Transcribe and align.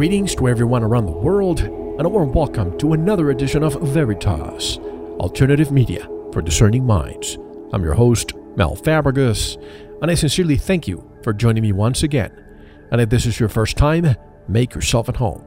Greetings 0.00 0.34
to 0.36 0.48
everyone 0.48 0.82
around 0.82 1.04
the 1.04 1.12
world, 1.12 1.60
and 1.60 2.06
a 2.06 2.08
warm 2.08 2.32
welcome 2.32 2.78
to 2.78 2.94
another 2.94 3.28
edition 3.28 3.62
of 3.62 3.74
Veritas, 3.82 4.78
alternative 5.18 5.70
media 5.70 6.08
for 6.32 6.40
discerning 6.40 6.86
minds. 6.86 7.36
I'm 7.74 7.82
your 7.82 7.92
host, 7.92 8.32
Mel 8.56 8.74
Fabregas, 8.74 9.62
and 10.00 10.10
I 10.10 10.14
sincerely 10.14 10.56
thank 10.56 10.88
you 10.88 11.06
for 11.22 11.34
joining 11.34 11.62
me 11.62 11.72
once 11.72 12.02
again. 12.02 12.32
And 12.90 13.02
if 13.02 13.10
this 13.10 13.26
is 13.26 13.38
your 13.38 13.50
first 13.50 13.76
time, 13.76 14.16
make 14.48 14.74
yourself 14.74 15.10
at 15.10 15.16
home. 15.16 15.44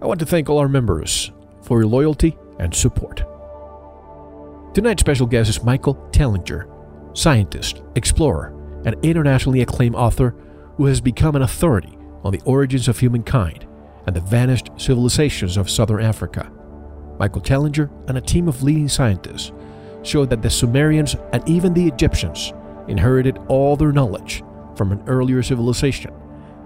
I 0.00 0.06
want 0.06 0.20
to 0.20 0.26
thank 0.26 0.48
all 0.48 0.58
our 0.58 0.68
members 0.68 1.32
for 1.62 1.80
your 1.80 1.88
loyalty 1.88 2.38
and 2.60 2.72
support. 2.72 3.24
Tonight's 4.74 5.00
special 5.00 5.26
guest 5.26 5.50
is 5.50 5.64
Michael 5.64 5.96
Tellinger, 6.12 6.70
scientist, 7.18 7.82
explorer, 7.96 8.54
and 8.84 8.94
internationally 9.04 9.62
acclaimed 9.62 9.96
author 9.96 10.36
who 10.76 10.86
has 10.86 11.00
become 11.00 11.34
an 11.34 11.42
authority 11.42 11.95
on 12.26 12.32
the 12.32 12.42
origins 12.44 12.88
of 12.88 12.98
humankind 12.98 13.66
and 14.06 14.14
the 14.14 14.20
vanished 14.20 14.70
civilizations 14.76 15.56
of 15.56 15.70
southern 15.70 16.02
Africa. 16.02 16.50
Michael 17.18 17.40
Tellinger 17.40 17.88
and 18.08 18.18
a 18.18 18.20
team 18.20 18.48
of 18.48 18.62
leading 18.62 18.88
scientists 18.88 19.52
showed 20.02 20.28
that 20.30 20.42
the 20.42 20.50
Sumerians 20.50 21.16
and 21.32 21.48
even 21.48 21.72
the 21.72 21.86
Egyptians 21.86 22.52
inherited 22.88 23.38
all 23.48 23.76
their 23.76 23.92
knowledge 23.92 24.42
from 24.76 24.92
an 24.92 25.02
earlier 25.06 25.42
civilization 25.42 26.12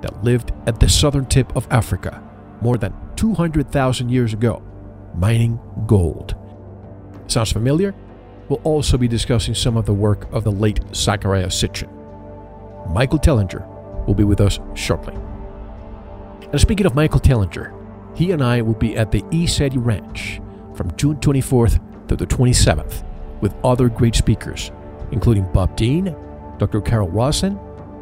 that 0.01 0.25
lived 0.25 0.53
at 0.67 0.81
the 0.81 0.89
southern 0.89 1.27
tip 1.27 1.55
of 1.55 1.69
Africa 1.71 2.23
more 2.61 2.77
than 2.77 2.95
200,000 3.17 4.09
years 4.09 4.33
ago, 4.33 4.63
mining 5.15 5.61
gold. 5.87 6.35
Sounds 7.27 7.53
familiar? 7.53 7.95
We'll 8.49 8.61
also 8.65 8.99
be 8.99 9.09
discussing 9.09 9.55
some 9.55 9.77
of 9.77 9.87
the 9.87 9.95
work 9.95 10.31
of 10.33 10.43
the 10.43 10.53
late 10.53 10.81
Zecharia 10.93 11.47
Sitchin. 11.47 11.89
Michael 12.91 13.19
Tellinger 13.19 13.67
will 14.07 14.15
be 14.15 14.25
with 14.25 14.41
us 14.41 14.59
shortly. 14.75 15.15
And 16.53 16.61
speaking 16.61 16.87
of 16.87 16.97
Michael 16.97 17.21
Tellinger, 17.21 17.73
he 18.17 18.33
and 18.33 18.43
I 18.43 18.61
will 18.61 18.75
be 18.75 18.97
at 18.97 19.13
the 19.13 19.23
ECETI 19.23 19.77
Ranch 19.77 20.41
from 20.75 20.95
June 20.97 21.17
24th 21.17 21.79
to 22.09 22.17
the 22.17 22.27
27th 22.27 23.05
with 23.41 23.55
other 23.63 23.89
great 23.89 24.17
speakers, 24.17 24.73
including 25.13 25.51
Bob 25.53 25.77
Dean, 25.77 26.15
Dr. 26.59 26.81
Carol 26.81 27.09
Rosin, 27.09 27.57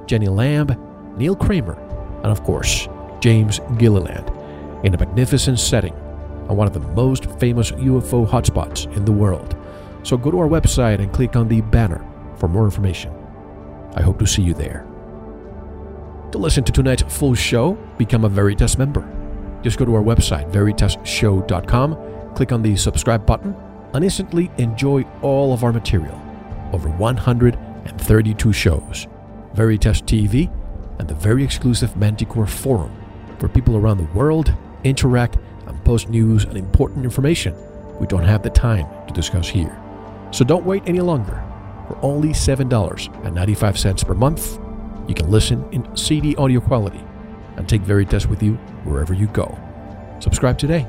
Jenny 0.07 0.29
Lamb, 0.29 0.75
Neil 1.19 1.37
Kramer, 1.37 1.79
and 2.23 2.33
of 2.33 2.43
course, 2.43 2.89
James 3.21 3.61
Gilliland, 3.77 4.31
in 4.83 4.95
a 4.95 4.99
magnificent 4.99 5.61
setting 5.61 5.95
on 6.49 6.57
one 6.57 6.67
of 6.67 6.73
the 6.73 6.81
most 6.81 7.27
famous 7.39 7.71
UFO 7.73 8.27
hotspots 8.27 8.91
in 8.97 9.05
the 9.05 9.13
world. 9.13 9.57
So 10.05 10.17
go 10.17 10.31
to 10.31 10.39
our 10.39 10.49
website 10.49 11.01
and 11.01 11.13
click 11.13 11.37
on 11.37 11.49
the 11.49 11.61
banner 11.61 12.03
for 12.37 12.49
more 12.49 12.65
information. 12.65 13.13
I 13.95 14.01
hope 14.01 14.19
to 14.21 14.27
see 14.27 14.43
you 14.43 14.55
there. 14.55 14.88
To 16.33 16.39
listen 16.39 16.63
to 16.65 16.73
tonight's 16.73 17.03
full 17.03 17.35
show, 17.35 17.73
become 17.97 18.25
a 18.25 18.29
Veritas 18.29 18.77
member. 18.77 19.09
Just 19.63 19.79
go 19.79 19.87
to 19.87 19.95
our 19.95 20.03
website, 20.03 20.51
veritasshow.com, 20.53 22.35
click 22.35 22.53
on 22.53 22.63
the 22.63 22.77
subscribe 22.77 23.25
button, 23.25 23.57
and 23.95 24.05
instantly 24.05 24.51
enjoy 24.59 25.03
all 25.23 25.55
of 25.55 25.65
our 25.65 25.73
material. 25.73 26.21
Over 26.73 26.91
132 26.91 28.53
shows, 28.53 29.07
Veritas 29.55 30.03
TV, 30.03 30.53
and 30.99 31.09
the 31.09 31.15
very 31.15 31.43
exclusive 31.43 31.97
Manticore 31.97 32.47
Forum, 32.47 32.91
where 33.39 33.49
people 33.49 33.77
around 33.77 33.97
the 33.97 34.19
world 34.19 34.53
interact 34.85 35.39
and 35.67 35.83
post 35.85 36.11
news 36.11 36.45
and 36.45 36.59
important 36.59 37.05
information 37.05 37.55
we 37.99 38.07
don't 38.07 38.25
have 38.25 38.43
the 38.43 38.51
time 38.51 38.87
to 39.07 39.13
discuss 39.13 39.49
here. 39.49 39.77
So 40.31 40.45
don't 40.45 40.65
wait 40.65 40.83
any 40.87 41.01
longer. 41.01 41.43
For 41.89 41.99
only 42.03 42.29
$7.95 42.29 44.07
per 44.07 44.15
month, 44.15 44.59
you 45.09 45.15
can 45.15 45.31
listen 45.31 45.67
in 45.73 45.97
CD 45.97 46.37
audio 46.37 46.61
quality 46.61 47.03
and 47.57 47.69
take 47.69 47.81
Veritas 47.81 48.27
with 48.27 48.43
you 48.43 48.55
wherever 48.85 49.15
you 49.15 49.27
go. 49.29 49.59
Subscribe 50.21 50.59
today. 50.59 50.87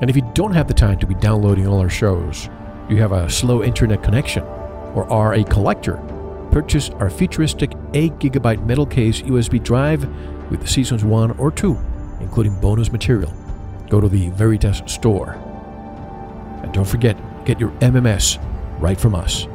And 0.00 0.08
if 0.08 0.14
you 0.14 0.30
don't 0.34 0.52
have 0.52 0.68
the 0.68 0.74
time 0.74 0.98
to 1.00 1.06
be 1.06 1.14
downloading 1.14 1.66
all 1.66 1.80
our 1.80 1.90
shows, 1.90 2.48
you 2.88 2.96
have 2.98 3.12
a 3.12 3.28
slow 3.28 3.64
internet 3.64 4.02
connection, 4.02 4.44
or 4.94 5.10
are 5.10 5.34
a 5.34 5.44
collector, 5.44 5.96
purchase 6.52 6.90
our 6.90 7.10
futuristic 7.10 7.70
8GB 7.92 8.64
metal 8.64 8.86
case 8.86 9.22
USB 9.22 9.62
drive 9.62 10.04
with 10.50 10.68
seasons 10.68 11.04
1 11.04 11.32
or 11.32 11.50
2, 11.50 11.76
including 12.20 12.58
bonus 12.60 12.92
material. 12.92 13.32
Go 13.88 14.00
to 14.00 14.08
the 14.08 14.30
Veritas 14.30 14.82
store. 14.86 15.32
And 16.62 16.72
don't 16.72 16.86
forget, 16.86 17.16
get 17.44 17.58
your 17.58 17.70
MMS 17.80 18.38
right 18.80 19.00
from 19.00 19.14
us. 19.14 19.46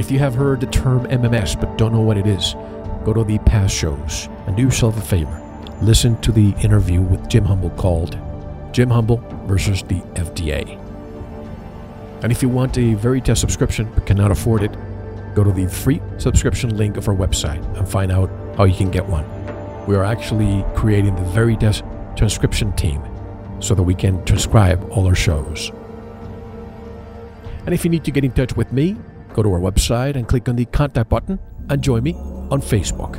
If 0.00 0.10
you 0.10 0.18
have 0.20 0.34
heard 0.34 0.60
the 0.60 0.66
term 0.66 1.06
MMS 1.08 1.60
but 1.60 1.76
don't 1.76 1.92
know 1.92 2.00
what 2.00 2.16
it 2.16 2.26
is, 2.26 2.54
go 3.04 3.12
to 3.12 3.22
the 3.22 3.36
past 3.40 3.76
shows 3.76 4.30
and 4.46 4.56
do 4.56 4.62
yourself 4.62 4.96
a 4.96 5.00
favor. 5.02 5.38
Listen 5.82 6.18
to 6.22 6.32
the 6.32 6.54
interview 6.62 7.02
with 7.02 7.28
Jim 7.28 7.44
Humble 7.44 7.68
called 7.68 8.18
Jim 8.72 8.88
Humble 8.88 9.18
versus 9.44 9.82
the 9.82 10.00
FDA. 10.14 10.78
And 12.22 12.32
if 12.32 12.40
you 12.40 12.48
want 12.48 12.78
a 12.78 12.94
Veritas 12.94 13.38
subscription 13.38 13.92
but 13.94 14.06
cannot 14.06 14.30
afford 14.30 14.62
it, 14.62 14.72
go 15.34 15.44
to 15.44 15.52
the 15.52 15.68
free 15.68 16.00
subscription 16.16 16.78
link 16.78 16.96
of 16.96 17.06
our 17.06 17.14
website 17.14 17.62
and 17.76 17.86
find 17.86 18.10
out 18.10 18.30
how 18.56 18.64
you 18.64 18.74
can 18.74 18.90
get 18.90 19.06
one. 19.06 19.26
We 19.86 19.96
are 19.96 20.04
actually 20.04 20.64
creating 20.74 21.14
the 21.16 21.24
Veritas 21.24 21.82
transcription 22.16 22.72
team 22.72 23.02
so 23.60 23.74
that 23.74 23.82
we 23.82 23.94
can 23.94 24.24
transcribe 24.24 24.82
all 24.92 25.06
our 25.06 25.14
shows. 25.14 25.70
And 27.66 27.74
if 27.74 27.84
you 27.84 27.90
need 27.90 28.04
to 28.04 28.10
get 28.10 28.24
in 28.24 28.32
touch 28.32 28.56
with 28.56 28.72
me, 28.72 28.96
go 29.32 29.42
to 29.42 29.52
our 29.52 29.60
website 29.60 30.16
and 30.16 30.26
click 30.28 30.48
on 30.48 30.56
the 30.56 30.64
contact 30.66 31.08
button 31.08 31.38
and 31.68 31.82
join 31.82 32.02
me 32.02 32.14
on 32.14 32.60
Facebook. 32.60 33.16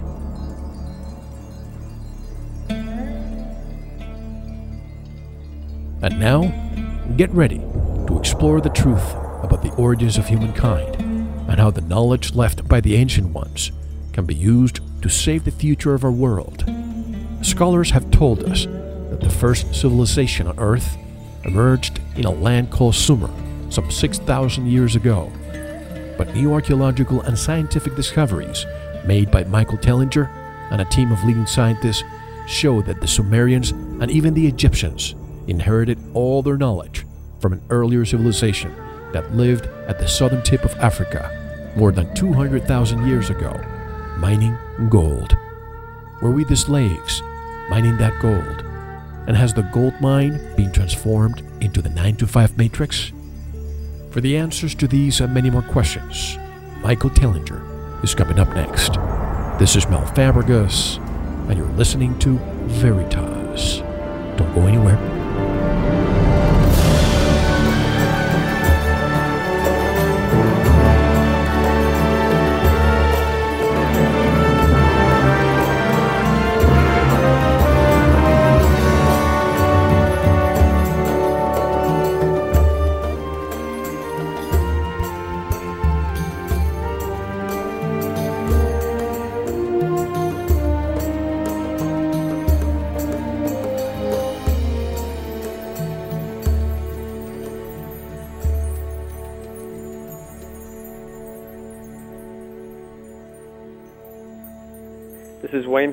And 6.03 6.19
now, 6.19 6.47
get 7.15 7.29
ready 7.31 7.59
to 7.59 8.17
explore 8.17 8.59
the 8.59 8.69
truth 8.69 9.13
about 9.43 9.61
the 9.61 9.73
origins 9.75 10.17
of 10.17 10.27
humankind 10.27 10.95
and 10.95 11.59
how 11.59 11.69
the 11.69 11.81
knowledge 11.81 12.33
left 12.33 12.67
by 12.67 12.81
the 12.81 12.95
ancient 12.95 13.29
ones 13.29 13.71
can 14.13 14.25
be 14.25 14.35
used 14.35 14.79
to 15.01 15.09
save 15.09 15.43
the 15.43 15.51
future 15.51 15.93
of 15.93 16.03
our 16.03 16.11
world. 16.11 16.65
Scholars 17.41 17.91
have 17.91 18.09
told 18.11 18.43
us 18.43 18.65
that 18.65 19.19
the 19.21 19.29
first 19.29 19.73
civilization 19.73 20.47
on 20.47 20.59
Earth 20.59 20.97
emerged 21.43 21.99
in 22.15 22.25
a 22.25 22.31
land 22.31 22.71
called 22.71 22.95
Sumer 22.95 23.29
some 23.69 23.89
6,000 23.89 24.67
years 24.67 24.95
ago. 24.95 25.31
But 26.17 26.33
new 26.33 26.53
archaeological 26.53 27.21
and 27.21 27.37
scientific 27.37 27.95
discoveries 27.95 28.65
made 29.05 29.31
by 29.31 29.43
Michael 29.45 29.77
Tellinger 29.77 30.29
and 30.71 30.81
a 30.81 30.85
team 30.85 31.11
of 31.11 31.23
leading 31.23 31.45
scientists 31.45 32.03
show 32.47 32.81
that 32.83 33.01
the 33.01 33.07
Sumerians 33.07 33.71
and 33.71 34.09
even 34.09 34.33
the 34.33 34.47
Egyptians 34.47 35.15
inherited 35.47 35.97
all 36.13 36.41
their 36.41 36.57
knowledge 36.57 37.05
from 37.39 37.53
an 37.53 37.61
earlier 37.69 38.05
civilization 38.05 38.73
that 39.11 39.35
lived 39.35 39.67
at 39.87 39.99
the 39.99 40.07
southern 40.07 40.41
tip 40.43 40.63
of 40.63 40.75
Africa 40.75 41.73
more 41.75 41.91
than 41.91 42.13
200,000 42.15 43.07
years 43.07 43.29
ago, 43.29 43.59
mining 44.17 44.57
gold. 44.89 45.35
Were 46.21 46.31
we 46.31 46.43
the 46.43 46.55
slaves 46.55 47.21
mining 47.69 47.97
that 47.97 48.19
gold? 48.21 48.65
And 49.27 49.37
has 49.37 49.53
the 49.53 49.63
gold 49.63 49.93
mine 50.01 50.39
been 50.55 50.71
transformed 50.71 51.43
into 51.61 51.81
the 51.81 51.89
9 51.89 52.15
to 52.17 52.27
5 52.27 52.57
matrix? 52.57 53.11
For 54.11 54.19
the 54.19 54.35
answers 54.35 54.75
to 54.75 54.89
these 54.89 55.21
and 55.21 55.33
many 55.33 55.49
more 55.49 55.61
questions, 55.61 56.37
Michael 56.81 57.09
Tellinger 57.09 58.03
is 58.03 58.13
coming 58.13 58.39
up 58.39 58.49
next. 58.49 58.95
This 59.57 59.77
is 59.77 59.87
Mel 59.87 60.05
Fabregas, 60.05 60.97
and 61.47 61.57
you're 61.57 61.77
listening 61.77 62.19
to 62.19 62.37
Veritas. 62.67 63.77
Don't 64.35 64.53
go 64.53 64.67
anywhere. 64.67 64.97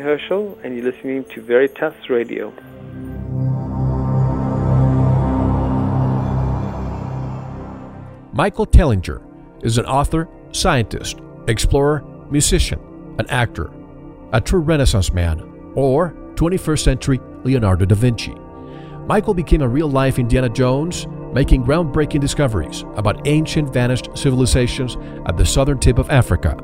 Herschel, 0.09 0.59
and 0.65 0.75
you're 0.75 0.91
listening 0.91 1.23
to 1.35 1.43
Veritas 1.43 2.09
Radio. 2.09 2.51
Michael 8.33 8.67
Tellinger 8.67 9.21
is 9.63 9.77
an 9.77 9.85
author, 9.85 10.27
scientist, 10.53 11.19
explorer, 11.47 12.03
musician, 12.31 12.81
an 13.19 13.27
actor, 13.29 13.71
a 14.33 14.41
true 14.41 14.61
Renaissance 14.61 15.13
man, 15.13 15.43
or 15.75 16.15
21st 16.37 16.83
century 16.83 17.21
Leonardo 17.45 17.85
da 17.85 17.95
Vinci. 17.95 18.35
Michael 19.07 19.35
became 19.35 19.61
a 19.61 19.69
real 19.69 19.91
life 19.91 20.19
Indiana 20.19 20.49
Jones, 20.49 21.07
making 21.35 21.65
groundbreaking 21.65 22.21
discoveries 22.21 22.83
about 22.97 23.29
ancient 23.29 23.75
vanished 23.75 24.09
civilizations 24.17 24.97
at 25.27 25.37
the 25.37 25.45
southern 25.45 25.79
tip 25.79 25.99
of 25.99 26.09
Africa. 26.09 26.57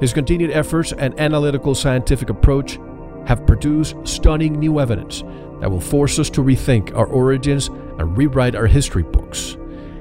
His 0.00 0.12
continued 0.12 0.50
efforts 0.50 0.92
and 0.92 1.18
analytical 1.18 1.74
scientific 1.74 2.30
approach 2.30 2.78
have 3.26 3.46
produced 3.46 3.96
stunning 4.04 4.58
new 4.58 4.80
evidence 4.80 5.22
that 5.60 5.70
will 5.70 5.80
force 5.80 6.18
us 6.18 6.30
to 6.30 6.42
rethink 6.42 6.94
our 6.96 7.06
origins 7.06 7.68
and 7.68 8.16
rewrite 8.16 8.54
our 8.54 8.66
history 8.66 9.02
books. 9.02 9.56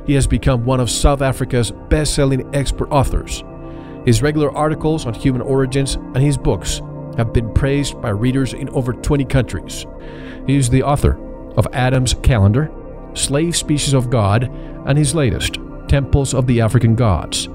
He 0.05 0.13
has 0.13 0.25
become 0.25 0.65
one 0.65 0.79
of 0.79 0.89
South 0.89 1.21
Africa's 1.21 1.71
best 1.89 2.15
selling 2.15 2.49
expert 2.55 2.89
authors. 2.89 3.43
His 4.05 4.21
regular 4.21 4.51
articles 4.55 5.05
on 5.05 5.13
human 5.13 5.41
origins 5.41 5.95
and 5.95 6.17
his 6.17 6.37
books 6.37 6.81
have 7.17 7.33
been 7.33 7.53
praised 7.53 8.01
by 8.01 8.09
readers 8.09 8.53
in 8.53 8.69
over 8.69 8.93
20 8.93 9.25
countries. 9.25 9.85
He 10.47 10.55
is 10.55 10.69
the 10.69 10.83
author 10.83 11.19
of 11.57 11.67
Adam's 11.73 12.13
Calendar, 12.13 12.71
Slave 13.13 13.55
Species 13.55 13.93
of 13.93 14.09
God, 14.09 14.43
and 14.85 14.97
his 14.97 15.13
latest, 15.13 15.57
Temples 15.87 16.33
of 16.33 16.47
the 16.47 16.61
African 16.61 16.95
Gods. 16.95 17.49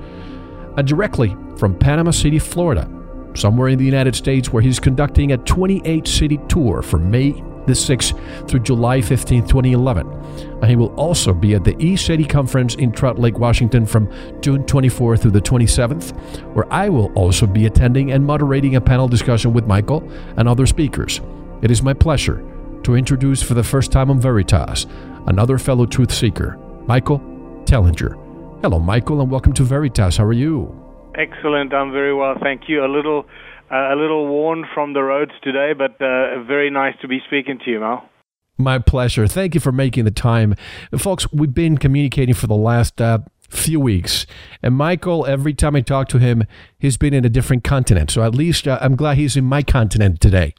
And 0.77 0.87
directly 0.87 1.37
from 1.57 1.79
Panama 1.79 2.11
City, 2.11 2.39
Florida, 2.39 2.91
somewhere 3.35 3.69
in 3.69 3.79
the 3.79 3.85
United 3.85 4.15
States, 4.15 4.53
where 4.53 4.63
he's 4.63 4.81
conducting 4.81 5.33
a 5.33 5.39
28 5.39 6.07
city 6.07 6.39
tour 6.49 6.83
from 6.83 7.11
May 7.11 7.33
the 7.67 7.73
6th 7.73 8.49
through 8.49 8.61
July 8.61 9.01
15, 9.01 9.47
2011. 9.47 10.07
And 10.07 10.65
uh, 10.65 10.67
he 10.67 10.77
will 10.77 10.95
also 10.95 11.33
be 11.33 11.55
at 11.55 11.65
the 11.65 11.75
ECETI 11.75 12.29
Conference 12.29 12.75
in 12.75 12.93
Trout 12.93 13.19
Lake, 13.19 13.39
Washington 13.39 13.87
from 13.87 14.11
June 14.41 14.65
24th 14.65 15.21
through 15.23 15.31
the 15.31 15.41
27th, 15.41 16.15
where 16.55 16.71
I 16.73 16.89
will 16.89 17.13
also 17.15 17.47
be 17.47 17.67
attending 17.67 18.13
and 18.13 18.25
moderating 18.25 18.77
a 18.77 18.81
panel 18.81 19.09
discussion 19.09 19.53
with 19.53 19.67
Michael 19.67 20.09
and 20.37 20.49
other 20.49 20.67
speakers. 20.67 21.21
It 21.63 21.71
is 21.71 21.83
my 21.83 21.95
pleasure 21.95 22.45
to 22.83 22.97
introduce 22.97 23.43
for 23.43 23.55
the 23.55 23.65
first 23.65 23.91
time 23.91 24.11
on 24.11 24.21
Veritas 24.21 24.87
another 25.27 25.59
fellow 25.59 25.87
truth 25.87 26.13
seeker, 26.13 26.59
Michael 26.87 27.21
Tellinger. 27.65 28.24
Hello, 28.65 28.79
Michael, 28.79 29.21
and 29.21 29.31
welcome 29.31 29.53
to 29.53 29.63
Veritas. 29.63 30.17
How 30.17 30.25
are 30.25 30.33
you? 30.33 30.75
Excellent. 31.17 31.75
I'm 31.75 31.93
very 31.93 32.15
well, 32.15 32.35
thank 32.43 32.63
you. 32.67 32.83
A 32.83 32.89
little, 32.89 33.27
uh, 33.71 33.93
a 33.93 33.95
little 33.95 34.27
worn 34.27 34.65
from 34.73 34.95
the 34.95 35.03
roads 35.03 35.33
today, 35.43 35.75
but 35.77 36.03
uh, 36.03 36.43
very 36.45 36.71
nice 36.71 36.95
to 37.03 37.07
be 37.07 37.19
speaking 37.27 37.59
to 37.63 37.71
you, 37.71 37.81
Mal. 37.81 38.09
My 38.57 38.79
pleasure. 38.79 39.27
Thank 39.27 39.55
you 39.55 39.61
for 39.61 39.71
making 39.71 40.07
the 40.07 40.11
time. 40.11 40.55
Folks, 40.97 41.31
we've 41.31 41.53
been 41.53 41.77
communicating 41.77 42.35
for 42.35 42.47
the 42.47 42.57
last 42.57 43.03
uh, 43.03 43.19
few 43.51 43.81
weeks. 43.81 44.27
And 44.63 44.75
Michael, 44.75 45.27
every 45.27 45.53
time 45.53 45.77
I 45.77 45.83
talk 45.83 46.09
to 46.09 46.19
him, 46.19 46.45
he's 46.79 46.97
been 46.97 47.13
in 47.13 47.27
a 47.27 47.29
different 47.29 47.65
continent. 47.65 48.11
So 48.11 48.23
at 48.23 48.35
least 48.35 48.67
uh, 48.67 48.79
I'm 48.81 48.97
glad 48.97 49.19
he's 49.19 49.37
in 49.37 49.45
my 49.45 49.63
continent 49.63 50.23
today. 50.23 50.55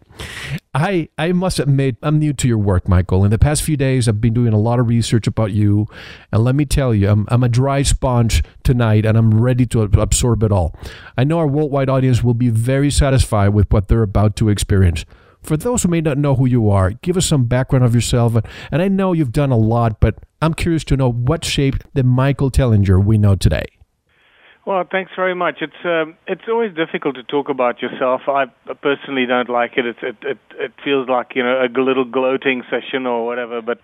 I 0.75 1.07
I 1.17 1.31
must 1.31 1.57
admit 1.57 1.95
I'm 2.03 2.19
new 2.19 2.33
to 2.33 2.49
your 2.49 2.57
work, 2.57 2.89
Michael. 2.89 3.23
In 3.23 3.31
the 3.31 3.39
past 3.39 3.63
few 3.63 3.77
days, 3.77 4.09
I've 4.09 4.19
been 4.19 4.33
doing 4.33 4.51
a 4.51 4.59
lot 4.59 4.77
of 4.77 4.89
research 4.89 5.25
about 5.25 5.53
you, 5.53 5.87
and 6.33 6.43
let 6.43 6.53
me 6.53 6.65
tell 6.65 6.93
you, 6.93 7.09
I'm 7.09 7.25
I'm 7.29 7.43
a 7.43 7.49
dry 7.49 7.81
sponge 7.81 8.43
tonight, 8.61 9.05
and 9.05 9.17
I'm 9.17 9.39
ready 9.39 9.65
to 9.67 9.83
absorb 9.83 10.43
it 10.43 10.51
all. 10.51 10.75
I 11.17 11.23
know 11.23 11.39
our 11.39 11.47
worldwide 11.47 11.87
audience 11.87 12.23
will 12.23 12.33
be 12.33 12.49
very 12.49 12.91
satisfied 12.91 13.49
with 13.49 13.71
what 13.71 13.87
they're 13.87 14.03
about 14.03 14.35
to 14.35 14.49
experience. 14.49 15.05
For 15.41 15.55
those 15.55 15.83
who 15.83 15.89
may 15.89 16.01
not 16.01 16.17
know 16.17 16.35
who 16.35 16.45
you 16.45 16.69
are, 16.69 16.89
give 16.91 17.15
us 17.15 17.27
some 17.27 17.45
background 17.45 17.85
of 17.85 17.95
yourself. 17.95 18.35
And 18.71 18.81
I 18.81 18.89
know 18.89 19.13
you've 19.13 19.31
done 19.31 19.51
a 19.51 19.57
lot, 19.57 20.01
but 20.01 20.15
I'm 20.41 20.55
curious 20.55 20.83
to 20.85 20.97
know 20.97 21.11
what 21.11 21.45
shaped 21.45 21.85
the 21.93 22.03
Michael 22.03 22.51
Tellinger 22.51 23.01
we 23.01 23.17
know 23.17 23.35
today. 23.35 23.65
Well, 24.65 24.83
thanks 24.91 25.11
very 25.15 25.35
much. 25.35 25.57
It's 25.61 25.85
um, 25.85 26.17
it's 26.27 26.41
always 26.49 26.73
difficult 26.73 27.15
to 27.15 27.23
talk 27.23 27.49
about 27.49 27.83
yourself. 27.83 28.21
I 28.27 28.45
personally 28.81 29.27
don't 29.27 29.49
like 29.49 29.73
it. 29.77 29.85
It's, 29.85 29.99
it 30.01 30.15
it 30.23 30.39
it 30.57 30.71
feels 30.83 31.07
like 31.07 31.35
you 31.35 31.43
know 31.43 31.61
a 31.63 31.69
little 31.79 32.03
gloating 32.03 32.63
session 32.71 33.05
or 33.05 33.27
whatever. 33.27 33.61
But 33.61 33.79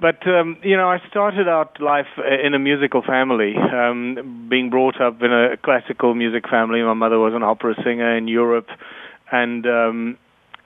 but 0.00 0.24
um, 0.28 0.56
you 0.62 0.76
know, 0.76 0.88
I 0.88 0.98
started 1.10 1.48
out 1.48 1.80
life 1.80 2.06
in 2.44 2.54
a 2.54 2.60
musical 2.60 3.02
family, 3.02 3.56
um, 3.56 4.46
being 4.48 4.70
brought 4.70 5.00
up 5.00 5.20
in 5.20 5.32
a 5.32 5.56
classical 5.56 6.14
music 6.14 6.48
family. 6.48 6.80
My 6.82 6.94
mother 6.94 7.18
was 7.18 7.34
an 7.34 7.42
opera 7.42 7.74
singer 7.82 8.16
in 8.16 8.28
Europe, 8.28 8.68
and 9.32 9.66
um, 9.66 10.16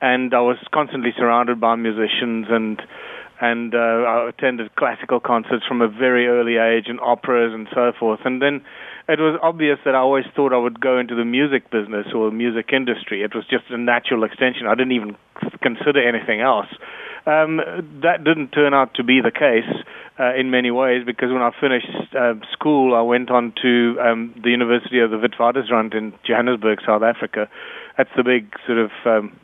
and 0.02 0.34
I 0.34 0.40
was 0.40 0.58
constantly 0.74 1.14
surrounded 1.16 1.58
by 1.58 1.76
musicians 1.76 2.48
and 2.50 2.82
and 3.40 3.74
uh, 3.74 3.78
I 3.78 4.28
attended 4.28 4.76
classical 4.76 5.20
concerts 5.20 5.64
from 5.66 5.80
a 5.80 5.88
very 5.88 6.28
early 6.28 6.58
age 6.58 6.84
and 6.88 7.00
operas 7.00 7.54
and 7.54 7.66
so 7.74 7.92
forth. 7.98 8.20
And 8.26 8.42
then 8.42 8.62
it 9.08 9.18
was 9.18 9.38
obvious 9.42 9.78
that 9.84 9.94
I 9.94 9.98
always 9.98 10.24
thought 10.34 10.52
I 10.52 10.58
would 10.58 10.80
go 10.80 10.98
into 10.98 11.14
the 11.14 11.24
music 11.24 11.70
business 11.70 12.06
or 12.14 12.30
the 12.30 12.36
music 12.36 12.70
industry. 12.72 13.22
It 13.22 13.34
was 13.34 13.44
just 13.50 13.64
a 13.70 13.78
natural 13.78 14.24
extension. 14.24 14.66
I 14.66 14.74
didn't 14.74 14.92
even 14.92 15.16
consider 15.62 16.00
anything 16.06 16.40
else. 16.40 16.68
Um, 17.24 17.60
that 18.02 18.24
didn't 18.24 18.50
turn 18.50 18.74
out 18.74 18.94
to 18.94 19.04
be 19.04 19.20
the 19.20 19.30
case 19.30 19.70
uh, 20.18 20.34
in 20.34 20.50
many 20.50 20.70
ways 20.70 21.02
because 21.06 21.30
when 21.30 21.42
I 21.42 21.50
finished 21.60 22.14
uh, 22.18 22.34
school, 22.52 22.94
I 22.94 23.02
went 23.02 23.30
on 23.30 23.52
to 23.62 23.96
um, 24.00 24.34
the 24.42 24.50
University 24.50 24.98
of 24.98 25.10
the 25.10 25.16
Witwatersrand 25.16 25.94
in 25.94 26.12
Johannesburg, 26.26 26.80
South 26.84 27.02
Africa. 27.02 27.48
That's 27.96 28.10
the 28.16 28.24
big 28.24 28.52
sort 28.66 28.78
of 28.78 28.90
um, 29.06 29.38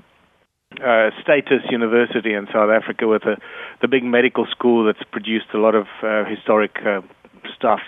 uh, 0.83 1.11
status 1.23 1.63
university 1.71 2.35
in 2.35 2.47
South 2.53 2.71
Africa 2.71 3.07
with 3.07 3.23
a, 3.23 3.37
the 3.81 3.89
big 3.89 4.05
medical 4.05 4.47
school 4.51 4.85
that's 4.85 5.03
produced 5.11 5.47
a 5.55 5.59
lot 5.59 5.75
of 5.75 5.87
uh, 6.03 6.25
historic 6.25 6.79
uh, 6.85 7.01
stuff. 7.57 7.81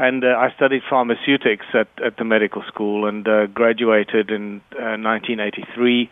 And 0.00 0.24
uh, 0.24 0.28
I 0.28 0.48
studied 0.56 0.80
pharmaceutics 0.88 1.66
at, 1.74 1.88
at 2.02 2.16
the 2.16 2.24
medical 2.24 2.62
school 2.66 3.06
and 3.06 3.28
uh, 3.28 3.48
graduated 3.48 4.30
in 4.30 4.62
uh, 4.72 4.96
1983. 4.96 6.08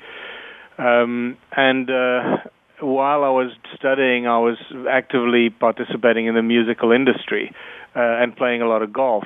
Um, 0.77 1.39
and 1.57 1.89
uh, 1.89 2.37
while 2.81 3.25
I 3.25 3.31
was 3.31 3.51
studying, 3.75 4.27
I 4.27 4.41
was 4.41 4.59
actively 4.91 5.49
participating 5.49 6.27
in 6.27 6.35
the 6.35 6.43
musical 6.43 6.93
industry 6.93 7.51
uh, 7.97 8.21
and 8.21 8.37
playing 8.37 8.61
a 8.61 8.69
lot 8.69 8.83
of 8.83 8.93
golf. 8.93 9.25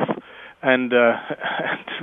And 0.62 0.92
uh, 0.92 0.96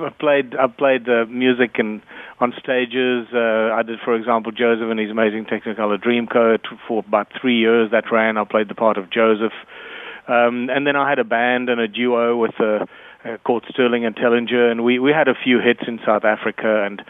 I 0.03 0.09
played 0.19 0.53
I 0.53 0.67
played 0.67 1.07
music 1.29 1.79
and 1.79 2.01
on 2.41 2.51
stages. 2.61 3.27
I 3.33 3.83
did, 3.87 3.99
for 4.03 4.15
example, 4.15 4.51
Joseph 4.51 4.91
and 4.91 4.99
his 4.99 5.11
amazing 5.11 5.45
Technicolor 5.45 5.97
Dreamcoat 5.97 6.65
for 6.85 7.05
about 7.07 7.31
three 7.39 7.57
years. 7.57 7.91
That 7.91 8.11
ran. 8.11 8.35
I 8.35 8.43
played 8.43 8.67
the 8.67 8.75
part 8.75 8.97
of 8.97 9.09
Joseph, 9.09 9.53
um, 10.29 10.69
and 10.69 10.85
then 10.85 10.95
I 10.95 11.09
had 11.09 11.19
a 11.19 11.23
band 11.23 11.69
and 11.69 11.81
a 11.81 11.87
duo 11.87 12.37
with 12.37 12.53
uh, 12.59 12.85
uh, 13.25 13.37
called 13.43 13.65
Sterling 13.69 14.05
and 14.05 14.15
Tellinger, 14.15 14.71
and 14.71 14.83
we 14.83 14.99
we 14.99 15.11
had 15.11 15.27
a 15.27 15.35
few 15.35 15.59
hits 15.59 15.81
in 15.87 15.99
South 16.05 16.23
Africa 16.23 16.85
and 16.85 17.01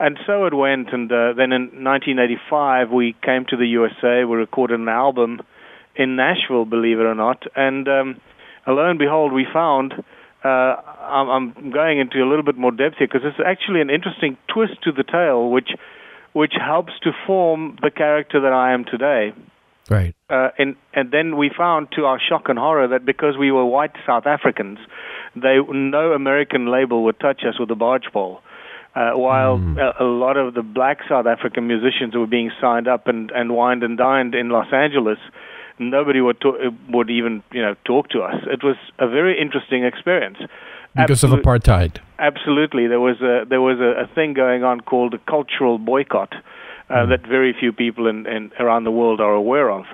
and 0.00 0.18
so 0.26 0.46
it 0.46 0.54
went. 0.54 0.92
And 0.92 1.10
uh, 1.10 1.32
then 1.36 1.52
in 1.52 1.84
1985, 1.84 2.90
we 2.90 3.16
came 3.22 3.44
to 3.50 3.56
the 3.56 3.66
USA. 3.66 4.24
We 4.24 4.36
recorded 4.36 4.78
an 4.80 4.88
album 4.88 5.40
in 5.96 6.16
Nashville, 6.16 6.64
believe 6.64 7.00
it 7.00 7.06
or 7.06 7.14
not. 7.14 7.42
And 7.56 7.88
um, 7.88 8.20
lo 8.66 8.88
and 8.88 8.98
behold, 8.98 9.32
we 9.32 9.46
found. 9.52 9.94
Uh, 10.44 10.76
I'm 11.10 11.72
going 11.72 11.98
into 11.98 12.22
a 12.22 12.28
little 12.28 12.44
bit 12.44 12.56
more 12.56 12.70
depth 12.70 12.98
here 12.98 13.08
because 13.08 13.22
it's 13.24 13.44
actually 13.44 13.80
an 13.80 13.90
interesting 13.90 14.36
twist 14.46 14.80
to 14.84 14.92
the 14.92 15.02
tale, 15.02 15.50
which 15.50 15.70
which 16.32 16.52
helps 16.64 16.92
to 17.02 17.10
form 17.26 17.76
the 17.82 17.90
character 17.90 18.40
that 18.42 18.52
I 18.52 18.72
am 18.72 18.84
today. 18.84 19.32
Right. 19.90 20.14
Uh, 20.28 20.50
and 20.58 20.76
and 20.92 21.10
then 21.10 21.36
we 21.36 21.50
found, 21.56 21.88
to 21.92 22.04
our 22.04 22.20
shock 22.20 22.48
and 22.48 22.58
horror, 22.58 22.88
that 22.88 23.06
because 23.06 23.36
we 23.38 23.50
were 23.50 23.64
white 23.64 23.92
South 24.06 24.26
Africans, 24.26 24.78
they 25.34 25.56
no 25.70 26.12
American 26.12 26.70
label 26.70 27.04
would 27.04 27.18
touch 27.20 27.42
us 27.48 27.58
with 27.58 27.70
a 27.70 27.74
barge 27.74 28.08
pole. 28.12 28.40
Uh, 28.94 29.12
while 29.12 29.58
mm. 29.58 29.78
a, 29.78 30.02
a, 30.02 30.06
lot 30.06 30.36
of 30.36 30.54
the 30.54 30.62
black 30.62 30.98
South 31.08 31.26
African 31.26 31.68
musicians 31.68 32.16
were 32.16 32.26
being 32.26 32.50
signed 32.60 32.88
up 32.88 33.06
and, 33.06 33.30
and 33.30 33.54
wined 33.54 33.84
and 33.84 33.96
dined 33.96 34.34
in 34.34 34.48
Los 34.48 34.72
Angeles, 34.72 35.18
nobody 35.78 36.20
would 36.20 36.40
to, 36.40 36.70
would 36.88 37.08
even 37.08 37.42
you 37.52 37.62
know 37.62 37.74
talk 37.84 38.08
to 38.10 38.20
us. 38.22 38.34
It 38.46 38.64
was 38.64 38.76
a 38.98 39.08
very 39.08 39.40
interesting 39.40 39.84
experience 39.84 40.38
because 40.96 41.22
Absolute, 41.22 41.38
of 41.38 41.44
apartheid. 41.44 41.98
Absolutely, 42.18 42.88
there 42.88 43.00
was 43.00 43.20
a 43.20 43.44
there 43.48 43.60
was 43.60 43.78
a, 43.78 44.04
a 44.04 44.14
thing 44.14 44.34
going 44.34 44.64
on 44.64 44.80
called 44.80 45.14
a 45.14 45.18
cultural 45.30 45.78
boycott 45.78 46.34
uh, 46.90 46.94
mm. 46.94 47.08
that 47.10 47.26
very 47.26 47.54
few 47.58 47.72
people 47.72 48.06
in, 48.06 48.26
in 48.26 48.50
around 48.58 48.84
the 48.84 48.90
world 48.90 49.20
are 49.20 49.34
aware 49.34 49.70
of, 49.70 49.84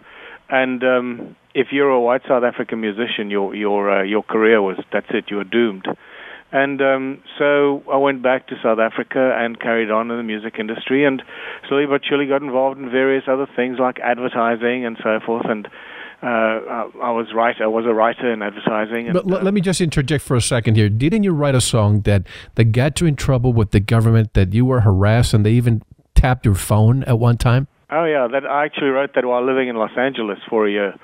and 0.48 0.82
um, 0.84 1.36
if 1.54 1.68
you're 1.70 1.90
a 1.90 2.00
white 2.00 2.22
South 2.28 2.44
African 2.44 2.80
musician, 2.80 3.30
your 3.30 3.54
your 3.54 4.00
uh, 4.00 4.02
your 4.02 4.22
career 4.22 4.60
was 4.60 4.76
that's 4.92 5.06
it, 5.10 5.26
you 5.28 5.36
were 5.36 5.44
doomed. 5.44 5.86
And 6.52 6.80
um, 6.80 7.20
so 7.36 7.82
I 7.92 7.96
went 7.96 8.22
back 8.22 8.46
to 8.46 8.54
South 8.62 8.78
Africa 8.78 9.36
and 9.36 9.58
carried 9.58 9.90
on 9.90 10.08
in 10.12 10.16
the 10.16 10.22
music 10.22 10.54
industry, 10.60 11.04
and 11.04 11.20
slowly 11.68 11.86
but 11.86 12.02
surely 12.08 12.26
got 12.26 12.42
involved 12.42 12.78
in 12.78 12.90
various 12.90 13.24
other 13.26 13.48
things 13.56 13.78
like 13.80 13.98
advertising 13.98 14.86
and 14.86 14.96
so 15.02 15.18
forth. 15.26 15.46
And 15.48 15.66
uh, 16.22 16.26
I 17.02 17.10
was 17.10 17.26
right. 17.34 17.56
I 17.60 17.66
was 17.66 17.86
a 17.86 17.92
writer 17.92 18.32
in 18.32 18.40
advertising. 18.40 19.06
And, 19.08 19.14
but 19.14 19.28
l- 19.28 19.38
uh, 19.38 19.42
let 19.42 19.52
me 19.52 19.60
just 19.60 19.80
interject 19.80 20.22
for 20.22 20.36
a 20.36 20.40
second 20.40 20.76
here. 20.76 20.88
Didn't 20.88 21.24
you 21.24 21.32
write 21.32 21.56
a 21.56 21.60
song 21.60 22.02
that 22.02 22.26
that 22.54 22.66
got 22.66 23.00
you 23.00 23.08
in 23.08 23.16
trouble 23.16 23.52
with 23.52 23.72
the 23.72 23.80
government? 23.80 24.34
That 24.34 24.54
you 24.54 24.64
were 24.64 24.82
harassed 24.82 25.34
and 25.34 25.44
they 25.44 25.52
even 25.52 25.82
tapped 26.24 26.46
your 26.46 26.54
phone 26.54 27.04
at 27.04 27.18
one 27.18 27.36
time? 27.36 27.68
Oh 27.90 28.04
yeah, 28.04 28.26
that 28.32 28.46
I 28.46 28.64
actually 28.64 28.88
wrote 28.88 29.10
that 29.14 29.24
while 29.26 29.44
living 29.44 29.68
in 29.68 29.76
Los 29.76 29.96
Angeles 29.96 30.38
for 30.48 30.66
a 30.66 30.70
year, 30.70 30.94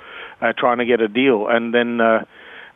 uh, 0.41 0.53
trying 0.57 0.79
to 0.79 0.87
get 0.87 1.01
a 1.01 1.09
deal, 1.09 1.47
and 1.49 1.75
then. 1.75 2.01
Uh, 2.01 2.25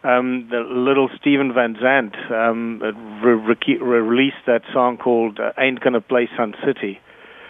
um, 0.05 0.49
the 0.51 0.59
little 0.59 1.09
Steven 1.19 1.55
Van 1.55 1.79
Zandt 1.81 2.15
um, 2.31 2.79
re- 3.25 3.57
re- 3.57 3.79
released 3.81 4.45
that 4.47 4.61
song 4.71 4.99
called 4.99 5.41
uh, 5.41 5.53
"Ain't 5.57 5.81
Gonna 5.81 6.03
Play 6.03 6.29
Sun 6.37 6.53
City," 6.63 7.01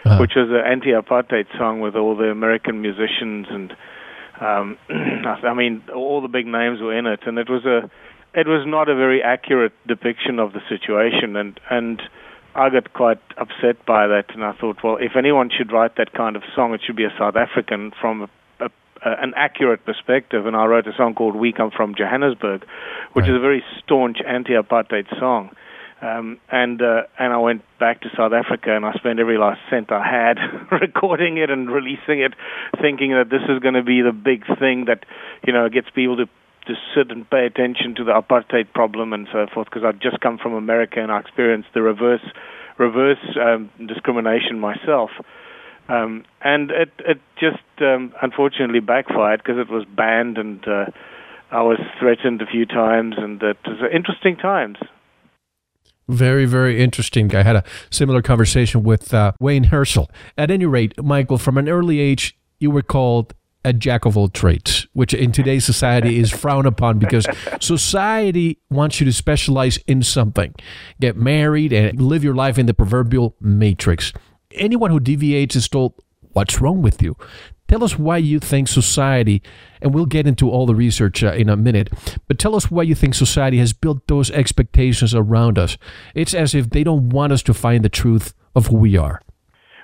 uh-huh. 0.05 0.19
which 0.21 0.31
was 0.37 0.47
an 0.49 0.63
anti-apartheid 0.65 1.47
song 1.57 1.81
with 1.81 1.97
all 1.97 2.15
the 2.15 2.31
American 2.31 2.81
musicians 2.81 3.47
and 3.49 3.75
um, 4.39 4.77
I 4.89 5.53
mean 5.53 5.83
all 5.93 6.21
the 6.21 6.29
big 6.29 6.47
names 6.47 6.79
were 6.79 6.97
in 6.97 7.07
it, 7.07 7.27
and 7.27 7.37
it 7.37 7.49
was 7.49 7.65
a 7.65 7.91
it 8.33 8.47
was 8.47 8.63
not 8.65 8.87
a 8.87 8.95
very 8.95 9.21
accurate 9.21 9.73
depiction 9.85 10.39
of 10.39 10.53
the 10.53 10.61
situation, 10.69 11.35
and 11.35 11.59
and 11.69 12.01
I 12.55 12.69
got 12.69 12.93
quite 12.93 13.19
upset 13.37 13.85
by 13.85 14.07
that, 14.07 14.33
and 14.33 14.43
I 14.43 14.53
thought, 14.53 14.77
well, 14.83 14.97
if 14.97 15.15
anyone 15.17 15.49
should 15.55 15.71
write 15.71 15.97
that 15.97 16.13
kind 16.13 16.35
of 16.35 16.43
song, 16.55 16.73
it 16.73 16.81
should 16.85 16.95
be 16.95 17.03
a 17.03 17.13
South 17.17 17.35
African 17.35 17.91
from 17.99 18.23
a 18.23 18.29
uh, 19.05 19.13
an 19.21 19.33
accurate 19.35 19.85
perspective, 19.85 20.47
and 20.47 20.55
I 20.55 20.65
wrote 20.65 20.87
a 20.87 20.93
song 20.95 21.13
called 21.13 21.35
"We 21.35 21.51
Come 21.51 21.69
from 21.69 21.93
Johannesburg," 21.95 22.65
which 23.13 23.23
right. 23.23 23.29
is 23.29 23.35
a 23.35 23.39
very 23.39 23.63
staunch 23.77 24.17
anti-apartheid 24.25 25.19
song. 25.19 25.51
Um, 26.01 26.39
and 26.51 26.81
uh, 26.81 27.03
and 27.19 27.31
I 27.31 27.37
went 27.37 27.63
back 27.79 28.01
to 28.01 28.09
South 28.17 28.33
Africa, 28.33 28.75
and 28.75 28.85
I 28.85 28.93
spent 28.93 29.19
every 29.19 29.37
last 29.37 29.61
cent 29.69 29.91
I 29.91 30.03
had 30.03 30.37
recording 30.71 31.37
it 31.37 31.49
and 31.49 31.69
releasing 31.69 32.21
it, 32.21 32.33
thinking 32.81 33.11
that 33.11 33.29
this 33.29 33.43
is 33.47 33.59
going 33.59 33.75
to 33.75 33.83
be 33.83 34.01
the 34.01 34.11
big 34.11 34.45
thing 34.59 34.85
that 34.85 35.05
you 35.45 35.53
know 35.53 35.69
gets 35.69 35.89
people 35.91 36.17
to 36.17 36.27
to 36.67 36.73
sit 36.95 37.11
and 37.11 37.29
pay 37.29 37.45
attention 37.45 37.95
to 37.95 38.03
the 38.03 38.11
apartheid 38.11 38.71
problem 38.73 39.13
and 39.13 39.27
so 39.31 39.47
forth. 39.53 39.65
Because 39.65 39.83
I'd 39.83 40.01
just 40.01 40.19
come 40.21 40.37
from 40.37 40.53
America 40.53 41.01
and 41.01 41.11
I 41.11 41.19
experienced 41.19 41.69
the 41.73 41.81
reverse 41.81 42.25
reverse 42.77 43.37
um, 43.41 43.69
discrimination 43.87 44.59
myself. 44.59 45.11
Um, 45.87 46.25
and 46.41 46.71
it 46.71 46.91
it 46.99 47.21
just 47.39 47.63
um, 47.79 48.13
unfortunately 48.21 48.79
backfired 48.79 49.43
because 49.43 49.59
it 49.59 49.69
was 49.69 49.85
banned 49.85 50.37
and 50.37 50.67
uh, 50.67 50.85
I 51.51 51.61
was 51.61 51.79
threatened 51.99 52.41
a 52.41 52.45
few 52.45 52.65
times, 52.65 53.15
and 53.17 53.41
it 53.41 53.57
was 53.65 53.77
interesting 53.93 54.35
times. 54.35 54.77
Very, 56.09 56.45
very 56.45 56.83
interesting. 56.83 57.33
I 57.33 57.43
had 57.43 57.55
a 57.55 57.63
similar 57.89 58.21
conversation 58.21 58.83
with 58.83 59.13
uh, 59.13 59.31
Wayne 59.39 59.65
Herschel. 59.65 60.09
At 60.37 60.51
any 60.51 60.65
rate, 60.65 61.01
Michael, 61.01 61.37
from 61.37 61.57
an 61.57 61.69
early 61.69 61.99
age, 62.01 62.37
you 62.59 62.71
were 62.71 62.81
called 62.81 63.33
a 63.63 63.71
jack 63.71 64.05
of 64.05 64.17
all 64.17 64.27
trades, 64.27 64.74
which 64.95 65.13
in 65.13 65.31
today's 65.31 65.65
society 65.65 66.19
is 66.19 66.31
frowned 66.31 66.65
upon 66.65 66.97
because 66.97 67.27
society 67.61 68.59
wants 68.69 68.99
you 68.99 69.05
to 69.05 69.13
specialize 69.13 69.77
in 69.85 70.01
something, 70.01 70.55
get 70.99 71.15
married, 71.15 71.71
and 71.71 72.01
live 72.01 72.23
your 72.23 72.35
life 72.35 72.57
in 72.57 72.65
the 72.65 72.73
proverbial 72.73 73.35
matrix 73.39 74.11
anyone 74.55 74.91
who 74.91 74.99
deviates 74.99 75.55
is 75.55 75.67
told, 75.67 75.93
What's 76.33 76.59
wrong 76.59 76.81
with 76.81 77.01
you? 77.01 77.15
Tell 77.69 77.81
us 77.83 77.97
why 77.97 78.17
you 78.17 78.39
think 78.39 78.67
society, 78.67 79.41
and 79.81 79.93
we'll 79.93 80.05
get 80.05 80.27
into 80.27 80.51
all 80.51 80.65
the 80.65 80.75
research 80.75 81.23
uh, 81.23 81.31
in 81.31 81.47
a 81.47 81.55
minute, 81.55 81.89
but 82.27 82.37
tell 82.37 82.55
us 82.55 82.69
why 82.69 82.83
you 82.83 82.93
think 82.93 83.15
society 83.15 83.57
has 83.59 83.71
built 83.71 84.05
those 84.07 84.29
expectations 84.31 85.15
around 85.15 85.57
us. 85.57 85.77
It's 86.13 86.33
as 86.33 86.53
if 86.53 86.69
they 86.69 86.83
don't 86.83 87.09
want 87.09 87.31
us 87.31 87.41
to 87.43 87.53
find 87.53 87.85
the 87.85 87.89
truth 87.89 88.33
of 88.53 88.67
who 88.67 88.75
we 88.77 88.97
are. 88.97 89.21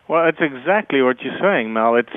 Well, 0.10 0.28
it's 0.28 0.42
exactly 0.42 1.02
what 1.02 1.22
you're 1.22 1.40
saying, 1.42 1.72
Mel. 1.72 1.96
It's 1.96 2.10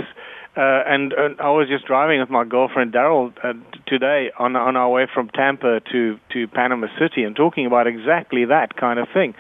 uh, 0.57 0.83
and, 0.87 1.13
and 1.13 1.41
I 1.41 1.51
was 1.51 1.69
just 1.69 1.85
driving 1.87 2.21
with 2.21 2.31
my 2.31 2.45
girlfriend 2.45 2.93
Daryl 2.93 3.33
uh, 3.43 3.55
today 3.87 4.31
on 4.39 4.55
on 4.55 4.77
our 4.77 4.89
way 4.89 5.07
from 5.13 5.29
Tampa 5.31 5.81
to 5.91 6.19
to 6.33 6.49
Panama 6.49 6.87
City, 6.99 7.25
and 7.25 7.35
talking 7.35 7.67
about 7.67 7.89
exactly 7.89 8.45
that 8.45 8.77
kind 8.77 9.01
of 9.01 9.09
thing, 9.13 9.35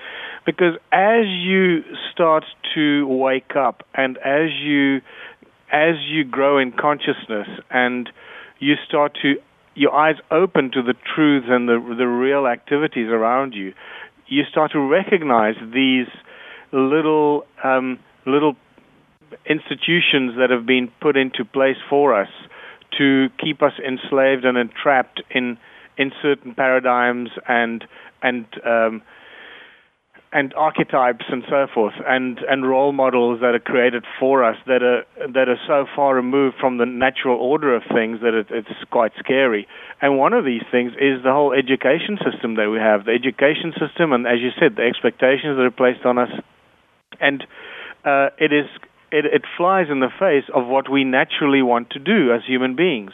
because 0.44 0.75
as 0.90 1.26
you 1.26 1.85
start 2.12 2.44
to 2.75 3.06
wake 3.06 3.54
up, 3.54 3.85
and 3.94 4.18
as 4.18 4.50
you 4.61 5.02
as 5.71 5.94
you 6.09 6.25
grow 6.25 6.59
in 6.59 6.73
consciousness, 6.73 7.49
and 7.71 8.11
you 8.59 8.75
start 8.88 9.16
to 9.23 9.37
your 9.76 9.94
eyes 9.94 10.16
open 10.33 10.73
to 10.73 10.83
the 10.83 10.94
truths 11.14 11.47
and 11.49 11.68
the 11.68 11.78
the 11.97 12.09
real 12.09 12.49
activities 12.49 13.09
around 13.09 13.54
you, 13.54 13.73
you 14.26 14.42
start 14.50 14.73
to 14.73 14.80
recognize 14.80 15.54
these 15.73 16.09
little 16.73 17.47
um, 17.62 18.00
little 18.26 18.56
institutions 19.47 20.37
that 20.38 20.50
have 20.50 20.67
been 20.67 20.91
put 21.00 21.17
into 21.17 21.45
place 21.45 21.76
for 21.88 22.14
us 22.19 22.29
to 22.99 23.29
keep 23.38 23.62
us 23.62 23.73
enslaved 23.85 24.45
and 24.45 24.57
entrapped 24.57 25.23
in 25.31 25.59
in 25.97 26.12
certain 26.23 26.55
paradigms 26.55 27.31
and 27.47 27.85
and 28.23 28.47
um, 28.67 29.03
and 30.33 30.53
archetypes 30.55 31.25
and 31.31 31.45
so 31.49 31.69
forth, 31.73 31.95
and 32.07 32.41
and 32.49 32.69
role 32.69 32.93
models 32.93 33.41
that 33.41 33.55
are 33.55 33.61
created 33.61 34.05
for 34.19 34.43
us 34.43 34.57
that 34.67 34.83
are 34.83 35.05
that 35.33 35.49
are 35.49 35.61
so 35.67 35.87
far 35.95 36.17
removed 36.17 36.57
from 36.59 36.79
the 36.79 36.87
natural 36.87 37.38
order 37.38 37.75
of 37.75 37.83
things 37.95 38.21
that 38.21 38.35
it, 38.35 38.49
it's 38.50 38.91
quite 38.91 39.12
scary. 39.19 39.69
And 40.03 40.19
one 40.19 40.33
of 40.33 40.45
these 40.45 40.62
things 40.73 40.93
is 40.95 41.23
the 41.23 41.31
whole 41.33 41.53
education 41.53 42.19
system 42.19 42.57
that 42.57 42.69
we 42.69 42.79
have, 42.79 43.05
the 43.05 43.12
education 43.12 43.73
system, 43.79 44.12
and 44.12 44.26
as 44.26 44.41
you 44.41 44.50
said, 44.59 44.75
the 44.75 44.83
expectations 44.83 45.57
that 45.57 45.62
are 45.62 45.71
placed 45.71 46.05
on 46.05 46.19
us, 46.19 46.31
and 47.21 47.47
uh, 48.05 48.31
it 48.38 48.53
is 48.53 48.67
it, 49.14 49.25
it 49.26 49.42
flies 49.56 49.87
in 49.90 50.00
the 50.00 50.11
face 50.18 50.44
of 50.52 50.66
what 50.66 50.90
we 50.90 51.04
naturally 51.04 51.62
want 51.62 51.90
to 51.90 51.99
do 52.00 52.33
as 52.33 52.42
human 52.47 52.75
beings. 52.75 53.12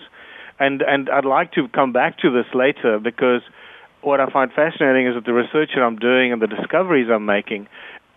And 0.59 0.83
and 0.83 1.09
I'd 1.11 1.25
like 1.25 1.53
to 1.53 1.69
come 1.69 1.93
back 1.93 2.19
to 2.19 2.31
this 2.31 2.47
later 2.55 2.99
because 2.99 3.43
what 4.03 4.21
I 4.21 4.31
find 4.31 4.51
fascinating 4.51 5.07
is 5.07 5.15
that 5.15 5.25
the 5.27 5.35
research 5.35 5.71
that 5.75 5.83
I'm 5.83 5.97
doing 5.97 6.33
and 6.33 6.41
the 6.41 6.47
discoveries 6.47 7.09
I'm 7.13 7.27
making 7.27 7.69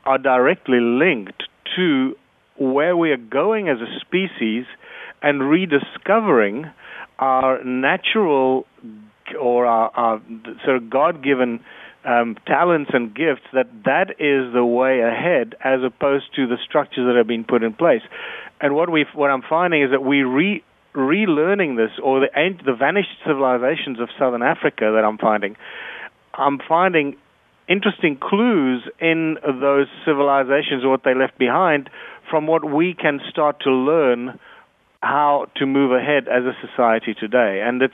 are 0.06 0.18
directly 0.18 0.80
linked 0.80 1.44
to 1.76 2.16
where 2.58 2.96
we 2.96 3.12
are 3.12 3.18
going 3.18 3.68
as 3.68 3.78
a 3.80 4.00
species 4.00 4.66
and 5.22 5.50
rediscovering 5.50 6.72
our 7.20 7.64
natural 7.64 8.66
or 9.40 9.66
our, 9.66 9.92
our 9.96 10.22
sort 10.64 10.78
of 10.78 10.90
God-given 10.90 11.62
um, 12.06 12.38
talents 12.46 12.92
and 12.94 13.16
gifts 13.16 13.44
that 13.54 13.68
that 13.86 14.12
is 14.20 14.54
the 14.54 14.66
way 14.66 15.02
ahead 15.02 15.56
as 15.64 15.82
opposed 15.84 16.26
to 16.36 16.48
the 16.48 16.58
structures 16.64 17.06
that 17.08 17.16
have 17.16 17.28
been 17.28 17.44
put 17.44 17.64
in 17.64 17.74
place. 17.74 18.02
And 18.60 18.76
what 18.76 18.90
we 18.90 19.06
what 19.14 19.30
I'm 19.30 19.44
finding 19.48 19.84
is 19.84 19.92
that 19.92 20.04
we 20.04 20.24
re 20.24 20.64
relearning 20.96 21.76
this, 21.76 21.92
or 22.02 22.20
the, 22.20 22.28
the 22.66 22.74
vanished 22.74 23.10
civilizations 23.26 24.00
of 24.00 24.10
southern 24.18 24.44
Africa 24.44 24.92
that 24.96 25.04
I'm 25.04 25.18
finding, 25.18 25.56
I'm 26.34 26.60
finding 26.68 27.16
interesting 27.68 28.18
clues 28.18 28.88
in 29.00 29.38
those 29.44 29.88
civilizations 30.06 30.84
or 30.84 30.90
what 30.90 31.04
they 31.04 31.16
left 31.16 31.38
behind 31.38 31.90
from 32.30 32.48
what 32.48 32.64
we 32.64 32.94
can 32.94 33.20
start 33.30 33.62
to 33.62 33.72
learn 33.72 34.40
how 35.02 35.48
to 35.58 35.66
move 35.66 35.92
ahead 35.92 36.28
as 36.28 36.44
a 36.44 36.54
society 36.66 37.14
today. 37.14 37.62
And 37.66 37.82
it's 37.82 37.94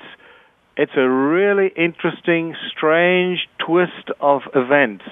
it's 0.80 0.94
a 0.96 1.10
really 1.10 1.74
interesting, 1.76 2.56
strange 2.72 3.50
twist 3.58 4.12
of 4.22 4.44
events 4.56 5.04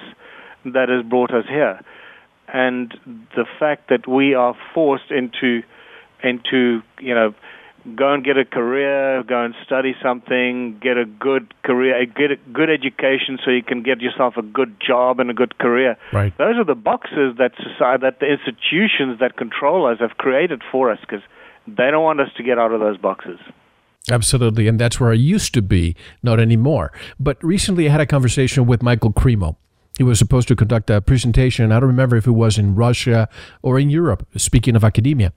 that 0.64 0.88
has 0.88 1.04
brought 1.04 1.34
us 1.34 1.44
here. 1.50 1.82
And 2.48 2.94
the 3.36 3.44
fact 3.60 3.90
that 3.90 4.08
we 4.08 4.34
are 4.34 4.56
forced 4.74 5.12
into 5.12 5.64
into 6.24 6.82
you 7.02 7.14
know 7.14 7.36
go 7.96 8.14
and 8.14 8.24
get 8.24 8.38
a 8.38 8.46
career, 8.46 9.24
go 9.24 9.44
and 9.44 9.54
study 9.66 9.94
something, 10.02 10.80
get 10.82 10.98
a 10.98 11.04
good 11.04 11.54
career, 11.64 12.06
get 12.06 12.32
a 12.32 12.38
good 12.54 12.70
education 12.70 13.38
so 13.44 13.52
you 13.52 13.62
can 13.62 13.84
get 13.84 14.00
yourself 14.00 14.38
a 14.38 14.42
good 14.42 14.74
job 14.80 15.20
and 15.20 15.30
a 15.30 15.34
good 15.34 15.58
career. 15.58 15.98
Right. 16.14 16.38
Those 16.38 16.56
are 16.56 16.64
the 16.64 16.76
boxes 16.76 17.36
that 17.40 17.52
society, 17.58 18.04
that 18.04 18.22
the 18.22 18.28
institutions 18.28 19.20
that 19.20 19.36
control 19.36 19.86
us 19.86 20.00
have 20.00 20.18
created 20.18 20.62
for 20.72 20.90
us 20.92 21.00
because 21.02 21.24
they 21.68 21.92
don't 21.92 22.04
want 22.04 22.22
us 22.22 22.30
to 22.38 22.44
get 22.44 22.58
out 22.58 22.72
of 22.72 22.80
those 22.80 22.98
boxes. 22.98 23.40
Absolutely, 24.10 24.68
and 24.68 24.80
that's 24.80 25.00
where 25.00 25.12
I 25.12 25.16
used 25.16 25.54
to 25.54 25.62
be, 25.62 25.96
not 26.24 26.40
anymore. 26.40 26.92
But 27.20 27.44
recently 27.44 27.88
I 27.88 27.92
had 27.92 28.02
a 28.02 28.06
conversation 28.06 28.66
with 28.66 28.82
Michael 28.82 29.12
Cremo. 29.12 29.58
He 29.98 30.04
was 30.04 30.20
supposed 30.20 30.48
to 30.50 30.56
conduct 30.56 30.90
a 30.92 31.02
presentation. 31.02 31.72
I 31.72 31.80
don't 31.80 31.88
remember 31.88 32.16
if 32.16 32.28
it 32.28 32.32
was 32.32 32.58
in 32.58 32.76
Russia 32.76 33.28
or 33.64 33.80
in 33.80 33.90
Europe, 33.90 34.28
speaking 34.38 34.76
of 34.76 34.84
academia. 34.84 35.34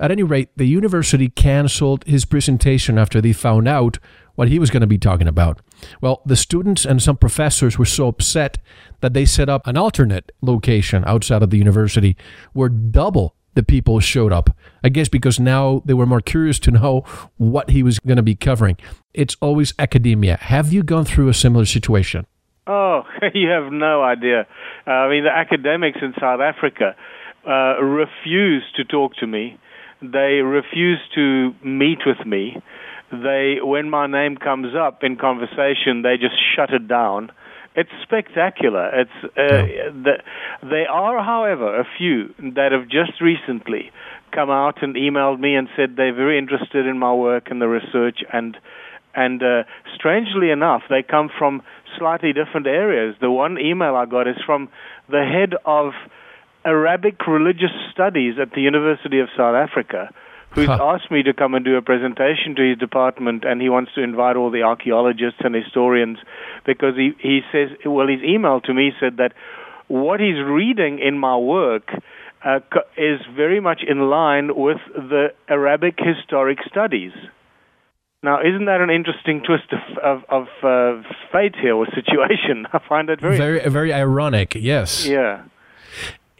At 0.00 0.10
any 0.10 0.24
rate, 0.24 0.48
the 0.56 0.66
university 0.66 1.28
canceled 1.28 2.04
his 2.06 2.24
presentation 2.24 2.98
after 2.98 3.20
they 3.20 3.32
found 3.32 3.68
out 3.68 3.98
what 4.34 4.48
he 4.48 4.58
was 4.58 4.70
going 4.70 4.80
to 4.80 4.86
be 4.86 4.98
talking 4.98 5.28
about. 5.28 5.60
Well, 6.00 6.22
the 6.26 6.36
students 6.36 6.84
and 6.84 7.00
some 7.00 7.16
professors 7.18 7.78
were 7.78 7.84
so 7.84 8.08
upset 8.08 8.58
that 9.00 9.14
they 9.14 9.24
set 9.24 9.48
up 9.48 9.66
an 9.66 9.76
alternate 9.76 10.32
location 10.42 11.04
outside 11.06 11.42
of 11.42 11.50
the 11.50 11.58
university 11.58 12.16
where 12.52 12.68
double 12.68 13.36
the 13.54 13.62
people 13.62 14.00
showed 14.00 14.32
up. 14.32 14.50
I 14.82 14.88
guess 14.88 15.08
because 15.08 15.38
now 15.40 15.82
they 15.84 15.94
were 15.94 16.06
more 16.06 16.20
curious 16.20 16.58
to 16.60 16.70
know 16.70 17.02
what 17.36 17.70
he 17.70 17.82
was 17.82 17.98
going 17.98 18.16
to 18.16 18.22
be 18.22 18.34
covering. 18.34 18.76
It's 19.14 19.36
always 19.40 19.74
academia. 19.78 20.36
Have 20.36 20.72
you 20.72 20.82
gone 20.82 21.04
through 21.04 21.28
a 21.28 21.34
similar 21.34 21.64
situation? 21.64 22.26
Oh, 22.66 23.02
you 23.34 23.48
have 23.48 23.72
no 23.72 24.02
idea. 24.02 24.46
Uh, 24.86 24.90
I 24.90 25.10
mean, 25.10 25.24
the 25.24 25.30
academics 25.30 25.98
in 26.02 26.14
South 26.20 26.40
Africa 26.40 26.94
uh, 27.46 27.82
refuse 27.82 28.64
to 28.76 28.84
talk 28.84 29.16
to 29.16 29.26
me. 29.26 29.58
They 30.02 30.40
refuse 30.42 31.00
to 31.14 31.52
meet 31.64 31.98
with 32.06 32.24
me. 32.26 32.62
They, 33.12 33.56
when 33.60 33.90
my 33.90 34.06
name 34.06 34.36
comes 34.36 34.74
up 34.74 35.02
in 35.02 35.16
conversation, 35.16 36.02
they 36.02 36.16
just 36.16 36.36
shut 36.54 36.70
it 36.70 36.86
down. 36.86 37.32
It's 37.76 37.90
spectacular. 38.02 38.90
It's 39.00 39.24
uh, 39.24 39.64
yeah. 39.64 39.90
the, 39.90 40.12
there 40.62 40.90
are, 40.90 41.22
however, 41.22 41.78
a 41.78 41.84
few 41.98 42.34
that 42.54 42.72
have 42.72 42.88
just 42.88 43.20
recently 43.20 43.92
come 44.32 44.50
out 44.50 44.82
and 44.82 44.96
emailed 44.96 45.40
me 45.40 45.54
and 45.54 45.68
said 45.76 45.94
they're 45.96 46.14
very 46.14 46.38
interested 46.38 46.86
in 46.86 46.98
my 46.98 47.12
work 47.12 47.48
and 47.50 47.60
the 47.60 47.68
research 47.68 48.20
and 48.32 48.56
and 49.12 49.42
uh, 49.42 49.64
strangely 49.94 50.50
enough, 50.50 50.82
they 50.88 51.02
come 51.02 51.30
from 51.36 51.62
slightly 51.98 52.32
different 52.32 52.68
areas. 52.68 53.16
The 53.20 53.30
one 53.30 53.58
email 53.58 53.96
I 53.96 54.06
got 54.06 54.28
is 54.28 54.36
from 54.46 54.68
the 55.08 55.24
head 55.24 55.58
of 55.64 55.92
Arabic 56.64 57.26
religious 57.26 57.72
studies 57.92 58.34
at 58.40 58.52
the 58.54 58.60
University 58.60 59.18
of 59.18 59.28
South 59.36 59.56
Africa, 59.56 60.12
who's 60.52 60.66
huh. 60.66 60.78
asked 60.80 61.10
me 61.10 61.22
to 61.22 61.32
come 61.32 61.54
and 61.54 61.64
do 61.64 61.76
a 61.76 61.82
presentation 61.82 62.54
to 62.56 62.68
his 62.68 62.78
department, 62.78 63.44
and 63.44 63.60
he 63.60 63.68
wants 63.68 63.92
to 63.94 64.02
invite 64.02 64.36
all 64.36 64.50
the 64.50 64.62
archaeologists 64.62 65.40
and 65.40 65.54
historians 65.54 66.18
because 66.66 66.96
he, 66.96 67.12
he 67.20 67.40
says, 67.52 67.70
well, 67.84 68.08
his 68.08 68.22
email 68.22 68.60
to 68.62 68.74
me 68.74 68.92
said 69.00 69.16
that 69.18 69.32
what 69.88 70.20
he's 70.20 70.38
reading 70.44 70.98
in 70.98 71.18
my 71.18 71.36
work 71.36 71.90
uh, 72.44 72.60
is 72.96 73.20
very 73.34 73.60
much 73.60 73.82
in 73.86 74.08
line 74.08 74.54
with 74.54 74.78
the 74.94 75.28
Arabic 75.48 75.98
historic 75.98 76.58
studies. 76.68 77.12
Now, 78.22 78.40
isn't 78.40 78.66
that 78.66 78.80
an 78.80 78.90
interesting 78.90 79.42
twist 79.42 79.72
of 79.72 79.98
of, 79.98 80.24
of 80.28 80.46
uh, 80.62 81.02
fate 81.32 81.54
here 81.60 81.74
or 81.74 81.86
situation? 81.94 82.66
I 82.72 82.78
find 82.86 83.08
it 83.08 83.20
very 83.20 83.38
very 83.38 83.68
very 83.68 83.92
ironic. 83.92 84.54
Yes. 84.54 85.06
Yeah. 85.06 85.44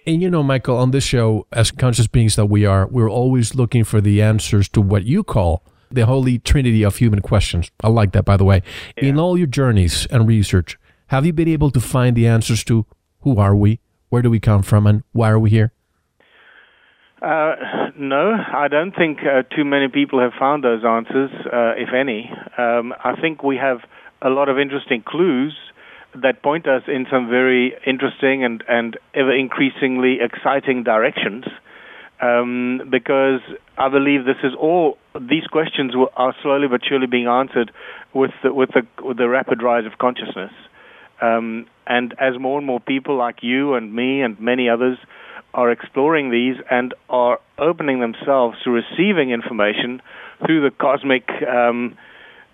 And 0.06 0.22
you 0.22 0.30
know, 0.30 0.42
Michael, 0.42 0.76
on 0.76 0.92
this 0.92 1.04
show, 1.04 1.46
as 1.52 1.70
conscious 1.70 2.06
beings 2.06 2.36
that 2.36 2.46
we 2.46 2.64
are, 2.64 2.86
we're 2.86 3.10
always 3.10 3.54
looking 3.54 3.84
for 3.84 4.00
the 4.00 4.22
answers 4.22 4.68
to 4.70 4.80
what 4.80 5.04
you 5.04 5.22
call 5.22 5.62
the 5.90 6.06
holy 6.06 6.38
trinity 6.38 6.82
of 6.82 6.96
human 6.96 7.20
questions. 7.20 7.70
I 7.82 7.88
like 7.88 8.12
that, 8.12 8.24
by 8.24 8.36
the 8.36 8.44
way. 8.44 8.62
Yeah. 8.96 9.10
In 9.10 9.18
all 9.18 9.36
your 9.36 9.46
journeys 9.46 10.06
and 10.06 10.26
research, 10.26 10.78
have 11.08 11.26
you 11.26 11.32
been 11.32 11.48
able 11.48 11.70
to 11.72 11.80
find 11.80 12.16
the 12.16 12.26
answers 12.26 12.64
to 12.64 12.86
who 13.20 13.38
are 13.38 13.54
we, 13.54 13.80
where 14.08 14.22
do 14.22 14.30
we 14.30 14.40
come 14.40 14.62
from, 14.62 14.86
and 14.86 15.02
why 15.12 15.30
are 15.30 15.38
we 15.38 15.50
here? 15.50 15.72
Uh, 17.20 17.90
no, 17.98 18.32
I 18.32 18.68
don't 18.68 18.96
think 18.96 19.18
uh, 19.20 19.42
too 19.54 19.64
many 19.64 19.88
people 19.88 20.20
have 20.20 20.32
found 20.38 20.64
those 20.64 20.84
answers, 20.84 21.30
uh, 21.52 21.74
if 21.76 21.92
any. 21.92 22.30
Um, 22.56 22.94
I 23.04 23.20
think 23.20 23.42
we 23.42 23.56
have 23.56 23.80
a 24.22 24.30
lot 24.30 24.48
of 24.48 24.58
interesting 24.58 25.02
clues 25.06 25.54
that 26.14 26.42
point 26.42 26.66
us 26.66 26.82
in 26.88 27.06
some 27.10 27.28
very 27.28 27.74
interesting 27.86 28.44
and, 28.44 28.64
and 28.68 28.98
ever 29.14 29.34
increasingly 29.34 30.18
exciting 30.20 30.82
directions. 30.82 31.44
Um, 32.20 32.82
because 32.90 33.40
I 33.78 33.88
believe 33.88 34.26
this 34.26 34.36
is 34.44 34.52
all 34.58 34.98
these 35.18 35.46
questions 35.46 35.94
are 36.16 36.34
slowly 36.42 36.68
but 36.68 36.82
surely 36.86 37.06
being 37.06 37.26
answered 37.26 37.72
with 38.12 38.32
the, 38.42 38.52
with 38.52 38.70
the, 38.74 38.86
with 39.02 39.16
the 39.16 39.26
rapid 39.26 39.62
rise 39.62 39.86
of 39.86 39.96
consciousness. 39.98 40.52
Um, 41.22 41.66
and 41.86 42.14
as 42.18 42.38
more 42.38 42.58
and 42.58 42.66
more 42.66 42.80
people 42.80 43.16
like 43.16 43.42
you 43.42 43.74
and 43.74 43.94
me 43.94 44.20
and 44.20 44.38
many 44.38 44.68
others 44.68 44.98
are 45.54 45.70
exploring 45.70 46.30
these 46.30 46.56
and 46.70 46.94
are 47.08 47.40
opening 47.58 48.00
themselves 48.00 48.56
to 48.64 48.70
receiving 48.70 49.30
information 49.30 50.00
through 50.44 50.62
the 50.62 50.70
cosmic, 50.70 51.28
um, 51.48 51.96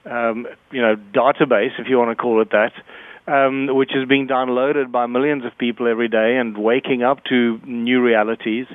um, 0.08 0.46
you 0.70 0.80
know, 0.80 0.96
database, 1.12 1.78
if 1.78 1.88
you 1.88 1.98
want 1.98 2.16
to 2.16 2.20
call 2.20 2.40
it 2.40 2.50
that, 2.50 2.72
um, 3.26 3.68
which 3.74 3.90
is 3.94 4.08
being 4.08 4.28
downloaded 4.28 4.92
by 4.92 5.06
millions 5.06 5.44
of 5.44 5.56
people 5.58 5.88
every 5.88 6.08
day 6.08 6.36
and 6.36 6.56
waking 6.56 7.02
up 7.02 7.24
to 7.24 7.58
new 7.66 8.00
realities. 8.00 8.66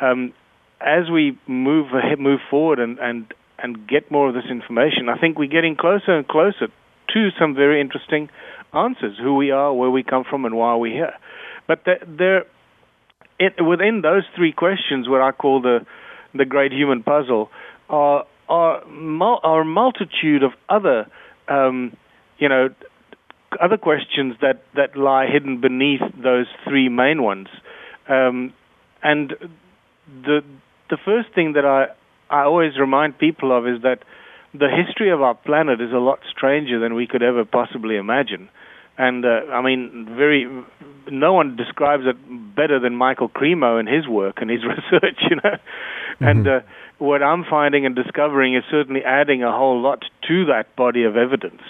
Um, 0.00 0.32
as 0.80 1.10
we 1.10 1.38
move 1.46 1.88
ahead, 1.92 2.18
move 2.18 2.40
forward, 2.50 2.78
and, 2.78 2.98
and 2.98 3.32
and 3.60 3.88
get 3.88 4.08
more 4.10 4.28
of 4.28 4.34
this 4.34 4.44
information, 4.48 5.08
I 5.08 5.18
think 5.18 5.36
we're 5.36 5.48
getting 5.48 5.74
closer 5.74 6.16
and 6.16 6.26
closer 6.28 6.68
to 7.14 7.28
some 7.38 7.54
very 7.54 7.80
interesting 7.80 8.28
answers: 8.72 9.18
who 9.20 9.34
we 9.34 9.50
are, 9.50 9.72
where 9.72 9.90
we 9.90 10.02
come 10.02 10.24
from, 10.28 10.44
and 10.44 10.56
why 10.56 10.76
we're 10.76 10.92
here. 10.92 11.14
But 11.66 11.84
there 11.84 12.44
it, 13.38 13.60
within 13.64 14.00
those 14.02 14.24
three 14.36 14.52
questions, 14.52 15.08
what 15.08 15.20
I 15.20 15.32
call 15.32 15.60
the 15.60 15.86
the 16.34 16.44
great 16.44 16.72
human 16.72 17.02
puzzle, 17.02 17.50
are 17.88 18.24
are, 18.48 18.82
are 19.42 19.60
a 19.60 19.64
multitude 19.64 20.42
of 20.42 20.52
other, 20.68 21.06
um, 21.48 21.96
you 22.38 22.48
know, 22.48 22.68
other 23.60 23.76
questions 23.76 24.34
that 24.40 24.62
that 24.74 24.96
lie 24.96 25.26
hidden 25.26 25.60
beneath 25.60 26.02
those 26.22 26.46
three 26.64 26.88
main 26.88 27.22
ones. 27.22 27.48
Um, 28.08 28.52
and 29.02 29.34
the 30.24 30.42
the 30.90 30.98
first 31.04 31.28
thing 31.34 31.54
that 31.54 31.64
I 31.64 31.86
I 32.30 32.42
always 32.44 32.78
remind 32.78 33.18
people 33.18 33.56
of 33.56 33.66
is 33.66 33.82
that 33.82 34.00
the 34.54 34.68
history 34.68 35.10
of 35.10 35.22
our 35.22 35.34
planet 35.34 35.80
is 35.80 35.92
a 35.92 35.98
lot 35.98 36.20
stranger 36.30 36.78
than 36.78 36.94
we 36.94 37.06
could 37.06 37.22
ever 37.22 37.44
possibly 37.44 37.96
imagine. 37.96 38.48
and 38.96 39.24
uh, 39.24 39.52
I 39.52 39.62
mean, 39.62 40.06
very. 40.16 40.46
No 41.10 41.32
one 41.32 41.56
describes 41.56 42.04
it 42.06 42.16
better 42.54 42.78
than 42.78 42.94
Michael 42.94 43.30
Cremo 43.30 43.78
and 43.78 43.88
his 43.88 44.06
work 44.06 44.42
and 44.42 44.50
his 44.50 44.60
research, 44.74 45.18
you 45.30 45.36
know. 45.36 45.56
Mm-hmm. 45.56 46.24
And 46.24 46.48
uh, 46.48 46.60
what 46.98 47.22
I'm 47.22 47.44
finding 47.44 47.86
and 47.86 47.94
discovering 47.94 48.56
is 48.56 48.64
certainly 48.70 49.02
adding 49.04 49.42
a 49.42 49.52
whole 49.52 49.80
lot 49.80 50.04
to 50.26 50.44
that 50.46 50.74
body 50.76 51.04
of 51.04 51.16
evidence. 51.16 51.62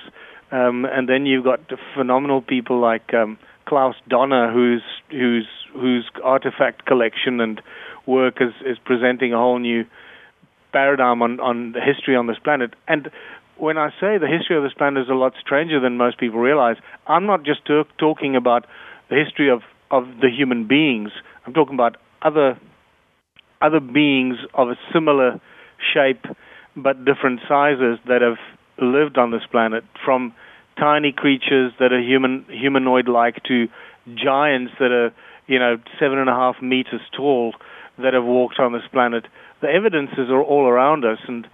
Um, 0.51 0.85
and 0.85 1.09
then 1.09 1.27
you've 1.27 1.45
got 1.45 1.61
phenomenal 1.95 2.41
people 2.41 2.81
like 2.81 3.13
um, 3.13 3.39
Klaus 3.67 3.95
Dona, 4.09 4.51
whose 4.53 4.83
whose 5.11 5.49
whose 5.75 6.11
artifact 6.25 6.87
collection 6.87 7.41
and 7.41 7.61
work 8.07 8.41
is 8.41 8.55
is 8.65 8.79
presenting 8.85 9.33
a 9.35 9.37
whole 9.37 9.59
new 9.59 9.85
paradigm 10.73 11.23
on 11.23 11.39
on 11.41 11.73
the 11.73 11.81
history 11.81 12.17
on 12.17 12.27
this 12.27 12.39
planet. 12.43 12.75
And 12.87 13.11
when 13.59 13.77
I 13.77 13.91
say 14.01 14.19
the 14.19 14.27
history 14.27 14.57
of 14.57 14.63
this 14.63 14.73
planet 14.73 15.03
is 15.03 15.11
a 15.11 15.15
lot 15.15 15.35
stranger 15.41 15.81
than 15.81 15.97
most 15.97 16.19
people 16.19 16.39
realize, 16.39 16.77
I'm 17.07 17.27
not 17.27 17.43
just 17.43 17.67
t- 17.67 17.83
talking 17.99 18.37
about 18.37 18.67
the 19.11 19.17
history 19.17 19.51
of 19.51 19.63
of 19.91 20.05
the 20.21 20.31
human 20.31 20.67
beings. 20.67 21.11
I'm 21.47 21.53
talking 21.53 21.75
about 21.75 21.97
other 22.23 22.59
other 23.61 23.81
beings 23.81 24.37
of 24.55 24.69
a 24.71 24.77
similar 24.93 25.41
shape 25.93 26.25
but 26.77 27.05
different 27.05 27.41
sizes 27.49 27.99
that 28.07 28.23
have 28.23 28.39
lived 28.81 29.19
on 29.19 29.31
this 29.31 29.43
planet, 29.51 29.85
from 30.05 30.33
tiny 30.79 31.13
creatures 31.13 31.73
that 31.81 31.93
are 31.93 32.01
human 32.01 32.45
humanoid-like 32.49 33.43
to 33.45 33.69
giants 34.15 34.73
that 34.79 34.93
are 34.93 35.13
you 35.47 35.59
know 35.59 35.77
seven 35.99 36.19
and 36.19 36.29
a 36.29 36.35
half 36.35 36.57
meters 36.63 37.01
tall 37.17 37.55
that 37.99 38.15
have 38.15 38.25
walked 38.25 38.59
on 38.59 38.73
this 38.73 38.87
planet. 38.93 39.27
The 39.61 39.69
evidences 39.69 40.31
are 40.31 40.43
all 40.43 40.67
around 40.67 41.05
us, 41.05 41.19
and 41.27 41.47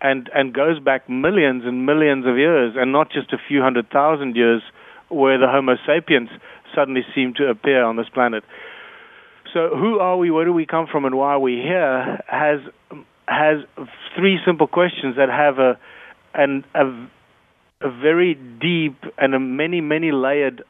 and 0.00 0.28
and 0.34 0.52
goes 0.52 0.78
back 0.78 1.08
millions 1.08 1.64
and 1.64 1.86
millions 1.86 2.26
of 2.26 2.36
years, 2.36 2.74
and 2.76 2.92
not 2.92 3.10
just 3.10 3.32
a 3.32 3.38
few 3.48 3.62
hundred 3.62 3.90
thousand 3.90 4.36
years, 4.36 4.62
where 5.08 5.38
the 5.38 5.48
Homo 5.48 5.76
sapiens 5.86 6.28
suddenly 6.74 7.02
seem 7.14 7.34
to 7.34 7.48
appear 7.48 7.84
on 7.84 7.96
this 7.96 8.08
planet. 8.08 8.44
So, 9.52 9.70
who 9.76 9.98
are 9.98 10.16
we? 10.16 10.30
Where 10.30 10.44
do 10.44 10.52
we 10.52 10.66
come 10.66 10.86
from? 10.90 11.04
And 11.04 11.14
why 11.16 11.32
are 11.32 11.40
we 11.40 11.54
here? 11.56 12.20
Has 12.26 12.60
has 13.28 13.58
three 14.16 14.38
simple 14.44 14.66
questions 14.66 15.16
that 15.16 15.28
have 15.28 15.58
a 15.58 15.78
an 16.34 16.64
a, 16.74 16.84
a 17.86 17.90
very 17.90 18.34
deep 18.34 18.96
and 19.18 19.34
a 19.34 19.40
many 19.40 19.80
many 19.80 20.12
layered 20.12 20.62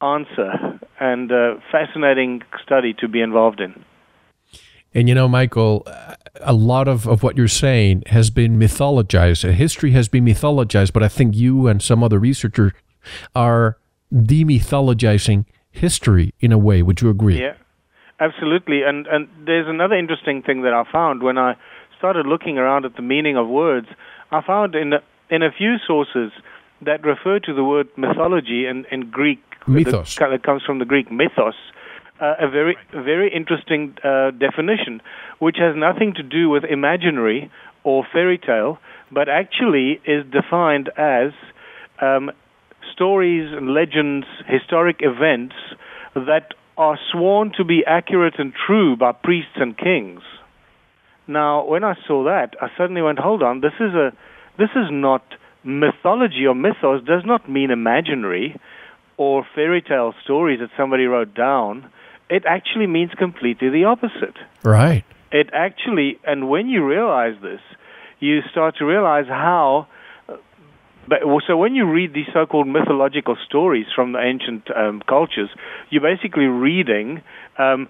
answer 0.00 0.80
and 1.00 1.30
a 1.30 1.62
fascinating 1.70 2.42
study 2.64 2.92
to 2.94 3.08
be 3.08 3.20
involved 3.20 3.60
in. 3.60 3.84
And 4.94 5.08
you 5.08 5.14
know, 5.14 5.28
Michael, 5.28 5.86
a 6.40 6.52
lot 6.52 6.88
of, 6.88 7.06
of 7.08 7.22
what 7.22 7.36
you're 7.36 7.48
saying 7.48 8.02
has 8.06 8.30
been 8.30 8.58
mythologized. 8.58 9.50
History 9.52 9.92
has 9.92 10.08
been 10.08 10.24
mythologized, 10.24 10.92
but 10.92 11.02
I 11.02 11.08
think 11.08 11.34
you 11.34 11.66
and 11.66 11.80
some 11.80 12.02
other 12.02 12.18
researchers 12.18 12.72
are 13.34 13.78
demythologizing 14.12 15.46
history 15.70 16.34
in 16.40 16.52
a 16.52 16.58
way. 16.58 16.82
Would 16.82 17.00
you 17.00 17.08
agree? 17.08 17.40
Yeah, 17.40 17.54
absolutely. 18.20 18.82
And 18.82 19.06
and 19.06 19.28
there's 19.46 19.68
another 19.68 19.96
interesting 19.96 20.42
thing 20.42 20.62
that 20.62 20.74
I 20.74 20.84
found 20.90 21.22
when 21.22 21.38
I 21.38 21.56
started 21.96 22.26
looking 22.26 22.58
around 22.58 22.84
at 22.84 22.96
the 22.96 23.02
meaning 23.02 23.36
of 23.36 23.48
words. 23.48 23.86
I 24.32 24.40
found 24.40 24.74
in 24.74 24.94
a, 24.94 25.02
in 25.30 25.42
a 25.42 25.52
few 25.52 25.76
sources 25.86 26.32
that 26.80 27.04
refer 27.04 27.38
to 27.40 27.54
the 27.54 27.62
word 27.62 27.88
mythology 27.96 28.66
in, 28.66 28.86
in 28.90 29.10
Greek. 29.10 29.40
Mythos. 29.66 30.16
That 30.16 30.42
comes 30.42 30.62
from 30.64 30.78
the 30.78 30.84
Greek 30.84 31.12
mythos. 31.12 31.54
Uh, 32.20 32.34
a 32.40 32.48
very 32.48 32.76
very 32.92 33.32
interesting 33.32 33.96
uh, 34.04 34.30
definition, 34.30 35.00
which 35.38 35.56
has 35.58 35.76
nothing 35.76 36.14
to 36.14 36.22
do 36.22 36.48
with 36.48 36.64
imaginary 36.64 37.50
or 37.84 38.04
fairy 38.12 38.38
tale, 38.38 38.78
but 39.10 39.28
actually 39.28 40.00
is 40.04 40.24
defined 40.30 40.88
as 40.96 41.32
um, 42.00 42.30
stories 42.92 43.52
and 43.52 43.74
legends, 43.74 44.26
historic 44.46 44.96
events 45.00 45.54
that 46.14 46.54
are 46.76 46.98
sworn 47.10 47.52
to 47.56 47.64
be 47.64 47.84
accurate 47.86 48.34
and 48.38 48.52
true 48.66 48.96
by 48.96 49.12
priests 49.12 49.56
and 49.56 49.76
kings. 49.76 50.22
Now, 51.26 51.64
when 51.64 51.84
I 51.84 51.94
saw 52.06 52.24
that, 52.24 52.54
I 52.60 52.68
suddenly 52.76 53.02
went, 53.02 53.18
"Hold 53.18 53.42
on, 53.42 53.60
this 53.60 53.74
is 53.80 53.94
a 53.94 54.12
this 54.58 54.70
is 54.74 54.90
not 54.90 55.22
mythology 55.64 56.46
or 56.46 56.54
mythos 56.54 57.04
does 57.04 57.24
not 57.24 57.48
mean 57.48 57.70
imaginary 57.70 58.56
or 59.16 59.46
fairy 59.54 59.80
tale 59.80 60.14
stories 60.24 60.60
that 60.60 60.70
somebody 60.76 61.06
wrote 61.06 61.34
down. 61.34 61.88
It 62.28 62.44
actually 62.46 62.86
means 62.86 63.12
completely 63.16 63.68
the 63.68 63.84
opposite. 63.84 64.36
Right. 64.64 65.04
It 65.30 65.50
actually, 65.52 66.18
and 66.24 66.48
when 66.48 66.68
you 66.68 66.84
realize 66.84 67.36
this, 67.40 67.60
you 68.20 68.40
start 68.50 68.76
to 68.78 68.84
realize 68.84 69.26
how 69.28 69.86
but 71.08 71.20
so 71.46 71.56
when 71.56 71.74
you 71.74 71.90
read 71.90 72.14
these 72.14 72.28
so-called 72.32 72.68
mythological 72.68 73.36
stories 73.44 73.86
from 73.94 74.12
the 74.12 74.20
ancient 74.20 74.68
um, 74.74 75.02
cultures, 75.08 75.50
you're 75.90 76.02
basically 76.02 76.44
reading, 76.44 77.22
um, 77.58 77.88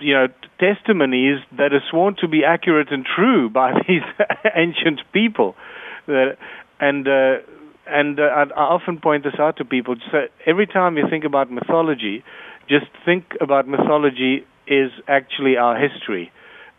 you 0.00 0.14
know, 0.14 0.28
testimonies 0.58 1.38
that 1.56 1.72
are 1.72 1.82
sworn 1.90 2.16
to 2.20 2.28
be 2.28 2.44
accurate 2.44 2.90
and 2.90 3.04
true 3.04 3.48
by 3.48 3.72
these 3.88 4.02
ancient 4.56 5.00
people. 5.12 5.54
And 6.06 7.08
uh, 7.08 7.38
and 7.86 8.20
uh, 8.20 8.22
I, 8.22 8.42
I 8.42 8.64
often 8.74 9.00
point 9.00 9.24
this 9.24 9.34
out 9.38 9.56
to 9.58 9.64
people. 9.64 9.96
So 10.12 10.26
every 10.46 10.66
time 10.66 10.96
you 10.96 11.04
think 11.08 11.24
about 11.24 11.50
mythology, 11.50 12.22
just 12.68 12.86
think 13.04 13.24
about 13.40 13.66
mythology 13.66 14.46
is 14.66 14.90
actually 15.08 15.56
our 15.56 15.76
history, 15.76 16.30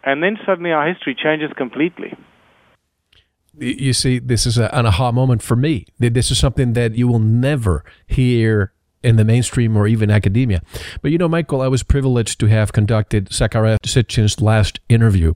and 0.03 0.21
then 0.21 0.37
suddenly 0.45 0.71
our 0.71 0.87
history 0.87 1.15
changes 1.15 1.51
completely 1.57 2.15
you 3.59 3.93
see, 3.93 4.19
this 4.19 4.45
is 4.45 4.57
a, 4.57 4.73
an 4.75 4.85
aha 4.85 5.11
moment 5.11 5.41
for 5.41 5.55
me. 5.55 5.85
This 5.97 6.31
is 6.31 6.37
something 6.37 6.73
that 6.73 6.95
you 6.95 7.07
will 7.07 7.19
never 7.19 7.83
hear 8.07 8.73
in 9.03 9.15
the 9.15 9.25
mainstream 9.25 9.77
or 9.77 9.87
even 9.87 10.11
academia. 10.11 10.61
But 11.01 11.11
you 11.11 11.17
know, 11.17 11.29
Michael, 11.29 11.61
I 11.61 11.67
was 11.67 11.83
privileged 11.83 12.39
to 12.39 12.47
have 12.47 12.73
conducted 12.73 13.29
Zecharia 13.29 13.77
Sitchin's 13.85 14.41
last 14.41 14.79
interview. 14.89 15.33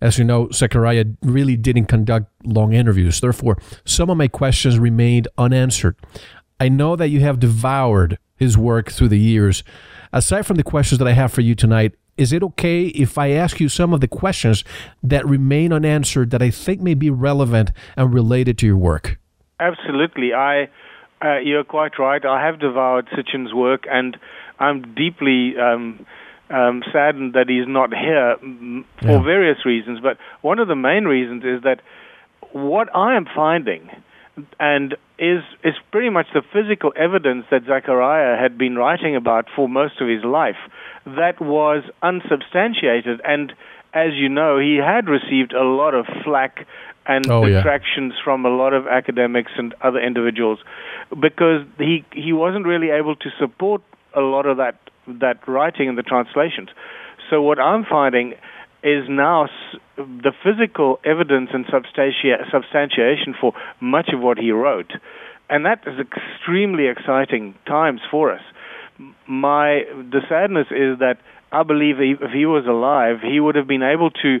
As 0.00 0.18
you 0.18 0.24
know, 0.24 0.46
Zecharia 0.48 1.16
really 1.22 1.56
didn't 1.56 1.86
conduct 1.86 2.30
long 2.44 2.72
interviews. 2.72 3.20
Therefore, 3.20 3.58
some 3.84 4.10
of 4.10 4.16
my 4.16 4.28
questions 4.28 4.78
remained 4.78 5.28
unanswered. 5.36 5.96
I 6.58 6.68
know 6.68 6.96
that 6.96 7.08
you 7.08 7.20
have 7.20 7.40
devoured 7.40 8.18
his 8.36 8.56
work 8.56 8.90
through 8.90 9.08
the 9.08 9.18
years. 9.18 9.62
Aside 10.12 10.46
from 10.46 10.56
the 10.56 10.62
questions 10.62 10.98
that 10.98 11.08
I 11.08 11.12
have 11.12 11.32
for 11.32 11.40
you 11.40 11.54
tonight, 11.54 11.94
is 12.16 12.32
it 12.32 12.42
okay 12.42 12.86
if 12.86 13.18
I 13.18 13.30
ask 13.30 13.58
you 13.58 13.68
some 13.68 13.92
of 13.92 14.00
the 14.00 14.08
questions 14.08 14.62
that 15.02 15.26
remain 15.26 15.72
unanswered 15.72 16.30
that 16.30 16.42
I 16.42 16.50
think 16.50 16.80
may 16.80 16.94
be 16.94 17.10
relevant 17.10 17.72
and 17.96 18.14
related 18.14 18.56
to 18.58 18.66
your 18.66 18.76
work? 18.76 19.18
Absolutely. 19.58 20.32
I, 20.32 20.68
uh, 21.24 21.38
you're 21.38 21.64
quite 21.64 21.98
right. 21.98 22.24
I 22.24 22.44
have 22.44 22.60
devoured 22.60 23.08
Sitchin's 23.08 23.54
work, 23.54 23.84
and 23.90 24.16
I'm 24.58 24.94
deeply 24.94 25.54
um, 25.58 26.04
um, 26.50 26.82
saddened 26.92 27.32
that 27.32 27.48
he's 27.48 27.66
not 27.66 27.90
here 27.94 28.36
for 29.00 29.10
yeah. 29.10 29.22
various 29.22 29.64
reasons. 29.64 30.00
But 30.00 30.18
one 30.42 30.58
of 30.58 30.68
the 30.68 30.76
main 30.76 31.04
reasons 31.04 31.44
is 31.44 31.62
that 31.62 31.80
what 32.52 32.94
I 32.94 33.16
am 33.16 33.26
finding 33.34 33.90
and 34.58 34.96
is 35.18 35.42
is 35.62 35.74
pretty 35.92 36.10
much 36.10 36.26
the 36.34 36.42
physical 36.52 36.92
evidence 36.96 37.46
that 37.50 37.64
Zecharia 37.64 38.40
had 38.40 38.58
been 38.58 38.76
writing 38.76 39.16
about 39.16 39.46
for 39.54 39.68
most 39.68 40.00
of 40.00 40.08
his 40.08 40.24
life 40.24 40.58
that 41.06 41.40
was 41.40 41.84
unsubstantiated 42.02 43.20
and 43.24 43.52
as 43.92 44.14
you 44.14 44.28
know 44.28 44.58
he 44.58 44.76
had 44.76 45.08
received 45.08 45.52
a 45.52 45.62
lot 45.62 45.94
of 45.94 46.06
flack 46.24 46.66
and 47.06 47.28
oh, 47.30 47.44
detractions 47.44 48.14
yeah. 48.16 48.24
from 48.24 48.44
a 48.46 48.48
lot 48.48 48.72
of 48.72 48.86
academics 48.86 49.52
and 49.56 49.74
other 49.82 50.00
individuals 50.00 50.58
because 51.20 51.64
he 51.78 52.04
he 52.12 52.32
wasn't 52.32 52.66
really 52.66 52.90
able 52.90 53.16
to 53.16 53.30
support 53.38 53.82
a 54.14 54.20
lot 54.20 54.46
of 54.46 54.56
that 54.56 54.76
that 55.06 55.46
writing 55.46 55.88
and 55.88 55.98
the 55.98 56.02
translations 56.02 56.68
so 57.28 57.42
what 57.42 57.58
i'm 57.58 57.84
finding 57.84 58.34
is 58.84 59.08
now 59.08 59.48
the 59.96 60.32
physical 60.44 61.00
evidence 61.04 61.48
and 61.54 61.64
substantia- 61.72 62.46
substantiation 62.52 63.34
for 63.40 63.54
much 63.80 64.10
of 64.12 64.20
what 64.20 64.38
he 64.38 64.50
wrote. 64.52 64.92
And 65.48 65.64
that 65.64 65.80
is 65.86 65.98
extremely 65.98 66.86
exciting 66.86 67.54
times 67.66 68.02
for 68.10 68.30
us. 68.30 68.42
My 69.26 69.84
the 70.12 70.20
sadness 70.28 70.68
is 70.70 70.98
that 70.98 71.16
I 71.50 71.62
believe 71.62 71.96
if 72.00 72.30
he 72.30 72.46
was 72.46 72.66
alive, 72.66 73.20
he 73.22 73.40
would 73.40 73.54
have 73.54 73.66
been 73.66 73.82
able 73.82 74.10
to 74.10 74.40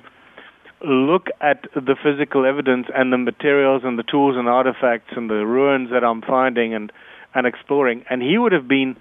look 0.82 1.28
at 1.40 1.62
the 1.74 1.96
physical 2.02 2.44
evidence 2.46 2.86
and 2.94 3.12
the 3.12 3.18
materials 3.18 3.82
and 3.84 3.98
the 3.98 4.02
tools 4.02 4.36
and 4.36 4.48
artifacts 4.48 5.12
and 5.16 5.30
the 5.30 5.46
ruins 5.46 5.90
that 5.90 6.04
I'm 6.04 6.22
finding 6.22 6.74
and 6.74 6.92
and 7.36 7.48
exploring, 7.48 8.04
and 8.08 8.22
he 8.22 8.38
would 8.38 8.52
have 8.52 8.68
been 8.68 8.96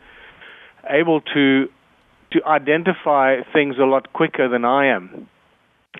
able 0.90 1.22
to 1.22 1.70
to 2.32 2.44
identify 2.46 3.42
things 3.54 3.76
a 3.78 3.86
lot 3.86 4.12
quicker 4.12 4.50
than 4.50 4.66
I 4.66 4.88
am 4.88 5.30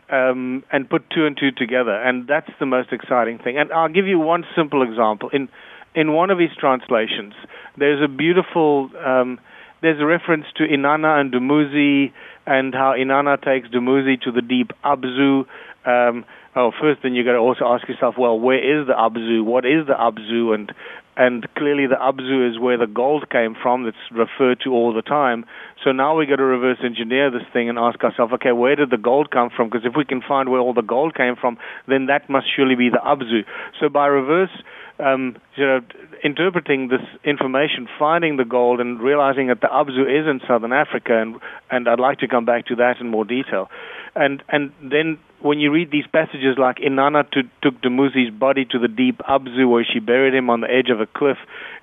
um, 0.10 0.64
and 0.72 0.90
put 0.90 1.10
two 1.10 1.26
and 1.26 1.38
two 1.38 1.52
together, 1.52 1.94
and 1.94 2.28
that's 2.28 2.50
the 2.60 2.66
most 2.66 2.92
exciting 2.92 3.38
thing. 3.38 3.58
And 3.58 3.72
I'll 3.72 3.90
give 3.90 4.08
you 4.08 4.20
one 4.20 4.46
simple 4.56 4.82
example. 4.82 5.30
In 5.30 5.50
in 5.96 6.14
one 6.14 6.32
of 6.32 6.40
his 6.40 6.50
translations, 6.60 7.34
there's 7.78 8.02
a 8.04 8.08
beautiful 8.08 8.90
um, 9.06 9.40
there's 9.84 10.00
a 10.00 10.06
reference 10.06 10.46
to 10.56 10.64
Inanna 10.64 11.20
and 11.20 11.32
Dumuzi, 11.32 12.14
and 12.48 12.74
how 12.74 12.96
Inanna 12.98 13.38
takes 13.44 13.68
Dumuzi 13.68 14.20
to 14.22 14.32
the 14.32 14.42
deep 14.42 14.72
Abzu. 14.84 15.46
Um, 15.86 16.26
oh, 16.56 16.72
first 16.82 17.02
then 17.04 17.14
you 17.14 17.26
got 17.26 17.34
to 17.34 17.40
also 17.40 17.66
ask 17.66 17.88
yourself, 17.88 18.16
well, 18.18 18.40
where 18.40 18.58
is 18.58 18.88
the 18.88 18.94
Abzu? 18.94 19.44
What 19.44 19.66
is 19.66 19.86
the 19.86 19.94
Abzu? 19.94 20.56
And 20.56 20.72
and 21.16 21.46
clearly 21.56 21.86
the 21.86 21.96
Abzu 21.96 22.50
is 22.50 22.60
where 22.60 22.78
the 22.78 22.88
gold 22.88 23.30
came 23.30 23.56
from. 23.62 23.84
That's 23.84 23.98
referred 24.12 24.62
to 24.64 24.72
all 24.72 24.94
the 24.94 25.04
time. 25.04 25.46
So 25.84 25.92
now 25.92 26.18
we 26.18 26.26
got 26.26 26.38
to 26.38 26.44
reverse 26.44 26.80
engineer 26.84 27.30
this 27.30 27.44
thing 27.52 27.70
and 27.70 27.78
ask 27.78 28.04
ourselves, 28.04 28.34
okay, 28.34 28.52
where 28.52 28.76
did 28.76 28.90
the 28.90 28.98
gold 28.98 29.30
come 29.30 29.50
from? 29.56 29.70
Because 29.70 29.86
if 29.86 29.94
we 29.96 30.06
can 30.06 30.22
find 30.28 30.50
where 30.50 30.60
all 30.60 30.74
the 30.74 30.82
gold 30.82 31.14
came 31.14 31.36
from, 31.36 31.58
then 31.88 32.08
that 32.08 32.30
must 32.30 32.48
surely 32.56 32.74
be 32.74 32.90
the 32.90 32.98
Abzu. 32.98 33.46
So 33.80 33.90
by 33.90 34.08
reverse 34.08 34.50
um, 35.00 35.38
you 35.56 35.66
know, 35.66 35.80
interpreting 36.24 36.90
this 36.90 37.02
information, 37.24 37.88
finding 37.98 38.38
the 38.38 38.46
gold, 38.46 38.80
and 38.80 39.00
realizing 39.00 39.48
that 39.48 39.62
the 39.62 39.68
Abzu 39.68 40.02
is 40.02 40.28
in 40.28 40.40
southern 40.48 40.74
Africa, 40.74 41.20
and 41.20 41.40
and 41.72 41.88
I'd 41.88 42.00
like 42.00 42.20
to 42.20 42.28
come 42.28 42.46
back 42.46 42.68
to 42.68 42.76
that 42.76 43.00
in 43.00 43.10
more 43.10 43.26
detail. 43.26 43.70
And 44.16 44.44
and 44.50 44.72
then 44.82 45.18
when 45.42 45.60
you 45.60 45.72
read 45.72 45.92
these 45.92 46.06
passages 46.12 46.58
like 46.58 46.78
Inanna 46.78 47.30
to, 47.32 47.44
took 47.62 47.82
Dumuzi's 47.82 48.32
body 48.32 48.66
to 48.66 48.80
the 48.80 48.88
deep 48.88 49.18
Abzu, 49.28 49.70
where 49.70 49.84
she 49.84 50.00
buried 50.00 50.34
him 50.34 50.50
on 50.50 50.62
the 50.62 50.70
edge 50.70 50.90
of 50.90 51.02
a 51.02 51.08
cliff 51.08 51.38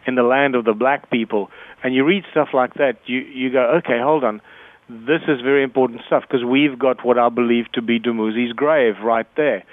in 0.07 0.15
the 0.15 0.23
land 0.23 0.55
of 0.55 0.65
the 0.65 0.73
black 0.73 1.11
people, 1.11 1.51
and 1.83 1.95
you 1.95 2.05
read 2.05 2.25
stuff 2.31 2.49
like 2.55 2.75
that, 2.75 2.99
you 3.07 3.19
you 3.19 3.51
go, 3.51 3.79
okay, 3.79 3.99
hold 4.01 4.25
on. 4.25 4.41
This 4.89 5.23
is 5.29 5.41
very 5.41 5.63
important 5.63 6.01
stuff 6.07 6.25
because 6.29 6.45
we've 6.45 6.77
got 6.77 7.05
what 7.05 7.17
I 7.17 7.29
believe 7.29 7.71
to 7.75 7.83
be 7.83 8.01
Dumuzi's 8.01 8.53
grave 8.53 8.95
right 9.03 9.27
there. 9.37 9.65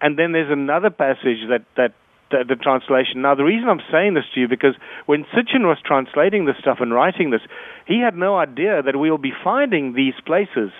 And 0.00 0.18
then 0.18 0.32
there's 0.32 0.50
another 0.50 0.88
passage 0.88 1.40
that, 1.48 1.64
that 1.76 1.92
the, 2.30 2.44
the, 2.48 2.56
translation. 2.56 3.22
Now, 3.22 3.34
the 3.34 3.44
reason 3.44 3.68
I'm 3.68 3.82
saying 3.90 4.14
this 4.14 4.24
to 4.34 4.40
you 4.40 4.48
because 4.48 4.74
when 5.06 5.24
Sitchin 5.34 5.66
was 5.66 5.78
translating 5.84 6.46
this 6.46 6.56
stuff 6.60 6.78
and 6.80 6.92
writing 6.92 7.30
this, 7.30 7.42
he 7.86 8.00
had 8.00 8.16
no 8.16 8.36
idea 8.36 8.82
that 8.82 8.96
we'll 8.96 9.18
be 9.18 9.32
finding 9.44 9.94
these 9.94 10.14
places, 10.24 10.70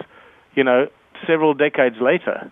you 0.54 0.64
know, 0.64 0.86
several 1.26 1.54
decades 1.54 1.96
later. 2.00 2.50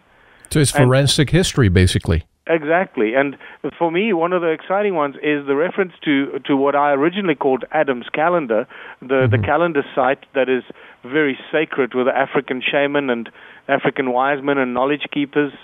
So 0.50 0.61
it's 0.61 0.70
forensic 0.70 1.28
and, 1.28 1.37
history, 1.37 1.68
basically. 1.68 2.24
Exactly, 2.46 3.14
and 3.14 3.38
for 3.78 3.90
me, 3.90 4.12
one 4.12 4.35
of 4.35 4.42
the 4.42 4.48
exciting 4.48 4.94
ones 4.94 5.16
is 5.22 5.46
the 5.46 5.57
reference 5.57 5.94
to 6.04 6.38
to 6.44 6.54
what 6.54 6.76
I 6.76 6.92
originally 6.92 7.35
called 7.35 7.64
Adam's 7.72 8.07
calendar, 8.12 8.68
the 9.00 9.07
mm-hmm. 9.07 9.30
the 9.30 9.38
calendar 9.38 9.83
site 9.94 10.26
that 10.35 10.50
is 10.50 10.62
very 11.02 11.38
sacred 11.50 11.94
with 11.94 12.04
the 12.04 12.14
African 12.14 12.61
shaman 12.61 13.09
and 13.09 13.30
African 13.66 14.12
wise 14.12 14.42
men 14.42 14.59
and 14.59 14.74
knowledge 14.74 15.07
keepers 15.11 15.54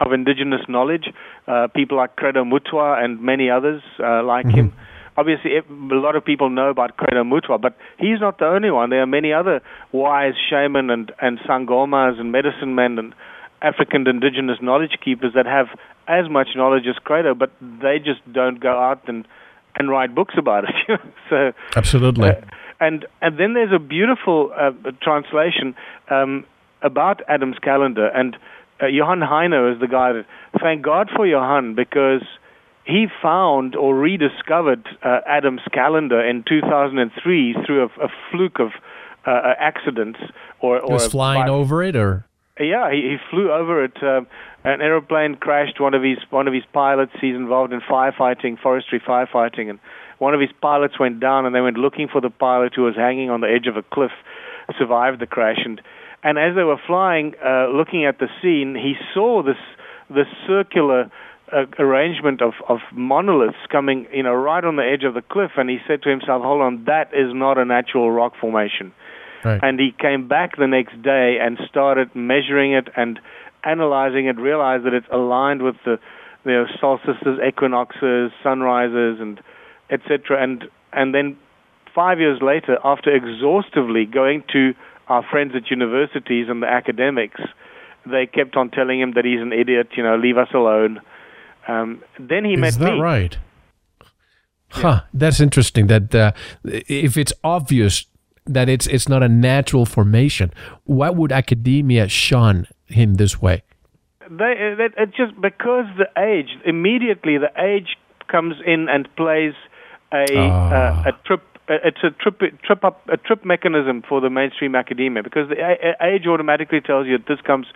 of 0.00 0.12
indigenous 0.12 0.62
knowledge, 0.68 1.12
uh, 1.46 1.68
people 1.68 1.96
like 1.96 2.16
Credo 2.16 2.44
Mutwa 2.44 3.02
and 3.02 3.20
many 3.20 3.48
others 3.48 3.82
uh, 4.00 4.22
like 4.24 4.46
mm-hmm. 4.46 4.58
him. 4.58 4.72
Obviously, 5.16 5.56
a 5.56 5.62
lot 5.70 6.16
of 6.16 6.24
people 6.24 6.50
know 6.50 6.68
about 6.70 6.96
Credo 6.96 7.22
Mutwa, 7.22 7.60
but 7.60 7.76
he's 7.98 8.20
not 8.20 8.38
the 8.38 8.46
only 8.46 8.72
one. 8.72 8.90
There 8.90 9.00
are 9.00 9.06
many 9.06 9.32
other 9.32 9.60
wise 9.92 10.34
shaman 10.50 10.90
and, 10.90 11.12
and 11.20 11.38
sangomas 11.40 12.18
and 12.18 12.32
medicine 12.32 12.74
men 12.74 12.98
and 12.98 13.14
African 13.62 14.08
indigenous 14.08 14.58
knowledge 14.60 14.98
keepers 15.04 15.32
that 15.34 15.46
have 15.46 15.66
as 16.08 16.28
much 16.28 16.48
knowledge 16.56 16.84
as 16.88 16.96
Credo, 16.96 17.34
but 17.34 17.52
they 17.60 17.98
just 18.04 18.20
don't 18.32 18.58
go 18.58 18.76
out 18.76 19.08
and, 19.08 19.26
and 19.76 19.88
write 19.88 20.12
books 20.12 20.34
about 20.36 20.64
it. 20.64 21.00
so 21.30 21.52
Absolutely. 21.76 22.30
Uh, 22.30 22.40
and 22.80 23.06
and 23.22 23.38
then 23.38 23.54
there's 23.54 23.72
a 23.72 23.78
beautiful 23.78 24.52
uh, 24.58 24.72
translation 25.00 25.76
um, 26.10 26.44
about 26.82 27.22
Adam's 27.28 27.58
calendar, 27.60 28.08
and 28.08 28.36
uh, 28.84 28.88
Johann 28.88 29.20
Heine 29.20 29.72
is 29.72 29.80
the 29.80 29.88
guy 29.88 30.12
that, 30.12 30.26
thank 30.60 30.82
God 30.82 31.08
for 31.14 31.26
Johann 31.26 31.74
because 31.74 32.22
he 32.84 33.06
found 33.22 33.74
or 33.74 33.96
rediscovered 33.96 34.86
uh, 35.02 35.20
Adam's 35.26 35.62
calendar 35.72 36.20
in 36.20 36.44
2003 36.46 37.56
through 37.66 37.82
a, 37.84 38.04
a 38.04 38.08
fluke 38.30 38.60
of 38.60 38.72
uh, 39.26 39.30
uh 39.30 39.54
accidents 39.58 40.18
or, 40.60 40.80
or 40.80 40.92
was 40.92 41.08
flying 41.08 41.48
over 41.48 41.82
it 41.82 41.96
or? 41.96 42.26
Yeah 42.60 42.90
he, 42.92 43.00
he 43.00 43.16
flew 43.30 43.50
over 43.50 43.82
it 43.82 43.96
uh, 44.02 44.20
an 44.64 44.82
aeroplane 44.82 45.36
crashed 45.36 45.80
one 45.80 45.94
of 45.94 46.02
his 46.02 46.18
one 46.28 46.46
of 46.46 46.52
his 46.52 46.62
pilots 46.74 47.12
he's 47.20 47.34
involved 47.34 47.72
in 47.72 47.80
firefighting 47.80 48.60
forestry 48.60 49.00
firefighting 49.00 49.70
and 49.70 49.78
one 50.18 50.34
of 50.34 50.40
his 50.40 50.50
pilots 50.60 51.00
went 51.00 51.20
down 51.20 51.46
and 51.46 51.54
they 51.54 51.62
went 51.62 51.78
looking 51.78 52.06
for 52.06 52.20
the 52.20 52.28
pilot 52.28 52.74
who 52.76 52.82
was 52.82 52.94
hanging 52.96 53.30
on 53.30 53.40
the 53.40 53.48
edge 53.48 53.66
of 53.66 53.78
a 53.78 53.82
cliff 53.82 54.12
survived 54.78 55.20
the 55.20 55.26
crash 55.26 55.60
and 55.64 55.80
and 56.24 56.38
as 56.38 56.56
they 56.56 56.64
were 56.64 56.80
flying, 56.86 57.34
uh, 57.44 57.68
looking 57.68 58.06
at 58.06 58.18
the 58.18 58.28
scene, 58.42 58.74
he 58.74 58.94
saw 59.12 59.42
this 59.42 59.60
this 60.08 60.26
circular 60.46 61.10
uh, 61.52 61.66
arrangement 61.78 62.40
of, 62.42 62.54
of 62.68 62.78
monoliths 62.92 63.58
coming, 63.70 64.06
you 64.12 64.22
know, 64.22 64.34
right 64.34 64.64
on 64.64 64.76
the 64.76 64.82
edge 64.82 65.04
of 65.04 65.14
the 65.14 65.22
cliff, 65.22 65.52
and 65.56 65.68
he 65.68 65.78
said 65.86 66.02
to 66.02 66.08
himself, 66.08 66.42
"Hold 66.42 66.62
on, 66.62 66.84
that 66.86 67.12
is 67.12 67.32
not 67.34 67.58
a 67.58 67.64
natural 67.64 68.10
rock 68.10 68.32
formation." 68.40 68.92
Right. 69.44 69.60
And 69.62 69.78
he 69.78 69.94
came 69.98 70.26
back 70.26 70.56
the 70.56 70.66
next 70.66 71.00
day 71.02 71.36
and 71.38 71.58
started 71.68 72.14
measuring 72.14 72.72
it 72.72 72.88
and 72.96 73.20
analyzing 73.62 74.26
it, 74.26 74.38
realized 74.38 74.86
that 74.86 74.94
it's 74.94 75.06
aligned 75.12 75.60
with 75.60 75.76
the 75.84 75.98
you 76.46 76.52
know, 76.52 76.66
solstices, 76.80 77.38
equinoxes, 77.46 78.32
sunrises, 78.42 79.20
and 79.20 79.40
etc. 79.90 80.42
And 80.42 80.64
and 80.94 81.14
then 81.14 81.36
five 81.94 82.18
years 82.18 82.40
later, 82.40 82.78
after 82.82 83.14
exhaustively 83.14 84.06
going 84.06 84.42
to 84.52 84.72
our 85.08 85.24
friends 85.30 85.52
at 85.54 85.70
universities 85.70 86.46
and 86.48 86.62
the 86.62 86.66
academics, 86.66 87.40
they 88.06 88.26
kept 88.26 88.56
on 88.56 88.70
telling 88.70 89.00
him 89.00 89.12
that 89.14 89.24
he's 89.24 89.40
an 89.40 89.52
idiot, 89.52 89.88
you 89.96 90.02
know, 90.02 90.16
leave 90.16 90.36
us 90.38 90.48
alone. 90.54 91.00
Um, 91.66 92.02
then 92.18 92.44
he 92.44 92.54
Is 92.54 92.60
met 92.60 92.68
Is 92.68 92.78
that 92.78 92.92
me. 92.94 93.00
right? 93.00 93.38
Huh, 94.70 95.02
that's 95.12 95.40
interesting. 95.40 95.86
That 95.86 96.14
uh, 96.14 96.32
if 96.64 97.16
it's 97.16 97.32
obvious 97.44 98.06
that 98.46 98.68
it's 98.68 98.86
it's 98.88 99.08
not 99.08 99.22
a 99.22 99.28
natural 99.28 99.86
formation, 99.86 100.52
why 100.84 101.10
would 101.10 101.32
academia 101.32 102.08
shun 102.08 102.66
him 102.86 103.14
this 103.14 103.40
way? 103.40 103.62
They, 104.28 104.54
it, 104.58 104.92
it 104.96 105.10
just 105.14 105.40
because 105.40 105.86
the 105.96 106.08
age 106.20 106.58
immediately 106.64 107.38
the 107.38 107.52
age 107.56 107.96
comes 108.26 108.56
in 108.66 108.88
and 108.88 109.08
plays 109.16 109.54
a 110.12 110.24
uh, 110.38 111.04
a 111.06 111.12
trip 111.24 111.42
it's 111.68 111.98
a 112.02 112.10
trip 112.10 112.40
trip 112.62 112.84
up 112.84 113.00
a 113.08 113.16
trip 113.16 113.44
mechanism 113.44 114.02
for 114.06 114.20
the 114.20 114.28
mainstream 114.28 114.74
academia 114.74 115.22
because 115.22 115.48
the 115.48 115.94
age 116.02 116.26
automatically 116.26 116.80
tells 116.80 117.06
you 117.06 117.16
that 117.16 117.26
this 117.26 117.40
comes 117.40 117.66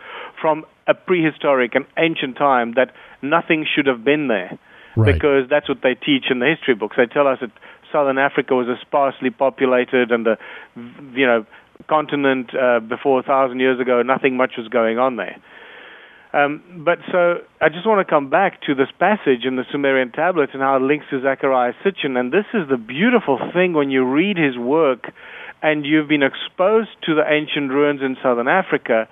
from 0.40 0.64
a 0.86 0.94
prehistoric 0.94 1.74
and 1.74 1.86
ancient 1.96 2.36
time 2.36 2.74
that 2.74 2.92
nothing 3.22 3.66
should 3.66 3.86
have 3.86 4.04
been 4.04 4.28
there 4.28 4.58
right. 4.96 5.14
because 5.14 5.48
that's 5.48 5.68
what 5.68 5.78
they 5.82 5.94
teach 5.94 6.26
in 6.30 6.38
the 6.38 6.46
history 6.46 6.74
books. 6.74 6.96
They 6.96 7.06
tell 7.06 7.26
us 7.26 7.38
that 7.40 7.50
southern 7.90 8.18
Africa 8.18 8.54
was 8.54 8.68
a 8.68 8.78
sparsely 8.80 9.30
populated 9.30 10.10
and 10.10 10.26
the 10.26 10.36
you 11.14 11.26
know 11.26 11.46
continent 11.88 12.54
uh, 12.54 12.80
before 12.80 13.20
a 13.20 13.22
thousand 13.22 13.60
years 13.60 13.80
ago 13.80 14.02
nothing 14.02 14.36
much 14.36 14.52
was 14.58 14.68
going 14.68 14.98
on 14.98 15.16
there. 15.16 15.36
Um, 16.32 16.82
but 16.84 16.98
so 17.10 17.38
I 17.60 17.68
just 17.70 17.86
want 17.86 18.06
to 18.06 18.10
come 18.10 18.28
back 18.28 18.60
to 18.62 18.74
this 18.74 18.88
passage 18.98 19.44
in 19.44 19.56
the 19.56 19.64
Sumerian 19.72 20.12
tablets 20.12 20.52
and 20.52 20.62
how 20.62 20.76
it 20.76 20.82
links 20.82 21.06
to 21.10 21.20
Zecharia 21.20 21.72
Sitchin. 21.84 22.18
And 22.18 22.32
this 22.32 22.44
is 22.52 22.68
the 22.68 22.76
beautiful 22.76 23.38
thing 23.54 23.72
when 23.72 23.90
you 23.90 24.04
read 24.04 24.36
his 24.36 24.58
work 24.58 25.10
and 25.62 25.86
you've 25.86 26.08
been 26.08 26.22
exposed 26.22 26.90
to 27.04 27.14
the 27.14 27.24
ancient 27.26 27.70
ruins 27.70 28.00
in 28.02 28.16
southern 28.22 28.48
Africa. 28.48 29.08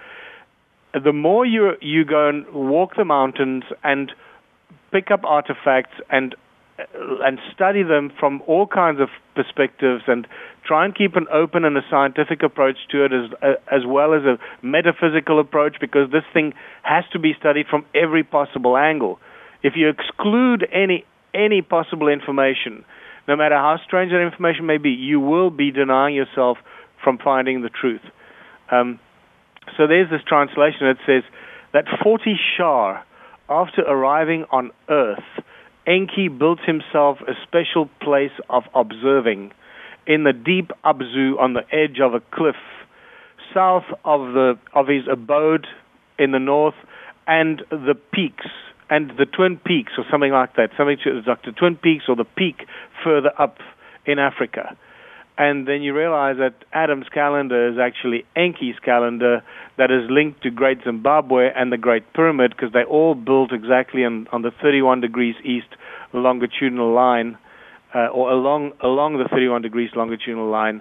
The 0.92 1.12
more 1.12 1.44
you 1.44 1.72
you 1.80 2.04
go 2.04 2.28
and 2.28 2.46
walk 2.52 2.96
the 2.96 3.04
mountains 3.04 3.64
and 3.82 4.12
pick 4.92 5.10
up 5.10 5.24
artifacts 5.24 5.96
and 6.10 6.34
and 6.78 7.38
study 7.54 7.82
them 7.82 8.12
from 8.18 8.42
all 8.46 8.66
kinds 8.66 9.00
of 9.00 9.08
perspectives 9.34 10.02
and 10.06 10.26
try 10.66 10.84
and 10.84 10.94
keep 10.94 11.16
an 11.16 11.26
open 11.32 11.64
and 11.64 11.76
a 11.76 11.80
scientific 11.90 12.42
approach 12.42 12.76
to 12.90 13.04
it 13.04 13.12
as 13.12 13.30
as 13.72 13.86
well 13.86 14.12
as 14.12 14.22
a 14.24 14.38
metaphysical 14.64 15.40
approach 15.40 15.76
because 15.80 16.10
this 16.10 16.24
thing 16.34 16.52
has 16.82 17.04
to 17.12 17.18
be 17.18 17.32
studied 17.38 17.66
from 17.68 17.84
every 17.94 18.22
possible 18.22 18.76
angle. 18.76 19.18
If 19.62 19.74
you 19.76 19.88
exclude 19.88 20.66
any 20.72 21.04
any 21.34 21.62
possible 21.62 22.08
information, 22.08 22.84
no 23.28 23.36
matter 23.36 23.56
how 23.56 23.78
strange 23.84 24.12
that 24.12 24.20
information 24.20 24.66
may 24.66 24.78
be, 24.78 24.90
you 24.90 25.20
will 25.20 25.50
be 25.50 25.70
denying 25.70 26.14
yourself 26.14 26.58
from 27.02 27.18
finding 27.18 27.62
the 27.62 27.70
truth. 27.70 28.00
Um, 28.70 28.98
so 29.76 29.86
there's 29.86 30.10
this 30.10 30.22
translation 30.26 30.86
that 30.86 30.96
says 31.06 31.22
that 31.72 31.84
40 32.02 32.36
Shar, 32.56 33.04
after 33.48 33.82
arriving 33.82 34.44
on 34.50 34.70
Earth, 34.88 35.24
Enki 35.86 36.28
built 36.28 36.60
himself 36.60 37.18
a 37.28 37.32
special 37.46 37.88
place 38.00 38.32
of 38.50 38.64
observing 38.74 39.52
in 40.06 40.24
the 40.24 40.32
deep 40.32 40.70
Abzu 40.84 41.38
on 41.38 41.54
the 41.54 41.62
edge 41.72 42.00
of 42.00 42.14
a 42.14 42.20
cliff, 42.34 42.56
south 43.54 43.84
of 44.04 44.32
the 44.32 44.58
of 44.74 44.88
his 44.88 45.04
abode 45.10 45.66
in 46.18 46.32
the 46.32 46.38
north, 46.38 46.74
and 47.26 47.62
the 47.70 47.94
peaks 48.12 48.46
and 48.88 49.10
the 49.18 49.26
Twin 49.26 49.58
Peaks 49.64 49.92
or 49.98 50.04
something 50.10 50.32
like 50.32 50.54
that, 50.56 50.70
something 50.76 50.98
to, 51.04 51.22
like 51.26 51.42
the 51.44 51.52
Twin 51.52 51.76
Peaks 51.76 52.04
or 52.08 52.16
the 52.16 52.24
peak 52.24 52.66
further 53.02 53.30
up 53.38 53.58
in 54.06 54.18
Africa. 54.18 54.76
And 55.38 55.68
then 55.68 55.82
you 55.82 55.94
realize 55.94 56.36
that 56.38 56.54
Adam's 56.72 57.08
calendar 57.12 57.68
is 57.68 57.78
actually 57.78 58.24
Enki's 58.34 58.78
calendar 58.82 59.42
that 59.76 59.90
is 59.90 60.08
linked 60.10 60.42
to 60.44 60.50
Great 60.50 60.78
Zimbabwe 60.82 61.50
and 61.54 61.70
the 61.70 61.76
Great 61.76 62.10
Pyramid 62.14 62.54
because 62.56 62.72
they 62.72 62.84
all 62.84 63.14
built 63.14 63.52
exactly 63.52 64.02
on, 64.04 64.26
on 64.32 64.40
the 64.42 64.50
31 64.62 65.02
degrees 65.02 65.34
east 65.44 65.68
longitudinal 66.14 66.94
line 66.94 67.36
uh, 67.94 68.08
or 68.08 68.30
along 68.30 68.72
along 68.82 69.18
the 69.18 69.28
31 69.30 69.62
degrees 69.62 69.90
longitudinal 69.94 70.50
line. 70.50 70.80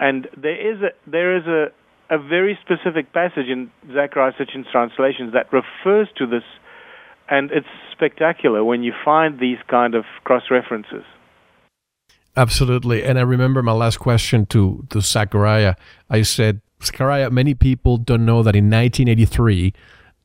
And 0.00 0.28
there 0.36 0.74
is 0.74 0.82
a 0.82 1.10
there 1.10 1.36
is 1.36 1.46
a 1.46 1.66
a 2.10 2.18
very 2.18 2.58
specific 2.62 3.12
passage 3.12 3.46
in 3.48 3.70
Zecharia 3.88 4.32
Sitchin's 4.36 4.66
translations 4.70 5.32
that 5.32 5.52
refers 5.52 6.08
to 6.18 6.26
this, 6.26 6.42
and 7.30 7.50
it's 7.50 7.66
spectacular 7.92 8.62
when 8.62 8.82
you 8.82 8.92
find 9.04 9.38
these 9.40 9.58
kind 9.68 9.94
of 9.94 10.04
cross 10.24 10.44
references. 10.50 11.04
Absolutely. 12.36 13.04
And 13.04 13.18
I 13.18 13.22
remember 13.22 13.62
my 13.62 13.72
last 13.72 13.98
question 13.98 14.46
to, 14.46 14.86
to 14.90 14.98
Zecharia. 14.98 15.76
I 16.10 16.22
said, 16.22 16.60
Zecharia, 16.80 17.30
many 17.30 17.54
people 17.54 17.96
don't 17.96 18.24
know 18.24 18.42
that 18.42 18.56
in 18.56 18.64
1983, 18.64 19.72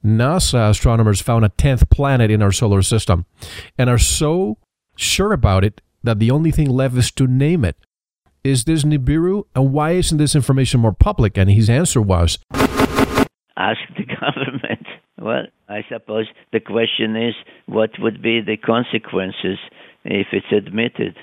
NASA 0.03 0.69
astronomers 0.69 1.21
found 1.21 1.45
a 1.45 1.49
10th 1.49 1.89
planet 1.89 2.31
in 2.31 2.41
our 2.41 2.51
solar 2.51 2.81
system 2.81 3.25
and 3.77 3.89
are 3.89 3.97
so 3.97 4.57
sure 4.95 5.33
about 5.33 5.63
it 5.63 5.81
that 6.03 6.19
the 6.19 6.31
only 6.31 6.51
thing 6.51 6.69
left 6.69 6.95
is 6.95 7.11
to 7.11 7.27
name 7.27 7.63
it. 7.63 7.75
Is 8.43 8.63
this 8.63 8.83
Nibiru? 8.83 9.43
And 9.53 9.73
why 9.73 9.91
isn't 9.91 10.17
this 10.17 10.35
information 10.35 10.79
more 10.79 10.93
public? 10.93 11.37
And 11.37 11.51
his 11.51 11.69
answer 11.69 12.01
was 12.01 12.39
Ask 13.57 13.79
the 13.97 14.05
government. 14.21 14.87
Well, 15.21 15.43
I 15.67 15.83
suppose 15.89 16.27
the 16.53 16.61
question 16.61 17.15
is 17.17 17.35
what 17.65 17.91
would 17.99 18.21
be 18.21 18.39
the 18.41 18.55
consequences 18.55 19.59
if 20.05 20.27
it's 20.31 20.51
admitted? 20.51 21.17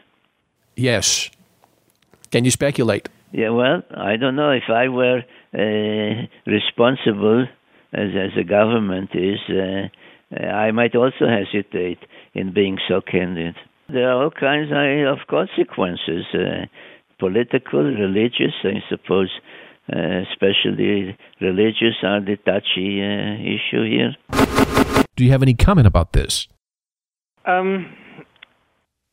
Yes. 0.77 1.31
Can 2.31 2.45
you 2.45 2.51
speculate? 2.51 3.09
Yeah, 3.33 3.51
well, 3.51 3.83
I 3.97 4.17
don't 4.17 4.37
know. 4.37 4.51
If 4.51 4.69
I 4.69 4.89
were 4.89 5.23
uh, 5.55 6.27
responsible, 6.47 7.47
as, 7.93 8.11
as 8.15 8.39
a 8.39 8.45
government 8.45 9.11
is, 9.15 9.39
uh, 9.49 9.89
I 10.43 10.71
might 10.71 10.95
also 10.95 11.27
hesitate 11.27 11.99
in 12.35 12.53
being 12.53 12.79
so 12.89 13.01
candid. 13.01 13.55
There 13.89 14.11
are 14.11 14.25
all 14.25 14.31
kinds 14.31 14.71
of 14.73 15.19
consequences 15.29 16.25
uh, 16.35 16.67
political, 17.19 17.83
religious, 17.83 18.55
I 18.65 18.83
suppose. 18.89 19.31
Uh, 19.89 20.23
especially 20.33 21.17
religious 21.41 21.95
are 22.03 22.21
the 22.21 22.37
touchy 22.45 23.01
uh, 23.01 23.35
issue 23.39 23.89
here. 23.89 24.17
Do 25.15 25.25
you 25.25 25.31
have 25.31 25.43
any 25.43 25.55
comment 25.55 25.87
about 25.87 26.13
this? 26.13 26.49
Um, 27.45 27.95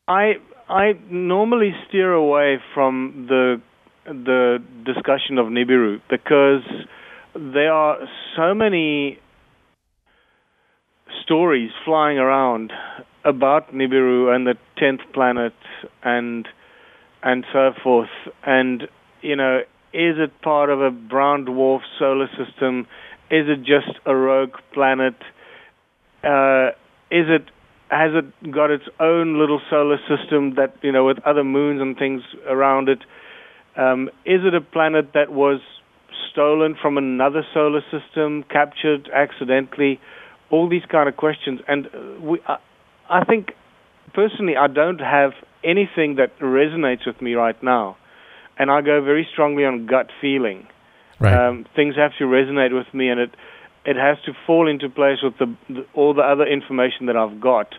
I 0.08 0.34
I 0.68 0.92
normally 1.10 1.72
steer 1.88 2.12
away 2.12 2.58
from 2.74 3.26
the 3.28 3.60
the 4.06 4.58
discussion 4.84 5.38
of 5.38 5.46
Nibiru 5.46 6.00
because 6.10 6.62
there 7.34 7.72
are 7.72 7.98
so 8.36 8.54
many 8.54 9.18
stories 11.22 11.70
flying 11.84 12.18
around 12.18 12.70
about 13.24 13.72
Nibiru 13.74 14.34
and 14.34 14.46
the 14.46 14.54
tenth 14.78 15.00
planet 15.12 15.54
and 16.02 16.46
and 17.22 17.44
so 17.52 17.72
forth. 17.82 18.10
And 18.44 18.84
you 19.22 19.36
know, 19.36 19.60
is 19.92 20.16
it 20.18 20.40
part 20.42 20.70
of 20.70 20.80
a 20.80 20.90
brown 20.90 21.46
dwarf 21.46 21.80
solar 21.98 22.28
system? 22.38 22.86
Is 23.30 23.46
it 23.48 23.60
just 23.60 23.98
a 24.06 24.14
rogue 24.14 24.56
planet? 24.72 25.14
Uh, 26.22 26.68
is 27.10 27.26
it 27.28 27.50
has 27.94 28.10
it 28.14 28.52
got 28.52 28.70
its 28.70 28.84
own 28.98 29.38
little 29.38 29.60
solar 29.70 29.98
system 30.08 30.56
that 30.56 30.74
you 30.82 30.92
know 30.92 31.04
with 31.04 31.18
other 31.24 31.44
moons 31.44 31.80
and 31.80 31.96
things 31.96 32.22
around 32.48 32.88
it? 32.88 32.98
Um, 33.76 34.08
is 34.24 34.40
it 34.44 34.54
a 34.54 34.60
planet 34.60 35.10
that 35.14 35.32
was 35.32 35.60
stolen 36.30 36.76
from 36.80 36.98
another 36.98 37.44
solar 37.54 37.82
system, 37.90 38.44
captured 38.50 39.08
accidentally? 39.14 40.00
All 40.50 40.68
these 40.68 40.84
kind 40.90 41.08
of 41.08 41.16
questions, 41.16 41.60
and 41.66 41.88
we, 42.20 42.40
I, 42.46 42.58
I 43.08 43.24
think 43.24 43.52
personally, 44.12 44.56
I 44.56 44.66
don't 44.66 45.00
have 45.00 45.32
anything 45.64 46.16
that 46.16 46.38
resonates 46.38 47.06
with 47.06 47.20
me 47.22 47.34
right 47.34 47.60
now, 47.62 47.96
and 48.58 48.70
I 48.70 48.80
go 48.82 49.02
very 49.02 49.26
strongly 49.32 49.64
on 49.64 49.86
gut 49.86 50.10
feeling. 50.20 50.66
Right. 51.18 51.34
Um, 51.34 51.66
things 51.74 51.96
have 51.96 52.12
to 52.18 52.24
resonate 52.24 52.74
with 52.74 52.92
me, 52.92 53.08
and 53.08 53.20
it 53.20 53.30
it 53.84 53.96
has 53.96 54.16
to 54.26 54.32
fall 54.46 54.68
into 54.68 54.88
place 54.88 55.18
with 55.22 55.34
the, 55.38 55.54
the 55.68 55.86
all 55.94 56.14
the 56.14 56.22
other 56.22 56.46
information 56.46 57.06
that 57.06 57.16
I've 57.16 57.40
got. 57.40 57.74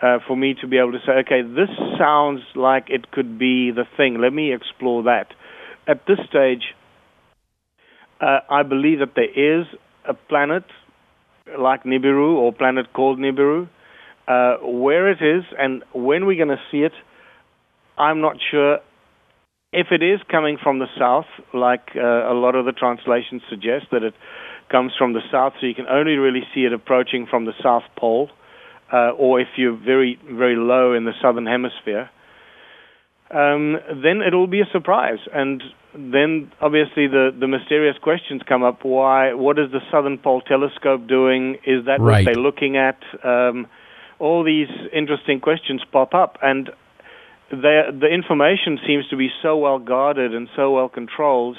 Uh, 0.00 0.18
for 0.28 0.36
me 0.36 0.54
to 0.60 0.68
be 0.68 0.78
able 0.78 0.92
to 0.92 1.00
say, 1.04 1.12
okay, 1.26 1.42
this 1.42 1.68
sounds 1.98 2.40
like 2.54 2.84
it 2.88 3.10
could 3.10 3.36
be 3.38 3.72
the 3.72 3.84
thing. 3.96 4.20
Let 4.20 4.32
me 4.32 4.54
explore 4.54 5.02
that. 5.04 5.26
At 5.88 6.06
this 6.06 6.18
stage, 6.28 6.62
uh, 8.20 8.40
I 8.48 8.62
believe 8.62 9.00
that 9.00 9.14
there 9.16 9.60
is 9.60 9.66
a 10.08 10.14
planet 10.14 10.64
like 11.58 11.82
Nibiru 11.82 12.36
or 12.36 12.52
planet 12.52 12.92
called 12.92 13.18
Nibiru. 13.18 13.68
Uh, 14.28 14.58
where 14.62 15.10
it 15.10 15.22
is 15.22 15.42
and 15.58 15.82
when 15.94 16.26
we're 16.26 16.36
going 16.36 16.56
to 16.56 16.62
see 16.70 16.82
it, 16.82 16.92
I'm 17.96 18.20
not 18.20 18.36
sure. 18.50 18.78
If 19.72 19.86
it 19.90 20.02
is 20.02 20.20
coming 20.30 20.58
from 20.62 20.78
the 20.78 20.86
south, 20.98 21.24
like 21.54 21.96
uh, 21.96 22.30
a 22.30 22.34
lot 22.34 22.54
of 22.54 22.66
the 22.66 22.72
translations 22.72 23.42
suggest 23.48 23.86
that 23.90 24.02
it 24.02 24.14
comes 24.70 24.92
from 24.98 25.14
the 25.14 25.20
south, 25.32 25.54
so 25.60 25.66
you 25.66 25.74
can 25.74 25.86
only 25.88 26.16
really 26.16 26.42
see 26.54 26.60
it 26.60 26.72
approaching 26.72 27.26
from 27.28 27.46
the 27.46 27.52
south 27.62 27.84
pole, 27.98 28.28
uh, 28.92 29.10
or 29.10 29.40
if 29.40 29.48
you're 29.56 29.76
very, 29.76 30.18
very 30.30 30.56
low 30.56 30.94
in 30.94 31.04
the 31.04 31.12
southern 31.20 31.46
hemisphere, 31.46 32.10
um, 33.30 33.76
then 34.02 34.22
it'll 34.26 34.46
be 34.46 34.60
a 34.60 34.68
surprise. 34.72 35.18
And 35.32 35.62
then 35.94 36.50
obviously 36.60 37.06
the, 37.06 37.30
the 37.38 37.46
mysterious 37.46 37.96
questions 38.00 38.42
come 38.48 38.62
up. 38.62 38.84
Why? 38.84 39.34
What 39.34 39.58
is 39.58 39.70
the 39.70 39.80
Southern 39.90 40.18
Pole 40.18 40.40
Telescope 40.40 41.06
doing? 41.06 41.56
Is 41.66 41.84
that 41.86 42.00
Right. 42.00 42.24
what 42.24 42.32
they're 42.32 42.42
looking 42.42 42.76
at? 42.76 42.98
Um, 43.22 43.66
all 44.18 44.42
these 44.44 44.68
interesting 44.92 45.40
questions 45.40 45.82
pop 45.92 46.14
up, 46.14 46.38
and 46.42 46.70
the 47.50 47.96
the 47.98 48.08
information 48.08 48.78
seems 48.86 49.06
to 49.08 49.16
be 49.16 49.30
so 49.42 49.56
well 49.56 49.78
guarded 49.78 50.34
and 50.34 50.48
so 50.56 50.72
well 50.72 50.88
controlled 50.88 51.58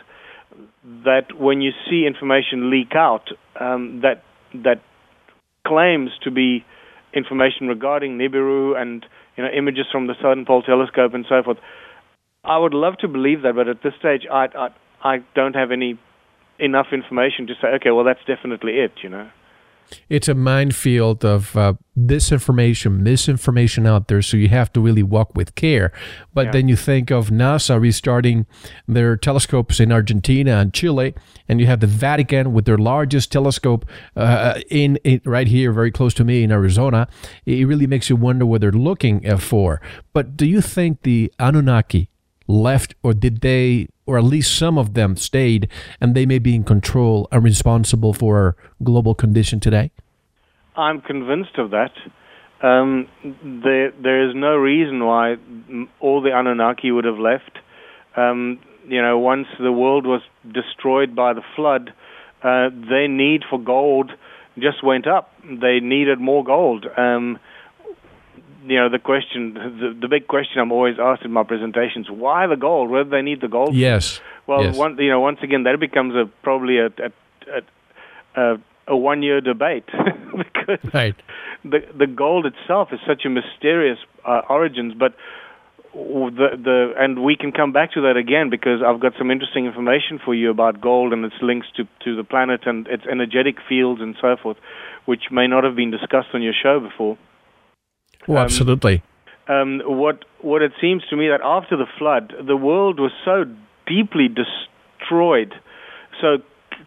that 1.06 1.38
when 1.38 1.62
you 1.62 1.72
see 1.89 2.06
information 2.06 2.70
leak 2.70 2.96
out 2.96 3.30
um, 3.60 4.02
that 4.02 4.24
that 4.54 4.82
claims 5.65 6.12
to 6.24 6.32
be 6.32 6.65
information 7.13 7.67
regarding 7.67 8.17
Nibiru 8.17 8.80
and 8.80 9.06
you 9.36 9.43
know 9.43 9.50
images 9.50 9.86
from 9.91 10.08
the 10.08 10.15
Southern 10.22 10.45
Pole 10.45 10.62
Telescope 10.63 11.13
and 11.13 11.26
so 11.28 11.41
forth, 11.43 11.58
I 12.43 12.58
would 12.58 12.74
love 12.74 12.98
to 13.00 13.08
believe 13.08 13.41
that, 13.43 13.56
but 13.56 13.67
at 13.67 13.84
this 13.84 13.93
stage, 14.00 14.28
I 14.32 14.48
I, 14.56 14.69
I 15.04 15.17
don't 15.36 15.56
have 15.56 15.72
any 15.72 16.00
enough 16.60 16.88
information 16.91 17.48
to 17.48 17.54
say, 17.62 17.67
okay, 17.76 17.91
well 17.91 18.04
that's 18.04 18.24
definitely 18.28 18.74
it, 18.74 18.91
you 19.02 19.10
know. 19.10 19.30
It's 20.10 20.28
a 20.28 20.34
minefield 20.34 21.25
of 21.25 21.56
uh, 21.56 21.73
disinformation, 21.97 22.99
misinformation 22.99 23.86
out 23.88 24.08
there, 24.08 24.21
so 24.21 24.38
you 24.38 24.49
have 24.49 24.71
to 24.73 24.82
really 24.82 25.04
walk 25.04 25.36
with 25.36 25.56
care. 25.56 25.91
But 26.34 26.45
Yeah. 26.47 26.52
then 26.52 26.67
you 26.67 26.75
think 26.75 27.12
of 27.12 27.30
NASA 27.30 27.80
restarting 27.80 28.45
their 28.88 29.17
telescopes 29.17 29.80
in 29.80 29.91
Argentina 29.91 30.58
and 30.58 30.73
Chile, 30.73 31.13
and 31.47 31.60
you 31.60 31.67
have 31.67 31.80
the 31.80 31.88
Vatican 31.88 32.54
with 32.54 32.65
their 32.65 32.78
largest 32.78 33.32
telescope 33.32 33.86
uh, 34.15 34.60
in, 34.69 34.97
in 35.04 35.21
right 35.25 35.47
here, 35.47 35.71
very 35.71 35.91
close 35.91 36.13
to 36.15 36.23
me 36.23 36.43
in 36.43 36.52
Arizona. 36.52 37.08
It 37.45 37.67
really 37.67 37.88
makes 37.88 38.10
you 38.10 38.15
wonder 38.15 38.45
what 38.45 38.62
they're 38.62 38.71
looking 38.71 39.28
uh, 39.30 39.38
for. 39.38 39.82
But 40.13 40.38
do 40.38 40.45
you 40.45 40.62
think 40.62 41.02
the 41.04 41.32
Anunnaki 41.39 42.10
left, 42.50 42.96
or 43.04 43.14
did 43.14 43.42
they, 43.42 43.88
or 44.06 44.18
at 44.18 44.24
least 44.24 44.58
some 44.58 44.78
of 44.78 44.96
them 44.96 45.16
stayed, 45.16 45.70
and 46.02 46.16
they 46.16 46.26
may 46.26 46.40
be 46.40 46.56
in 46.56 46.64
control 46.64 47.28
and 47.32 47.44
responsible 47.44 48.12
for 48.12 48.38
our 48.38 48.56
global 48.84 49.14
condition 49.14 49.60
today? 49.60 49.92
I'm 50.76 51.00
convinced 51.00 51.58
of 51.58 51.72
that. 51.72 51.92
Um, 52.62 53.08
there, 53.64 53.92
there 53.92 54.28
is 54.28 54.36
no 54.36 54.56
reason 54.56 55.06
why 55.06 55.36
all 56.00 56.22
the 56.22 56.32
Anunnaki 56.34 56.92
would 56.92 57.06
have 57.06 57.20
left. 57.20 57.60
Um, 58.18 58.60
you 58.88 59.02
know, 59.02 59.20
once 59.20 59.48
the 59.60 59.72
world 59.72 60.06
was 60.06 60.22
destroyed 60.52 61.16
by 61.16 61.34
the 61.34 61.44
flood, 61.56 61.94
uh, 62.44 62.70
their 62.90 63.08
need 63.08 63.44
for 63.50 63.60
gold 63.60 64.12
just 64.58 64.84
went 64.84 65.08
up. 65.08 65.32
They 65.44 65.80
needed 65.80 66.20
more 66.20 66.44
gold. 66.44 66.86
Um, 66.98 67.40
you 68.65 68.78
know, 68.78 68.89
the 68.89 69.00
question, 69.00 69.54
the, 69.54 69.98
the 70.02 70.08
big 70.08 70.28
question 70.28 70.60
I'm 70.60 70.72
always 70.72 70.98
asked 71.00 71.24
in 71.24 71.32
my 71.32 71.43
presentations: 71.43 72.10
Why 72.10 72.48
the 72.48 72.56
gold? 72.56 72.89
Where 72.89 73.04
do 73.04 73.10
they 73.10 73.22
need 73.22 73.41
the 73.41 73.48
gold? 73.48 73.76
Yes. 73.76 74.19
Well, 74.48 74.63
yes. 74.63 74.76
one, 74.76 74.98
you 74.98 75.10
know, 75.10 75.19
once 75.19 75.39
again, 75.43 75.63
that 75.63 75.80
becomes 75.80 76.15
a 76.15 76.26
probably 76.43 76.80
a 76.80 76.88
a, 76.88 77.12
a, 77.56 78.41
a, 78.41 78.58
a 78.88 78.98
one-year 78.98 79.41
debate 79.41 79.86
because 80.38 80.93
Right. 80.93 81.15
the 81.63 81.86
the 81.98 82.08
gold 82.08 82.45
itself 82.45 82.89
is 82.91 83.00
such 83.08 83.26
a 83.26 83.30
mysterious 83.30 84.00
uh, 84.26 84.41
origins, 84.50 84.93
but 84.93 85.13
the 85.93 86.50
the 86.63 86.93
and 86.98 87.24
we 87.24 87.36
can 87.36 87.52
come 87.52 87.72
back 87.72 87.91
to 87.93 88.02
that 88.02 88.17
again 88.17 88.50
because 88.50 88.82
I've 88.86 89.00
got 89.00 89.13
some 89.17 89.32
interesting 89.32 89.65
information 89.65 90.19
for 90.24 90.36
you 90.36 90.50
about 90.50 90.82
gold 90.82 91.13
and 91.13 91.26
its 91.26 91.36
links 91.41 91.67
to 91.78 91.88
to 92.04 92.15
the 92.15 92.24
planet 92.24 92.62
and 92.65 92.88
its 92.88 93.06
energetic 93.06 93.58
fields 93.67 94.02
and 94.02 94.15
so 94.21 94.36
forth, 94.42 94.58
which 95.06 95.31
may 95.31 95.48
not 95.48 95.63
have 95.63 95.75
been 95.75 95.92
discussed 95.92 96.29
on 96.34 96.42
your 96.42 96.54
show 96.54 96.79
before. 96.79 97.17
Oh, 98.28 98.34
Um, 98.34 98.38
absolutely. 98.44 99.02
um, 99.48 99.82
what 99.86 100.26
what 100.42 100.62
it 100.62 100.72
seems 100.80 101.04
to 101.10 101.15
me 101.17 101.28
that 101.28 101.42
after 101.44 101.76
the 101.76 101.88
flood, 101.98 102.34
the 102.42 102.56
world 102.56 103.00
was 103.00 103.12
so 103.26 103.46
deeply 103.88 104.28
destroyed, 104.30 105.54
so 106.22 106.38
c- 106.38 106.44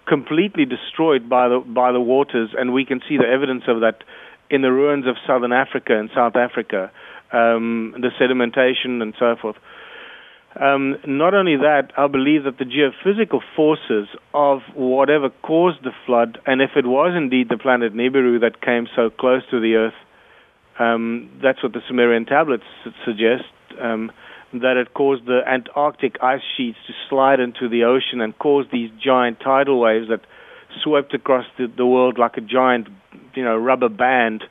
completely 0.06 0.64
destroyed 0.64 1.28
by 1.28 1.48
the 1.48 1.58
by 1.60 1.92
the 1.92 2.00
waters, 2.00 2.50
and 2.58 2.72
we 2.72 2.84
can 2.84 3.00
see 3.08 3.16
the 3.16 3.28
evidence 3.28 3.64
of 3.66 3.80
that 3.80 4.04
in 4.50 4.62
the 4.62 4.72
ruins 4.72 5.06
of 5.06 5.16
southern 5.26 5.52
Africa 5.52 5.98
and 5.98 6.10
South 6.14 6.36
Africa, 6.36 6.90
um, 7.32 7.94
the 7.98 8.10
sedimentation 8.20 9.02
and 9.02 9.14
so 9.18 9.34
forth. 9.36 9.56
Um, 10.60 10.98
not 11.06 11.32
only 11.32 11.56
that, 11.56 11.92
I 11.96 12.06
believe 12.08 12.44
that 12.44 12.58
the 12.58 12.66
geophysical 12.66 13.40
forces 13.56 14.06
of 14.34 14.60
whatever 14.74 15.30
caused 15.42 15.82
the 15.82 15.92
flood, 16.04 16.38
and 16.46 16.60
if 16.60 16.76
it 16.76 16.86
was 16.86 17.14
indeed 17.16 17.48
the 17.48 17.56
planet 17.56 17.94
Nibiru 17.94 18.38
that 18.40 18.60
came 18.60 18.86
so 18.94 19.08
close 19.08 19.42
to 19.50 19.58
the 19.60 19.76
Earth, 19.76 19.94
um, 20.78 21.30
that's 21.42 21.62
what 21.62 21.72
the 21.72 21.80
Sumerian 21.86 22.24
tablets 22.24 22.64
suggest, 23.04 23.44
um, 23.80 24.10
that 24.52 24.76
it 24.76 24.94
caused 24.94 25.26
the 25.26 25.40
Antarctic 25.46 26.16
ice 26.22 26.42
sheets 26.56 26.78
to 26.86 26.92
slide 27.08 27.40
into 27.40 27.68
the 27.68 27.84
ocean 27.84 28.20
and 28.20 28.38
cause 28.38 28.66
these 28.72 28.90
giant 29.02 29.40
tidal 29.40 29.80
waves 29.80 30.08
that 30.08 30.20
swept 30.82 31.14
across 31.14 31.46
the, 31.58 31.66
the 31.76 31.86
world 31.86 32.18
like 32.18 32.36
a 32.36 32.40
giant, 32.40 32.88
you 33.34 33.44
know, 33.44 33.56
rubber 33.56 33.88
band, 33.88 34.44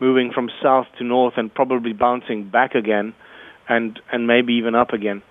moving 0.00 0.32
from 0.32 0.50
south 0.62 0.86
to 0.98 1.04
north 1.04 1.34
and 1.36 1.54
probably 1.54 1.92
bouncing 1.92 2.48
back 2.48 2.74
again, 2.74 3.14
and 3.68 4.00
and 4.12 4.26
maybe 4.26 4.54
even 4.54 4.74
up 4.74 4.90
again 4.90 5.22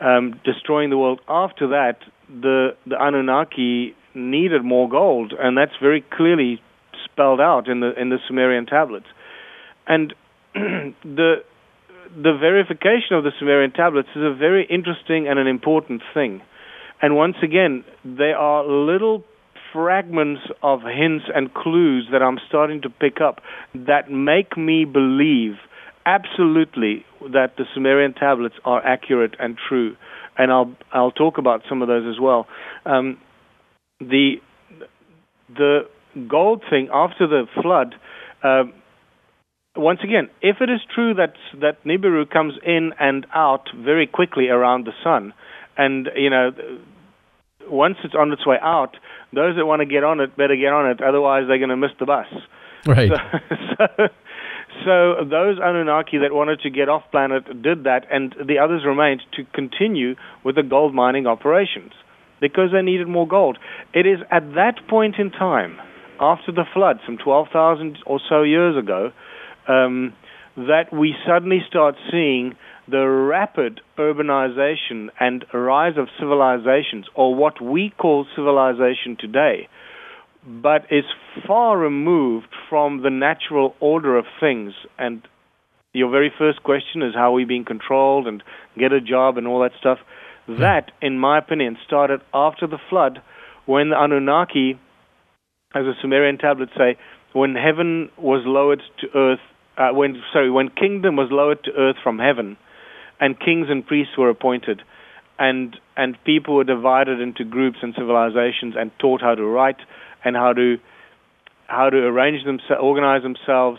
um, 0.00 0.40
destroying 0.44 0.90
the 0.90 0.98
world. 0.98 1.20
After 1.28 1.68
that, 1.68 1.98
the 2.28 2.76
the 2.86 2.96
Anunnaki 3.00 3.94
needed 4.14 4.64
more 4.64 4.88
gold, 4.88 5.32
and 5.38 5.56
that's 5.56 5.72
very 5.80 6.04
clearly 6.12 6.62
spelled 7.04 7.40
out 7.40 7.68
in 7.68 7.80
the 7.80 7.98
in 8.00 8.10
the 8.10 8.18
Sumerian 8.26 8.66
tablets. 8.66 9.06
And 9.88 10.14
the 10.54 11.42
the 12.14 12.36
verification 12.38 13.12
of 13.12 13.24
the 13.24 13.32
Sumerian 13.38 13.72
tablets 13.72 14.08
is 14.16 14.22
a 14.22 14.34
very 14.34 14.66
interesting 14.70 15.28
and 15.28 15.38
an 15.38 15.46
important 15.46 16.02
thing. 16.14 16.40
And 17.02 17.16
once 17.16 17.36
again, 17.42 17.84
there 18.04 18.36
are 18.36 18.64
little 18.64 19.24
fragments 19.72 20.40
of 20.62 20.80
hints 20.82 21.26
and 21.34 21.52
clues 21.52 22.08
that 22.12 22.22
I'm 22.22 22.38
starting 22.48 22.82
to 22.82 22.90
pick 22.90 23.20
up 23.20 23.40
that 23.74 24.10
make 24.10 24.56
me 24.56 24.84
believe 24.84 25.56
absolutely 26.06 27.04
that 27.20 27.56
the 27.58 27.64
Sumerian 27.74 28.14
tablets 28.14 28.54
are 28.64 28.84
accurate 28.84 29.34
and 29.38 29.56
true, 29.68 29.96
and 30.36 30.50
I'll 30.50 30.74
I'll 30.92 31.12
talk 31.12 31.38
about 31.38 31.62
some 31.68 31.82
of 31.82 31.88
those 31.88 32.06
as 32.08 32.20
well. 32.20 32.46
Um, 32.86 33.18
the 34.00 34.36
the 35.54 35.80
gold 36.28 36.62
thing 36.68 36.88
after 36.92 37.26
the 37.26 37.46
flood. 37.62 37.94
Uh, 38.42 38.64
once 39.78 40.00
again, 40.02 40.28
if 40.42 40.56
it 40.60 40.70
is 40.70 40.80
true 40.94 41.14
that 41.14 41.34
that 41.60 41.82
Nibiru 41.84 42.28
comes 42.28 42.54
in 42.64 42.92
and 42.98 43.26
out 43.34 43.68
very 43.74 44.06
quickly 44.06 44.48
around 44.48 44.86
the 44.86 44.92
sun, 45.02 45.32
and 45.76 46.08
you 46.16 46.30
know, 46.30 46.50
once 47.68 47.96
it's 48.04 48.14
on 48.14 48.32
its 48.32 48.46
way 48.46 48.56
out, 48.60 48.96
those 49.32 49.56
that 49.56 49.66
want 49.66 49.80
to 49.80 49.86
get 49.86 50.04
on 50.04 50.20
it 50.20 50.36
better 50.36 50.56
get 50.56 50.72
on 50.72 50.90
it, 50.90 51.00
otherwise 51.00 51.44
they're 51.48 51.58
going 51.58 51.70
to 51.70 51.76
miss 51.76 51.92
the 51.98 52.06
bus. 52.06 52.26
Right. 52.86 53.10
So, 53.10 53.16
so, 53.96 54.08
so 54.84 55.24
those 55.24 55.58
Anunnaki 55.62 56.18
that 56.18 56.32
wanted 56.32 56.60
to 56.60 56.70
get 56.70 56.88
off 56.88 57.02
planet 57.10 57.62
did 57.62 57.84
that, 57.84 58.06
and 58.10 58.34
the 58.44 58.58
others 58.58 58.84
remained 58.84 59.22
to 59.36 59.44
continue 59.54 60.14
with 60.44 60.56
the 60.56 60.62
gold 60.62 60.94
mining 60.94 61.26
operations 61.26 61.92
because 62.40 62.70
they 62.72 62.82
needed 62.82 63.08
more 63.08 63.26
gold. 63.26 63.58
It 63.92 64.06
is 64.06 64.20
at 64.30 64.54
that 64.54 64.74
point 64.88 65.16
in 65.18 65.30
time, 65.30 65.78
after 66.20 66.52
the 66.52 66.64
flood, 66.72 66.98
some 67.06 67.18
12,000 67.18 67.98
or 68.06 68.20
so 68.28 68.42
years 68.42 68.76
ago, 68.76 69.12
um, 69.68 70.14
that 70.56 70.92
we 70.92 71.14
suddenly 71.26 71.60
start 71.68 71.94
seeing 72.10 72.56
the 72.88 73.06
rapid 73.06 73.80
urbanization 73.98 75.08
and 75.20 75.44
rise 75.52 75.96
of 75.96 76.08
civilizations, 76.18 77.06
or 77.14 77.34
what 77.34 77.60
we 77.62 77.92
call 77.96 78.26
civilization 78.34 79.16
today 79.18 79.68
but 80.48 80.86
is 80.90 81.04
far 81.46 81.78
removed 81.78 82.48
from 82.68 83.02
the 83.02 83.10
natural 83.10 83.74
order 83.80 84.16
of 84.16 84.24
things. 84.40 84.72
And 84.98 85.22
your 85.92 86.10
very 86.10 86.32
first 86.36 86.62
question 86.62 87.02
is 87.02 87.14
how 87.14 87.30
are 87.30 87.32
we 87.32 87.44
being 87.44 87.64
controlled 87.64 88.26
and 88.26 88.42
get 88.78 88.92
a 88.92 89.00
job 89.00 89.36
and 89.36 89.46
all 89.46 89.60
that 89.60 89.72
stuff. 89.78 89.98
That, 90.48 90.92
in 91.02 91.18
my 91.18 91.38
opinion, 91.38 91.76
started 91.86 92.20
after 92.32 92.66
the 92.66 92.78
flood 92.88 93.20
when 93.66 93.90
the 93.90 94.02
Anunnaki, 94.02 94.80
as 95.74 95.84
the 95.84 95.92
Sumerian 96.00 96.38
tablets 96.38 96.72
say, 96.76 96.96
when 97.34 97.54
heaven 97.54 98.08
was 98.16 98.42
lowered 98.46 98.80
to 99.00 99.06
earth, 99.14 99.40
uh, 99.78 99.90
when 99.92 100.20
sorry, 100.32 100.50
when 100.50 100.68
kingdom 100.68 101.16
was 101.16 101.28
lowered 101.30 101.62
to 101.64 101.70
earth 101.72 101.96
from 102.02 102.18
heaven, 102.18 102.56
and 103.20 103.38
kings 103.38 103.68
and 103.70 103.86
priests 103.86 104.18
were 104.18 104.28
appointed, 104.28 104.82
and 105.38 105.76
and 105.96 106.16
people 106.24 106.56
were 106.56 106.64
divided 106.64 107.20
into 107.20 107.44
groups 107.44 107.78
and 107.82 107.94
civilizations 107.96 108.74
and 108.76 108.90
taught 108.98 109.20
how 109.20 109.34
to 109.34 109.44
write, 109.44 109.78
and 110.24 110.36
how 110.36 110.52
to 110.52 110.76
how 111.68 111.90
to 111.90 111.96
arrange 111.96 112.44
themselves, 112.44 112.82
organize 112.82 113.22
themselves, 113.22 113.78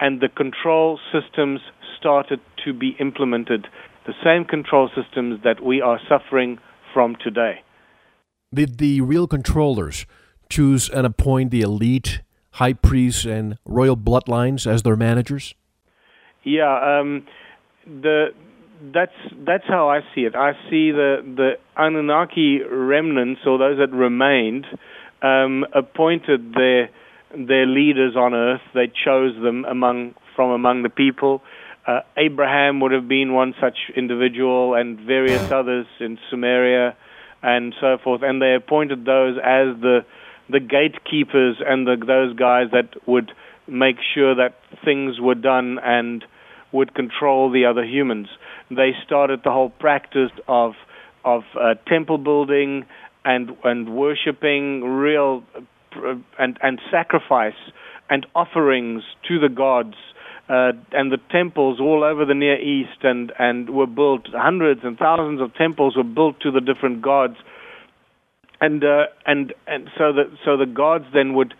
and 0.00 0.20
the 0.20 0.28
control 0.28 1.00
systems 1.12 1.60
started 1.98 2.40
to 2.64 2.72
be 2.72 2.96
implemented. 3.00 3.66
The 4.06 4.14
same 4.24 4.44
control 4.44 4.90
systems 4.94 5.40
that 5.44 5.62
we 5.62 5.80
are 5.80 6.00
suffering 6.08 6.58
from 6.92 7.16
today. 7.22 7.62
Did 8.52 8.78
the 8.78 9.00
real 9.02 9.26
controllers 9.26 10.06
choose 10.48 10.88
and 10.88 11.06
appoint 11.06 11.50
the 11.50 11.60
elite 11.60 12.22
high 12.58 12.72
priests 12.72 13.24
and 13.24 13.56
royal 13.64 13.96
bloodlines 13.96 14.66
as 14.66 14.82
their 14.82 14.96
managers? 14.96 15.54
Yeah, 16.42 17.00
um, 17.00 17.26
the 17.86 18.28
that's 18.92 19.12
that's 19.46 19.64
how 19.66 19.88
I 19.90 20.00
see 20.14 20.22
it. 20.22 20.34
I 20.34 20.52
see 20.70 20.90
the 20.90 21.22
the 21.22 21.52
Anunnaki 21.76 22.60
remnants 22.62 23.40
or 23.46 23.58
those 23.58 23.78
that 23.78 23.92
remained 23.92 24.66
um, 25.22 25.64
appointed 25.72 26.54
their 26.54 26.90
their 27.36 27.66
leaders 27.66 28.16
on 28.16 28.34
earth. 28.34 28.62
They 28.74 28.86
chose 29.04 29.34
them 29.40 29.64
among 29.64 30.14
from 30.34 30.50
among 30.50 30.82
the 30.82 30.90
people. 30.90 31.42
Uh, 31.86 32.00
Abraham 32.16 32.80
would 32.80 32.92
have 32.92 33.08
been 33.08 33.32
one 33.32 33.54
such 33.60 33.78
individual, 33.96 34.74
and 34.74 34.98
various 35.00 35.50
others 35.50 35.86
in 36.00 36.18
Sumeria, 36.30 36.94
and 37.42 37.74
so 37.80 37.98
forth. 38.02 38.22
And 38.22 38.42
they 38.42 38.54
appointed 38.54 39.04
those 39.04 39.36
as 39.38 39.80
the 39.80 40.00
the 40.50 40.60
gatekeepers 40.60 41.56
and 41.64 41.86
the, 41.86 41.96
those 42.06 42.34
guys 42.36 42.66
that 42.72 42.94
would 43.06 43.32
make 43.66 43.96
sure 44.14 44.34
that 44.34 44.54
things 44.84 45.20
were 45.20 45.34
done 45.34 45.78
and 45.82 46.24
would 46.72 46.94
control 46.94 47.50
the 47.50 47.64
other 47.64 47.84
humans. 47.84 48.28
They 48.70 48.92
started 49.04 49.40
the 49.44 49.50
whole 49.50 49.70
practice 49.70 50.32
of 50.46 50.72
of 51.24 51.42
uh, 51.60 51.74
temple 51.86 52.18
building 52.18 52.86
and 53.24 53.50
and 53.64 53.94
worshiping 53.94 54.82
real 54.82 55.42
uh, 55.96 56.14
and 56.38 56.58
and 56.62 56.80
sacrifice 56.90 57.58
and 58.10 58.26
offerings 58.34 59.02
to 59.26 59.38
the 59.38 59.48
gods 59.48 59.94
uh, 60.48 60.72
and 60.92 61.12
the 61.12 61.18
temples 61.30 61.80
all 61.80 62.04
over 62.04 62.24
the 62.24 62.34
Near 62.34 62.60
East 62.60 63.02
and 63.02 63.32
and 63.38 63.70
were 63.70 63.86
built 63.86 64.28
hundreds 64.32 64.80
and 64.84 64.96
thousands 64.98 65.40
of 65.40 65.54
temples 65.54 65.96
were 65.96 66.04
built 66.04 66.40
to 66.40 66.50
the 66.50 66.60
different 66.60 67.02
gods 67.02 67.36
and 68.60 68.84
uh, 68.84 69.06
and 69.26 69.54
and 69.66 69.88
so 69.96 70.12
the 70.12 70.24
so 70.44 70.56
the 70.56 70.66
gods 70.66 71.04
then 71.12 71.34
would 71.34 71.54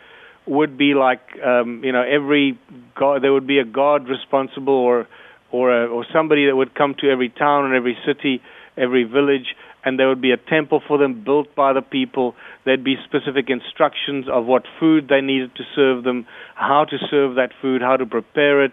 would 0.47 0.79
be 0.79 0.95
like 0.95 1.21
um, 1.45 1.83
you 1.85 1.93
know 1.93 2.03
every 2.03 2.59
god 2.95 3.23
there 3.23 3.33
would 3.33 3.47
be 3.47 3.59
a 3.59 3.65
god 3.65 4.09
responsible 4.09 4.75
or 4.75 5.07
or 5.51 5.73
a, 5.73 5.87
or 5.87 6.05
somebody 6.13 6.47
that 6.47 6.57
would 6.57 6.75
come 6.75 6.95
to 6.99 7.09
every 7.11 7.29
town 7.29 7.65
and 7.65 7.75
every 7.75 7.97
city 8.07 8.43
every 8.77 9.05
village 9.05 9.55
and 9.85 9.99
there 9.99 10.09
would 10.09 10.21
be 10.21 10.33
a 10.33 10.37
temple 10.37 10.83
for 10.87 10.99
them 10.99 11.25
built 11.25 11.55
by 11.55 11.73
the 11.73 11.83
people. 11.83 12.35
There'd 12.65 12.85
be 12.85 12.97
specific 13.05 13.49
instructions 13.49 14.27
of 14.31 14.45
what 14.45 14.65
food 14.79 15.09
they 15.09 15.21
needed 15.21 15.55
to 15.57 15.65
serve 15.75 16.05
them, 16.05 16.27
how 16.55 16.85
to 16.85 16.99
serve 17.11 17.37
that 17.37 17.51
food, 17.63 17.81
how 17.81 17.97
to 17.97 18.05
prepare 18.05 18.65
it. 18.65 18.73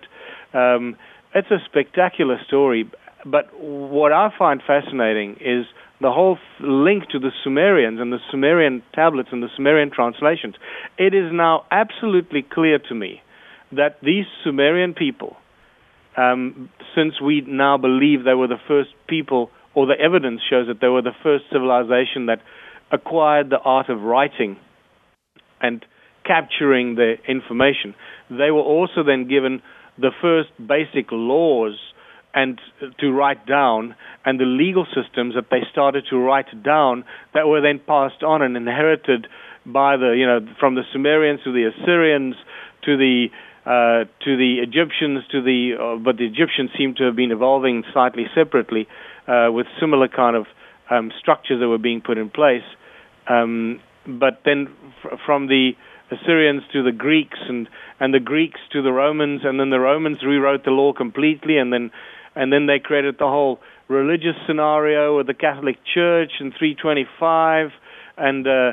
Um, 0.54 0.98
it's 1.34 1.50
a 1.52 1.60
spectacular 1.66 2.38
story. 2.48 2.90
But 3.26 3.58
what 3.60 4.12
I 4.12 4.30
find 4.38 4.62
fascinating 4.66 5.38
is 5.40 5.66
the 6.02 6.12
whole 6.12 6.38
link 6.60 7.10
to 7.10 7.20
the 7.20 7.32
Sumerians 7.44 8.00
and 8.00 8.12
the 8.12 8.20
Sumerian 8.32 8.84
tablets 8.94 9.30
and 9.32 9.42
the 9.42 9.50
Sumerian 9.56 9.92
translations. 9.92 10.56
It 10.98 11.14
is 11.14 11.32
now 11.32 11.66
absolutely 11.72 12.44
clear 12.44 12.80
to 12.90 12.96
me 12.96 13.22
that 13.72 13.98
these 14.02 14.26
Sumerian 14.44 14.94
people, 14.94 15.38
um, 16.18 16.70
since 16.96 17.20
we 17.22 17.42
now 17.48 17.78
believe 17.78 18.24
they 18.24 18.34
were 18.34 18.48
the 18.48 18.62
first 18.68 18.90
people 19.08 19.50
or 19.74 19.86
the 19.86 20.00
evidence 20.00 20.42
shows 20.50 20.68
that 20.68 20.80
they 20.82 20.88
were 20.88 21.02
the 21.02 21.16
first 21.24 21.46
civilization 21.52 22.28
that 22.28 22.40
acquired 22.92 23.50
the 23.50 23.60
art 23.60 23.90
of 23.90 24.02
writing 24.02 24.58
and 25.62 25.86
capturing 26.26 26.96
the 26.96 27.16
information. 27.28 27.94
They 28.30 28.52
were 28.52 28.62
also 28.62 29.04
then 29.04 29.28
given 29.28 29.62
the 29.98 30.12
first 30.22 30.50
basic 30.60 31.12
laws 31.12 31.78
and 32.36 32.60
to 33.00 33.12
write 33.12 33.48
down 33.48 33.96
and 34.26 34.40
the 34.40 34.46
legal 34.46 34.86
systems 34.86 35.34
that 35.36 35.46
they 35.50 35.62
started 35.72 36.04
to 36.10 36.18
write 36.18 36.64
down 36.64 37.06
that 37.34 37.48
were 37.48 37.62
then 37.62 37.80
passed 37.80 38.22
on 38.22 38.42
and 38.42 38.58
inherited 38.58 39.26
by 39.66 39.98
the 39.98 40.14
you 40.18 40.28
know 40.28 40.46
from 40.60 40.76
the 40.76 40.84
Sumerians 40.92 41.40
to 41.46 41.52
the 41.52 41.72
Assyrians 41.72 42.36
to 42.84 42.98
the 42.98 43.28
uh, 43.66 44.06
to 44.24 44.38
the 44.38 44.58
Egyptians 44.62 45.24
to 45.32 45.42
the 45.42 45.72
uh, 45.80 45.96
but 46.04 46.18
the 46.18 46.26
Egyptians 46.26 46.70
seem 46.78 46.94
to 46.96 47.04
have 47.06 47.16
been 47.16 47.32
evolving 47.32 47.84
slightly 47.94 48.26
separately 48.36 48.88
uh, 49.28 49.48
with 49.50 49.66
similar 49.80 50.10
kind 50.10 50.36
of 50.36 50.46
um, 50.92 51.12
structures 51.18 51.60
that 51.62 51.68
were 51.68 51.80
being 51.80 52.02
put 52.02 52.18
in 52.18 52.30
place. 52.30 52.68
Um, 53.28 53.80
but 54.06 54.42
then 54.46 54.68
from 55.26 55.48
the 55.48 55.72
Assyrians 56.12 56.62
to 56.74 56.84
the 56.84 56.92
Greeks 56.92 57.40
and 57.48 57.68
and 58.00 58.14
the 58.14 58.20
Greeks 58.20 58.60
to 58.74 58.84
the 58.84 58.92
Romans 58.92 59.42
and 59.44 59.60
then 59.60 59.72
the 59.72 59.80
Romans 59.80 60.20
rewrote 60.24 60.64
the 60.64 60.72
law 60.72 60.94
completely 60.94 61.58
and 61.58 61.74
then 61.74 61.92
and 62.36 62.52
then 62.52 62.66
they 62.68 62.80
created 62.80 63.16
the 63.18 63.28
whole 63.28 63.60
religious 63.88 64.36
scenario 64.48 65.18
with 65.18 65.28
the 65.28 65.34
Catholic 65.34 65.78
Church 65.94 66.32
in 66.40 66.52
325, 66.52 67.70
and 68.18 68.48
uh, 68.48 68.72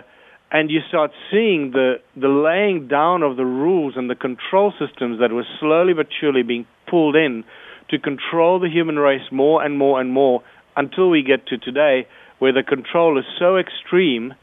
and 0.51 0.71
you 0.71 0.81
start 0.89 1.11
seeing 1.31 1.71
the 1.71 1.95
the 2.17 2.29
laying 2.29 2.89
down 2.89 3.23
of 3.23 3.37
the 3.37 3.45
rules 3.45 3.95
and 3.97 4.11
the 4.11 4.15
control 4.15 4.73
systems 4.79 5.21
that 5.21 5.33
were 5.33 5.47
slowly 5.61 5.95
but 5.95 6.07
surely 6.21 6.43
being 6.43 6.67
pulled 6.89 7.17
in 7.17 7.45
to 7.91 7.99
control 7.99 8.59
the 8.59 8.69
human 8.69 8.99
race 8.99 9.31
more 9.31 9.65
and 9.65 9.79
more 9.79 10.01
and 10.01 10.13
more 10.13 10.43
until 10.77 11.11
we 11.11 11.23
get 11.23 11.47
to 11.47 11.59
today, 11.59 12.07
where 12.39 12.53
the 12.53 12.63
control 12.63 13.19
is 13.19 13.25
so 13.39 13.57
extreme 13.57 14.35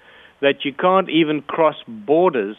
that 0.41 0.63
you 0.63 0.71
can't 0.73 1.09
even 1.09 1.41
cross 1.41 1.75
borders, 1.87 2.55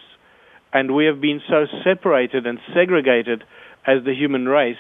and 0.73 0.95
we 0.95 1.07
have 1.07 1.21
been 1.21 1.41
so 1.49 1.67
separated 1.85 2.47
and 2.47 2.59
segregated 2.75 3.45
as 3.87 4.05
the 4.05 4.15
human 4.15 4.47
race 4.47 4.77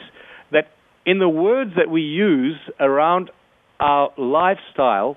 that 0.53 0.69
in 1.07 1.19
the 1.19 1.29
words 1.29 1.73
that 1.77 1.91
we 1.91 2.03
use 2.03 2.59
around 2.79 3.31
our 3.79 4.13
lifestyle, 4.19 5.17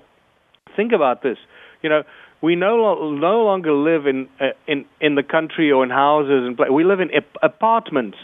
think 0.76 0.92
about 0.92 1.22
this. 1.22 1.38
You 1.82 1.90
know, 1.90 2.02
we 2.40 2.56
no, 2.56 3.10
no 3.10 3.44
longer 3.44 3.72
live 3.72 4.06
in, 4.06 4.28
uh, 4.40 4.48
in, 4.66 4.84
in 5.00 5.14
the 5.14 5.22
country 5.22 5.70
or 5.70 5.84
in 5.84 5.90
houses 5.90 6.46
and 6.46 6.58
we 6.74 6.84
live 6.84 7.00
in 7.00 7.10
ap- 7.14 7.36
apartments, 7.42 8.18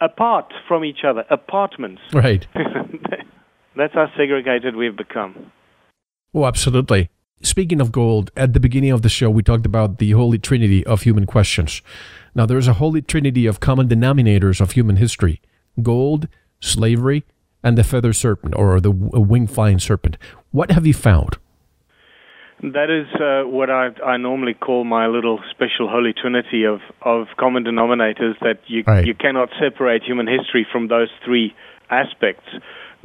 apart 0.00 0.52
from 0.66 0.84
each 0.84 1.04
other, 1.06 1.24
apartments. 1.30 2.02
Right. 2.12 2.46
That's 3.76 3.94
how 3.94 4.10
segregated 4.16 4.74
we've 4.74 4.96
become. 4.96 5.52
Oh, 6.34 6.46
absolutely. 6.46 7.10
Speaking 7.42 7.80
of 7.80 7.92
gold, 7.92 8.32
at 8.36 8.52
the 8.52 8.58
beginning 8.58 8.90
of 8.90 9.02
the 9.02 9.08
show, 9.08 9.30
we 9.30 9.44
talked 9.44 9.64
about 9.64 9.98
the 9.98 10.10
holy 10.10 10.38
trinity 10.38 10.84
of 10.84 11.02
human 11.02 11.26
questions. 11.26 11.80
Now, 12.34 12.44
there's 12.44 12.66
a 12.66 12.74
holy 12.74 13.00
trinity 13.00 13.46
of 13.46 13.60
common 13.60 13.88
denominators 13.88 14.60
of 14.60 14.72
human 14.72 14.96
history 14.96 15.40
gold, 15.80 16.26
slavery, 16.60 17.24
and 17.62 17.76
the 17.76 17.84
feather 17.84 18.12
serpent 18.12 18.54
or 18.56 18.80
the 18.80 18.90
wing 18.90 19.46
flying 19.46 19.78
serpent. 19.78 20.16
What 20.50 20.70
have 20.70 20.86
you 20.86 20.94
found? 20.94 21.38
That 22.60 22.90
is 22.90 23.06
uh, 23.20 23.48
what 23.48 23.70
I, 23.70 23.90
I 24.04 24.16
normally 24.16 24.54
call 24.54 24.82
my 24.82 25.06
little 25.06 25.38
special 25.50 25.88
holy 25.88 26.12
trinity 26.12 26.64
of, 26.64 26.80
of 27.02 27.28
common 27.38 27.64
denominators 27.64 28.34
that 28.40 28.58
you, 28.66 28.82
right. 28.84 29.06
you 29.06 29.14
cannot 29.14 29.50
separate 29.60 30.02
human 30.02 30.26
history 30.26 30.66
from 30.70 30.88
those 30.88 31.08
three 31.24 31.54
aspects. 31.88 32.48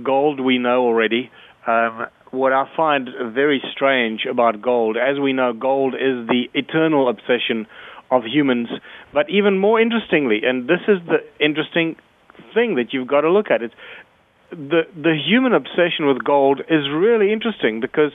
Gold, 0.01 0.39
we 0.39 0.57
know 0.57 0.81
already. 0.81 1.29
Um, 1.67 2.07
what 2.31 2.51
I 2.51 2.67
find 2.75 3.09
very 3.31 3.61
strange 3.71 4.25
about 4.29 4.59
gold, 4.59 4.97
as 4.97 5.19
we 5.19 5.33
know, 5.33 5.53
gold 5.53 5.93
is 5.93 6.27
the 6.27 6.45
eternal 6.55 7.07
obsession 7.07 7.67
of 8.09 8.23
humans. 8.23 8.69
But 9.13 9.29
even 9.29 9.59
more 9.59 9.79
interestingly, 9.79 10.41
and 10.43 10.67
this 10.67 10.81
is 10.87 10.97
the 11.05 11.19
interesting 11.39 11.95
thing 12.53 12.75
that 12.75 12.93
you've 12.93 13.07
got 13.07 13.21
to 13.21 13.31
look 13.31 13.51
at, 13.51 13.61
it's 13.61 13.73
the 14.51 14.83
the 14.95 15.15
human 15.15 15.53
obsession 15.53 16.05
with 16.05 16.23
gold 16.23 16.61
is 16.69 16.89
really 16.93 17.31
interesting 17.31 17.79
because 17.79 18.11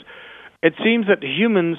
it 0.62 0.74
seems 0.82 1.06
that 1.06 1.22
humans 1.22 1.78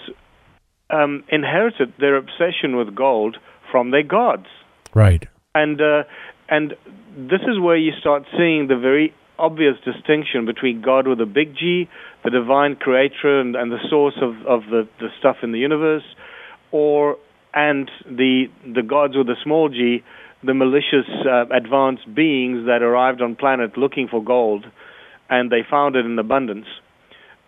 um, 0.90 1.24
inherited 1.30 1.94
their 2.00 2.16
obsession 2.16 2.76
with 2.76 2.96
gold 2.96 3.38
from 3.72 3.92
their 3.92 4.04
gods. 4.04 4.48
Right. 4.94 5.28
And 5.56 5.82
uh, 5.82 6.04
and 6.50 6.76
this 7.16 7.42
is 7.42 7.60
where 7.60 7.78
you 7.78 7.92
start 8.00 8.24
seeing 8.38 8.68
the 8.68 8.78
very 8.78 9.14
obvious 9.38 9.76
distinction 9.86 10.46
between 10.46 10.82
God 10.82 11.08
with 11.08 11.22
a 11.22 11.26
big 11.26 11.56
G, 11.56 11.90
the 12.24 12.30
divine 12.30 12.76
creator 12.76 13.40
and, 13.40 13.56
and 13.56 13.72
the 13.72 13.80
source 13.90 14.16
of, 14.22 14.36
of 14.46 14.70
the, 14.70 14.88
the 15.00 15.08
stuff 15.18 15.38
in 15.42 15.54
the 15.54 15.60
universe, 15.60 16.04
or 16.72 17.18
and 17.54 17.90
the 18.06 18.46
the 18.66 18.84
gods 18.84 19.16
with 19.16 19.28
a 19.30 19.36
small 19.44 19.70
g, 19.70 20.04
the 20.44 20.54
malicious 20.54 21.10
uh, 21.26 21.46
advanced 21.54 22.14
beings 22.14 22.66
that 22.66 22.82
arrived 22.82 23.22
on 23.22 23.36
planet 23.36 23.78
looking 23.78 24.08
for 24.08 24.24
gold, 24.24 24.66
and 25.30 25.52
they 25.52 25.62
found 25.70 25.96
it 25.96 26.06
in 26.06 26.18
abundance. 26.18 26.68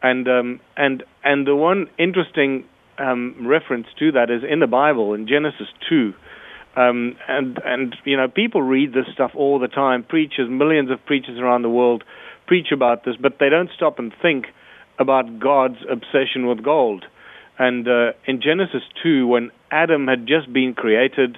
And 0.04 0.28
um, 0.28 0.60
and 0.76 1.04
and 1.24 1.48
the 1.48 1.56
one 1.56 1.88
interesting 1.98 2.66
um, 2.98 3.48
reference 3.48 3.88
to 4.00 4.12
that 4.14 4.30
is 4.30 4.44
in 4.50 4.60
the 4.60 4.68
Bible 4.68 5.14
in 5.14 5.28
Genesis 5.28 5.68
two. 5.88 6.14
Um, 6.76 7.18
and 7.28 7.60
and 7.66 7.96
you 8.06 8.18
know 8.18 8.28
people 8.28 8.62
read 8.62 8.94
this 8.94 9.06
stuff 9.14 9.32
all 9.36 9.60
the 9.60 9.68
time. 9.68 10.04
Preachers, 10.04 10.50
millions 10.50 10.90
of 10.90 11.06
preachers 11.06 11.40
around 11.40 11.62
the 11.62 11.70
world, 11.70 12.04
preach 12.48 12.72
about 12.72 13.06
this, 13.06 13.16
but 13.20 13.38
they 13.40 13.50
don't 13.50 13.70
stop 13.76 14.00
and 14.00 14.14
think 14.22 14.46
about 15.00 15.40
God's 15.40 15.78
obsession 15.90 16.48
with 16.48 16.64
gold. 16.64 17.06
And 17.60 17.88
uh, 17.88 18.14
in 18.26 18.42
Genesis 18.42 18.84
two, 19.04 19.28
when 19.28 19.52
Adam 19.70 20.08
had 20.08 20.26
just 20.28 20.52
been 20.52 20.74
created, 20.74 21.38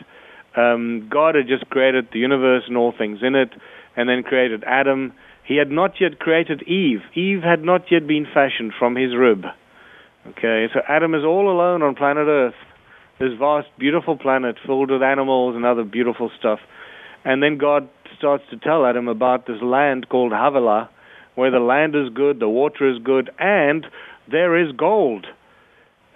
um, 0.56 1.08
God 1.10 1.36
had 1.36 1.48
just 1.48 1.70
created 1.70 2.08
the 2.12 2.20
universe 2.20 2.64
and 2.68 2.78
all 2.78 2.94
things 2.98 3.20
in 3.22 3.36
it, 3.36 3.50
and 3.96 4.10
then 4.10 4.24
created 4.24 4.64
Adam. 4.66 5.14
He 5.46 5.58
had 5.58 5.72
not 5.72 6.00
yet 6.00 6.20
created 6.20 6.64
Eve. 6.64 7.02
Eve 7.16 7.42
had 7.42 7.64
not 7.64 7.92
yet 7.92 8.08
been 8.08 8.26
fashioned 8.32 8.74
from 8.78 8.96
his 8.96 9.16
rib. 9.16 9.46
Okay, 10.26 10.68
so 10.74 10.80
Adam 10.88 11.14
is 11.16 11.24
all 11.26 11.52
alone 11.52 11.82
on 11.82 11.96
planet 11.96 12.28
Earth, 12.28 12.54
this 13.20 13.34
vast, 13.38 13.68
beautiful 13.78 14.18
planet 14.18 14.56
filled 14.66 14.90
with 14.90 15.04
animals 15.04 15.56
and 15.56 15.66
other 15.66 15.84
beautiful 15.84 16.32
stuff. 16.40 16.60
And 17.26 17.44
then 17.44 17.58
God 17.58 17.90
starts 18.18 18.44
to 18.52 18.58
tell 18.58 18.86
Adam 18.86 19.08
about 19.08 19.48
this 19.48 19.62
land 19.62 20.08
called 20.10 20.32
Havilah, 20.32 20.90
where 21.36 21.52
the 21.52 21.60
land 21.60 21.96
is 21.96 22.10
good, 22.14 22.40
the 22.40 22.48
water 22.48 22.90
is 22.90 23.00
good, 23.04 23.32
and 23.38 23.86
there 24.32 24.58
is 24.58 24.72
gold. 24.78 25.26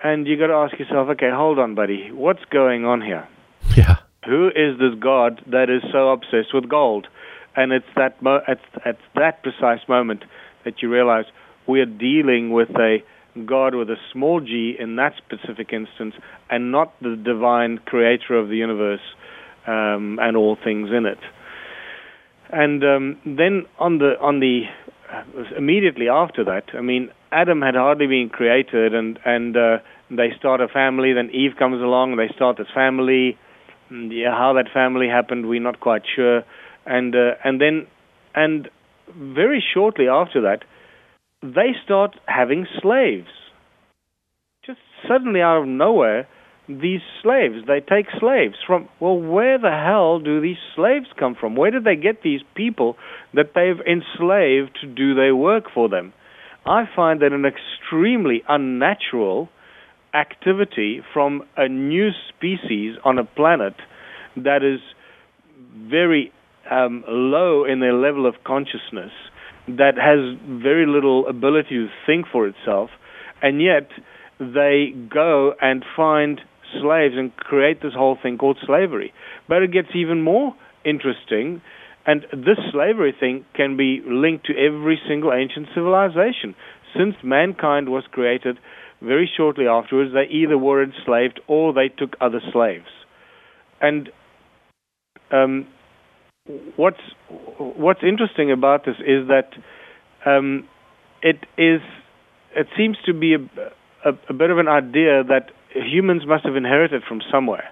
And 0.03 0.27
you 0.27 0.37
got 0.37 0.47
to 0.47 0.53
ask 0.53 0.79
yourself, 0.79 1.09
okay, 1.09 1.29
hold 1.33 1.59
on, 1.59 1.75
buddy, 1.75 2.11
what's 2.11 2.45
going 2.51 2.85
on 2.85 3.01
here? 3.01 3.27
Yeah. 3.75 3.97
Who 4.27 4.47
is 4.47 4.77
this 4.77 4.93
God 4.99 5.41
that 5.47 5.69
is 5.69 5.81
so 5.91 6.09
obsessed 6.09 6.53
with 6.53 6.69
gold? 6.69 7.07
And 7.55 7.71
it's 7.71 7.85
that 7.95 8.21
mo- 8.21 8.41
at, 8.47 8.59
at 8.85 8.97
that 9.15 9.41
precise 9.41 9.87
moment 9.87 10.23
that 10.65 10.81
you 10.81 10.91
realize 10.91 11.25
we 11.67 11.79
are 11.79 11.85
dealing 11.85 12.51
with 12.51 12.69
a 12.71 12.97
God 13.45 13.75
with 13.75 13.89
a 13.89 13.97
small 14.11 14.39
g 14.39 14.75
in 14.79 14.95
that 14.95 15.13
specific 15.17 15.71
instance, 15.71 16.15
and 16.49 16.71
not 16.71 16.93
the 17.01 17.15
divine 17.15 17.77
creator 17.79 18.37
of 18.37 18.49
the 18.49 18.57
universe 18.57 19.01
um, 19.67 20.19
and 20.21 20.35
all 20.35 20.57
things 20.61 20.89
in 20.91 21.05
it. 21.05 21.19
And 22.49 22.83
um, 22.83 23.17
then 23.25 23.65
on 23.77 23.99
the 23.99 24.13
on 24.19 24.39
the 24.39 24.63
uh, 25.11 25.23
immediately 25.57 26.09
after 26.09 26.43
that, 26.45 26.63
I 26.73 26.81
mean, 26.81 27.11
Adam 27.31 27.61
had 27.61 27.75
hardly 27.75 28.07
been 28.07 28.29
created, 28.29 28.93
and 28.93 29.19
and 29.25 29.55
uh, 29.55 29.77
they 30.09 30.31
start 30.37 30.61
a 30.61 30.67
family. 30.67 31.13
Then 31.13 31.29
Eve 31.31 31.55
comes 31.59 31.81
along, 31.81 32.15
they 32.15 32.33
start 32.35 32.57
this 32.57 32.67
family. 32.73 33.37
And, 33.89 34.11
yeah, 34.11 34.31
how 34.31 34.53
that 34.53 34.71
family 34.73 35.07
happened, 35.07 35.47
we're 35.47 35.61
not 35.61 35.79
quite 35.79 36.03
sure. 36.15 36.43
And 36.85 37.15
uh, 37.15 37.35
and 37.43 37.59
then 37.59 37.87
and 38.35 38.69
very 39.15 39.63
shortly 39.73 40.07
after 40.07 40.41
that, 40.41 40.63
they 41.41 41.71
start 41.83 42.15
having 42.25 42.65
slaves. 42.81 43.27
Just 44.65 44.79
suddenly 45.07 45.41
out 45.41 45.61
of 45.61 45.67
nowhere, 45.67 46.27
these 46.67 47.01
slaves, 47.21 47.65
they 47.67 47.79
take 47.79 48.07
slaves 48.19 48.55
from, 48.65 48.89
well, 48.99 49.17
where 49.17 49.57
the 49.57 49.71
hell 49.71 50.19
do 50.19 50.41
these 50.41 50.57
slaves 50.75 51.07
come 51.17 51.35
from? 51.39 51.55
Where 51.55 51.71
did 51.71 51.85
they 51.85 51.95
get 51.95 52.21
these 52.23 52.41
people 52.55 52.97
that 53.33 53.51
they've 53.55 53.79
enslaved 53.85 54.77
to 54.81 54.87
do 54.87 55.13
their 55.15 55.35
work 55.35 55.65
for 55.73 55.87
them? 55.87 56.13
I 56.65 56.83
find 56.93 57.21
that 57.21 57.31
an 57.31 57.45
extremely 57.45 58.43
unnatural 58.49 59.49
activity 60.17 61.01
from 61.13 61.43
a 61.55 61.67
new 61.67 62.09
species 62.29 62.97
on 63.03 63.19
a 63.19 63.23
planet 63.23 63.75
that 64.35 64.63
is 64.63 64.79
very 65.89 66.31
um, 66.71 67.03
low 67.07 67.63
in 67.65 67.79
their 67.79 67.93
level 67.93 68.25
of 68.25 68.35
consciousness 68.45 69.11
that 69.67 69.95
has 69.97 70.19
very 70.47 70.85
little 70.87 71.27
ability 71.27 71.75
to 71.75 71.87
think 72.05 72.25
for 72.31 72.47
itself, 72.47 72.89
and 73.41 73.61
yet 73.61 73.89
they 74.39 74.93
go 75.09 75.53
and 75.61 75.83
find 75.95 76.41
slaves 76.81 77.15
and 77.17 77.35
create 77.35 77.81
this 77.81 77.93
whole 77.93 78.17
thing 78.21 78.37
called 78.37 78.57
slavery. 78.65 79.13
But 79.47 79.63
it 79.63 79.71
gets 79.71 79.89
even 79.95 80.21
more 80.23 80.55
interesting, 80.85 81.61
and 82.05 82.21
this 82.31 82.57
slavery 82.71 83.13
thing 83.17 83.45
can 83.55 83.75
be 83.75 84.01
linked 84.07 84.45
to 84.45 84.53
every 84.53 84.99
single 85.07 85.33
ancient 85.33 85.67
civilization. 85.75 86.55
Since 86.97 87.15
mankind 87.23 87.89
was 87.89 88.03
created, 88.11 88.57
very 89.01 89.29
shortly 89.35 89.67
afterwards, 89.67 90.13
they 90.13 90.25
either 90.33 90.57
were 90.57 90.83
enslaved 90.83 91.39
or 91.47 91.73
they 91.73 91.89
took 91.89 92.15
other 92.19 92.41
slaves. 92.51 92.87
And 93.79 94.09
um, 95.31 95.67
what's 96.75 97.01
what's 97.57 98.01
interesting 98.03 98.51
about 98.51 98.85
this 98.85 98.95
is 98.99 99.27
that 99.27 99.49
um, 100.25 100.67
it 101.21 101.37
is 101.57 101.81
it 102.55 102.67
seems 102.75 102.97
to 103.05 103.13
be 103.13 103.35
a, 103.35 103.37
a, 104.05 104.13
a, 104.29 104.33
bit 104.33 104.49
of 104.49 104.57
an 104.57 104.67
idea 104.67 105.23
that 105.23 105.51
humans 105.75 106.23
must 106.25 106.45
have 106.45 106.55
inherited 106.55 107.03
from 107.07 107.21
somewhere 107.31 107.69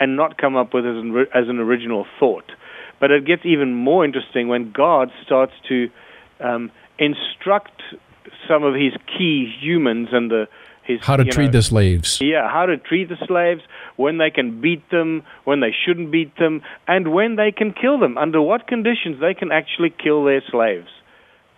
and 0.00 0.16
not 0.16 0.36
come 0.36 0.56
up 0.56 0.74
with 0.74 0.84
as 0.84 0.96
an, 0.96 1.26
as 1.34 1.48
an 1.48 1.58
original 1.58 2.06
thought. 2.18 2.50
But 2.98 3.10
it 3.10 3.26
gets 3.26 3.42
even 3.44 3.74
more 3.74 4.04
interesting 4.04 4.48
when 4.48 4.72
God 4.72 5.10
starts 5.24 5.52
to 5.68 5.88
um, 6.40 6.72
instruct 6.98 7.82
some 8.48 8.62
of 8.64 8.74
his 8.74 8.92
key 9.06 9.52
humans 9.60 10.08
and 10.12 10.30
the 10.30 10.48
his, 10.84 11.00
how 11.02 11.16
to 11.16 11.24
treat 11.24 11.46
know, 11.46 11.52
the 11.52 11.62
slaves. 11.62 12.20
Yeah, 12.20 12.48
how 12.48 12.66
to 12.66 12.76
treat 12.76 13.08
the 13.08 13.16
slaves, 13.26 13.62
when 13.96 14.18
they 14.18 14.30
can 14.30 14.60
beat 14.60 14.88
them, 14.90 15.24
when 15.42 15.58
they 15.58 15.74
shouldn't 15.84 16.12
beat 16.12 16.36
them, 16.36 16.62
and 16.86 17.12
when 17.12 17.34
they 17.34 17.50
can 17.50 17.72
kill 17.72 17.98
them, 17.98 18.16
under 18.16 18.40
what 18.40 18.68
conditions 18.68 19.20
they 19.20 19.34
can 19.34 19.50
actually 19.50 19.90
kill 19.90 20.22
their 20.24 20.42
slaves. 20.48 20.88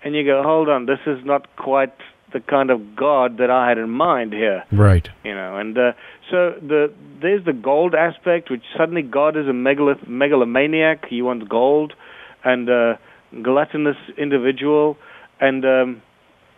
and 0.02 0.14
you 0.14 0.24
go, 0.24 0.42
hold 0.42 0.68
on, 0.68 0.86
this 0.86 1.00
is 1.06 1.24
not 1.24 1.56
quite 1.56 1.92
the 2.32 2.40
kind 2.40 2.70
of 2.70 2.94
God 2.94 3.38
that 3.38 3.50
I 3.50 3.68
had 3.68 3.78
in 3.78 3.90
mind 3.90 4.32
here. 4.32 4.64
Right. 4.70 5.08
You 5.24 5.34
know, 5.34 5.56
and 5.56 5.76
uh, 5.76 5.92
so 6.30 6.54
the 6.60 6.92
there's 7.20 7.44
the 7.44 7.52
gold 7.52 7.94
aspect, 7.94 8.50
which 8.50 8.62
suddenly 8.76 9.02
God 9.02 9.36
is 9.36 9.46
a 9.46 9.52
megaloth- 9.52 10.06
megalomaniac. 10.06 11.06
He 11.08 11.22
wants 11.22 11.46
gold, 11.48 11.94
and 12.44 12.68
uh, 12.68 12.96
gluttonous 13.42 13.96
individual, 14.16 14.96
and 15.40 15.64
um, 15.64 16.02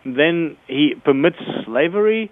then 0.05 0.57
he 0.67 0.93
permits 1.03 1.37
slavery 1.65 2.31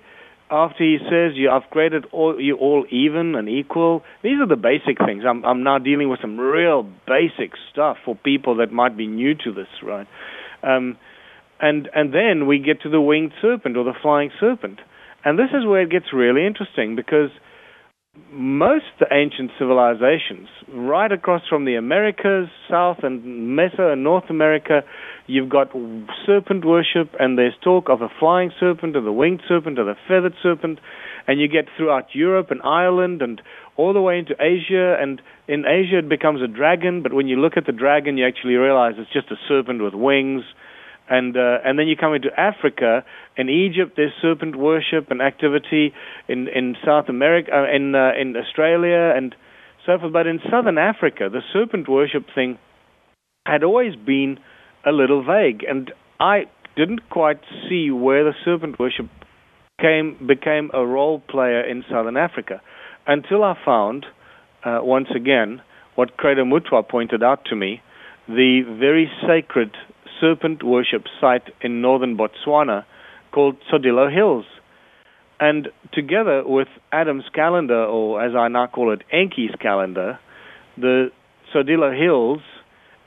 after 0.52 0.84
he 0.84 0.98
says 1.10 1.34
you 1.36 1.50
I've 1.50 1.70
created 1.70 2.06
all 2.12 2.40
you 2.40 2.56
all 2.58 2.86
even 2.90 3.36
and 3.36 3.48
equal. 3.48 4.04
These 4.24 4.40
are 4.42 4.48
the 4.48 4.56
basic 4.56 4.98
things. 4.98 5.24
I'm 5.28 5.46
I'm 5.46 5.64
now 5.64 5.78
dealing 5.78 6.10
with 6.10 6.20
some 6.22 6.40
real 6.40 6.84
basic 7.08 7.52
stuff 7.72 7.98
for 8.04 8.16
people 8.16 8.56
that 8.58 8.72
might 8.72 8.98
be 8.98 9.08
new 9.08 9.36
to 9.36 9.54
this, 9.54 9.68
right? 9.84 10.08
Um, 10.64 10.98
and 11.60 11.90
and 11.94 12.14
then 12.14 12.48
we 12.48 12.60
get 12.60 12.82
to 12.82 12.90
the 12.90 13.02
winged 13.02 13.34
serpent 13.42 13.78
or 13.78 13.84
the 13.84 13.94
flying 14.02 14.32
serpent, 14.40 14.80
and 15.24 15.38
this 15.38 15.50
is 15.54 15.66
where 15.66 15.82
it 15.82 15.92
gets 15.92 16.14
really 16.14 16.46
interesting 16.46 16.96
because 16.96 17.30
most 18.32 18.86
ancient 19.12 19.52
civilizations, 19.58 20.48
right 20.74 21.12
across 21.12 21.42
from 21.50 21.66
the 21.66 21.76
Americas, 21.76 22.48
South 22.70 22.98
and 23.04 23.22
Meso 23.58 23.92
and 23.92 24.04
North 24.04 24.30
America, 24.30 24.82
you've 25.28 25.50
got 25.50 25.72
serpent 26.26 26.64
worship, 26.64 27.10
and 27.20 27.38
there's 27.38 27.54
talk 27.64 27.90
of 27.90 28.02
a 28.02 28.10
flying 28.20 28.52
serpent, 28.60 28.96
or 28.96 29.02
the 29.02 29.12
winged 29.12 29.42
serpent, 29.48 29.80
or 29.80 29.86
the 29.86 29.96
feathered 30.08 30.36
serpent, 30.44 30.80
and 31.28 31.40
you 31.40 31.48
get 31.48 31.66
throughout 31.76 32.14
Europe 32.14 32.52
and 32.52 32.62
Ireland 32.64 33.22
and 33.22 33.42
all 33.78 33.94
the 33.94 34.02
way 34.02 34.20
into 34.20 34.36
Asia, 34.40 34.98
and 35.00 35.22
in 35.48 35.66
Asia 35.66 36.00
it 36.00 36.10
becomes 36.10 36.42
a 36.42 36.48
dragon, 36.48 37.02
but 37.02 37.14
when 37.14 37.28
you 37.28 37.38
look 37.38 37.58
at 37.58 37.66
the 37.66 37.72
dragon, 37.72 38.18
you 38.18 38.28
actually 38.28 38.56
realize 38.56 38.94
it's 38.98 39.12
just 39.12 39.32
a 39.32 39.38
serpent 39.48 39.82
with 39.82 39.94
wings 39.94 40.44
and 41.10 41.36
uh, 41.36 41.58
and 41.66 41.80
then 41.80 41.88
you 41.88 41.96
come 41.96 42.14
into 42.14 42.30
Africa. 42.38 43.04
In 43.38 43.50
Egypt, 43.50 43.94
there's 43.98 44.12
serpent 44.22 44.56
worship 44.56 45.10
and 45.10 45.22
activity. 45.22 45.94
In 46.28 46.48
in 46.48 46.76
South 46.86 47.10
America, 47.10 47.52
uh, 47.54 47.76
in 47.76 47.96
uh, 47.96 48.12
in 48.20 48.36
Australia, 48.36 49.14
and 49.16 49.36
so 49.86 49.98
forth. 50.00 50.14
But 50.14 50.28
in 50.28 50.40
Southern 50.50 50.78
Africa, 50.78 51.30
the 51.32 51.42
serpent 51.52 51.90
worship 51.90 52.26
thing 52.34 52.58
had 53.46 53.64
always 53.64 53.96
been 53.96 54.40
a 54.86 54.92
little 54.92 55.24
vague, 55.24 55.64
and 55.68 55.92
I 56.20 56.46
didn't 56.76 57.10
quite 57.10 57.42
see 57.68 57.92
where 57.92 58.24
the 58.24 58.34
serpent 58.46 58.80
worship 58.80 59.08
came 59.82 60.18
became 60.28 60.70
a 60.74 60.86
role 60.86 61.20
player 61.20 61.62
in 61.62 61.84
Southern 61.90 62.18
Africa 62.18 62.62
until 63.08 63.44
I 63.44 63.56
found 63.66 64.06
uh, 64.64 64.80
once 64.82 65.08
again 65.16 65.62
what 65.96 66.18
Credo 66.18 66.44
Mutwa 66.46 66.88
pointed 66.88 67.24
out 67.24 67.46
to 67.46 67.56
me, 67.56 67.82
the 68.28 68.62
very 68.80 69.12
sacred 69.28 69.76
serpent 70.20 70.64
worship 70.64 71.04
site 71.20 71.50
in 71.62 71.82
northern 71.82 72.18
Botswana 72.18 72.86
called 73.32 73.58
Tsodilo 73.72 74.14
Hills. 74.14 74.46
And 75.40 75.70
together 75.94 76.44
with 76.46 76.68
Adam's 76.92 77.24
calendar, 77.34 77.86
or 77.86 78.22
as 78.24 78.36
I 78.36 78.48
now 78.50 78.68
call 78.68 78.92
it, 78.92 79.04
Enki's 79.14 79.56
calendar, 79.62 80.20
the 80.78 81.12
Tsodilo 81.54 81.98
Hills 81.98 82.42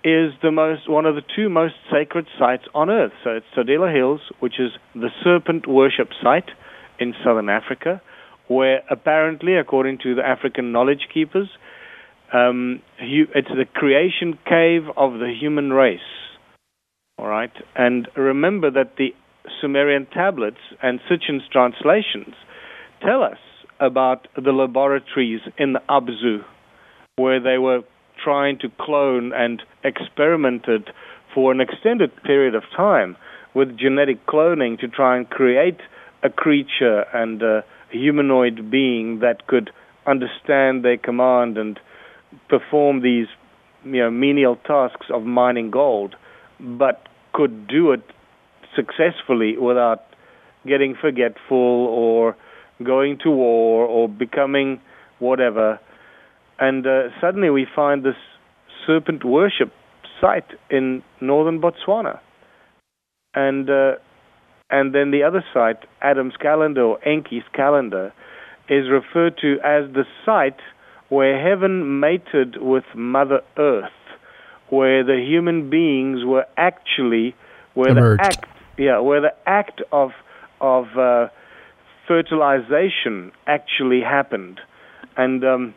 is 0.05 0.33
the 0.43 0.51
most 0.51 0.89
one 0.89 1.07
of 1.07 1.15
the 1.15 1.23
two 1.37 1.49
most 1.49 1.75
sacred 1.91 2.27
sites 2.39 2.65
on 2.75 2.91
earth. 2.91 3.13
So 3.23 3.31
it's 3.31 3.47
Tsodilo 3.57 3.95
Hills, 3.95 4.21
which 4.41 4.59
is 4.59 4.71
the 4.95 5.11
serpent 5.23 5.69
worship 5.69 6.09
site 6.23 6.51
in 6.99 7.15
southern 7.25 7.49
Africa, 7.49 8.01
where 8.49 8.83
apparently, 8.91 9.57
according 9.57 9.99
to 10.03 10.15
the 10.15 10.23
African 10.27 10.73
knowledge 10.73 11.09
keepers, 11.13 11.49
um, 12.33 12.81
it's 12.99 13.49
the 13.49 13.67
creation 13.73 14.39
cave 14.49 14.83
of 14.97 15.15
the 15.15 15.33
human 15.39 15.73
race. 15.73 16.01
All 17.23 17.29
right, 17.29 17.53
and 17.77 18.09
remember 18.17 18.69
that 18.73 18.97
the 18.97 19.15
Sumerian 19.61 20.07
tablets 20.07 20.59
and 20.83 20.99
Sitchin's 21.09 21.45
translations 21.53 22.35
tell 23.01 23.23
us 23.23 23.39
about 23.79 24.27
the 24.35 24.51
laboratories 24.51 25.43
in 25.57 25.77
Abzu, 25.89 26.45
where 27.15 27.39
they 27.39 27.59
were 27.59 27.83
trying 28.25 28.59
to 28.59 28.69
clone 28.81 29.33
and 29.33 29.63
experimented 29.85 30.91
for 31.33 31.53
an 31.53 31.61
extended 31.61 32.11
period 32.25 32.57
of 32.57 32.65
time 32.77 33.17
with 33.55 33.79
genetic 33.79 34.27
cloning 34.27 34.77
to 34.81 34.89
try 34.89 35.17
and 35.17 35.31
create 35.31 35.79
a 36.25 36.29
creature 36.29 37.05
and 37.15 37.41
a 37.41 37.65
humanoid 37.91 38.69
being 38.69 39.21
that 39.21 39.47
could 39.47 39.71
understand 40.09 40.85
their 40.85 40.99
command 40.99 41.57
and 41.57 41.79
perform 42.49 43.01
these 43.01 43.29
you 43.85 44.01
know 44.01 44.11
menial 44.11 44.57
tasks 44.57 45.07
of 45.15 45.23
mining 45.23 45.71
gold 45.71 46.17
but 46.59 47.07
could 47.33 47.67
do 47.67 47.93
it 47.93 48.03
successfully 48.75 49.57
without 49.59 50.03
getting 50.67 50.95
forgetful 51.01 51.57
or 51.57 52.37
going 52.85 53.19
to 53.23 53.31
war 53.31 53.87
or 53.87 54.09
becoming 54.09 54.81
whatever. 55.19 55.79
And 56.59 56.87
uh, 56.87 57.09
suddenly 57.21 57.51
we 57.51 57.67
find 57.75 58.05
this 58.05 58.17
serpent 58.87 59.25
worship 59.25 59.73
site 60.21 60.47
in 60.71 61.03
northern 61.21 61.61
Botswana. 61.61 62.21
And 63.35 63.69
uh, 63.69 63.93
and 64.71 64.95
then 64.95 65.11
the 65.11 65.23
other 65.23 65.45
site, 65.53 65.85
Adam's 66.01 66.35
calendar 66.41 66.83
or 66.83 66.99
Enki's 67.07 67.45
calendar, 67.55 68.13
is 68.69 68.87
referred 68.91 69.37
to 69.43 69.57
as 69.65 69.93
the 69.93 70.05
site 70.25 70.61
where 71.11 71.39
heaven 71.39 72.01
mated 72.01 72.57
with 72.59 72.85
Mother 72.95 73.41
Earth 73.59 73.93
where 74.73 75.05
the 75.05 75.23
human 75.23 75.69
beings 75.69 76.25
were 76.25 76.47
actually 76.57 77.35
where 77.75 77.91
Emerged. 77.91 78.23
the 78.23 78.27
act 78.27 78.47
yeah 78.79 78.99
where 79.01 79.21
the 79.21 79.35
act 79.45 79.83
of 79.93 80.13
of 80.63 80.87
uh, 80.97 81.29
fertilization 82.09 83.33
actually 83.47 84.01
happened, 84.01 84.61
and 85.15 85.45
um, 85.45 85.75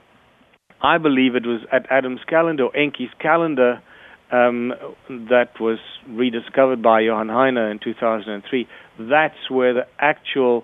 I 0.81 0.97
believe 0.97 1.35
it 1.35 1.45
was 1.45 1.59
at 1.73 1.85
Adam's 1.91 2.21
calendar 2.25 2.67
or 2.67 2.77
Enki's 2.77 3.09
calendar 3.19 3.81
um, 4.31 4.71
that 5.09 5.59
was 5.59 5.79
rediscovered 6.07 6.81
by 6.81 7.01
Johann 7.01 7.27
Heine 7.27 7.57
in 7.57 7.79
2003. 7.83 8.65
That's 8.97 9.49
where 9.49 9.73
the 9.73 9.87
actual 9.99 10.63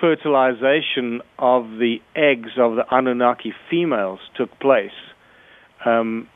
fertilization 0.00 1.20
of 1.38 1.64
the 1.78 1.96
eggs 2.16 2.52
of 2.56 2.76
the 2.76 2.84
Anunnaki 2.90 3.52
females 3.68 4.20
took 4.36 4.58
place. 4.58 4.96
Um, 5.84 6.28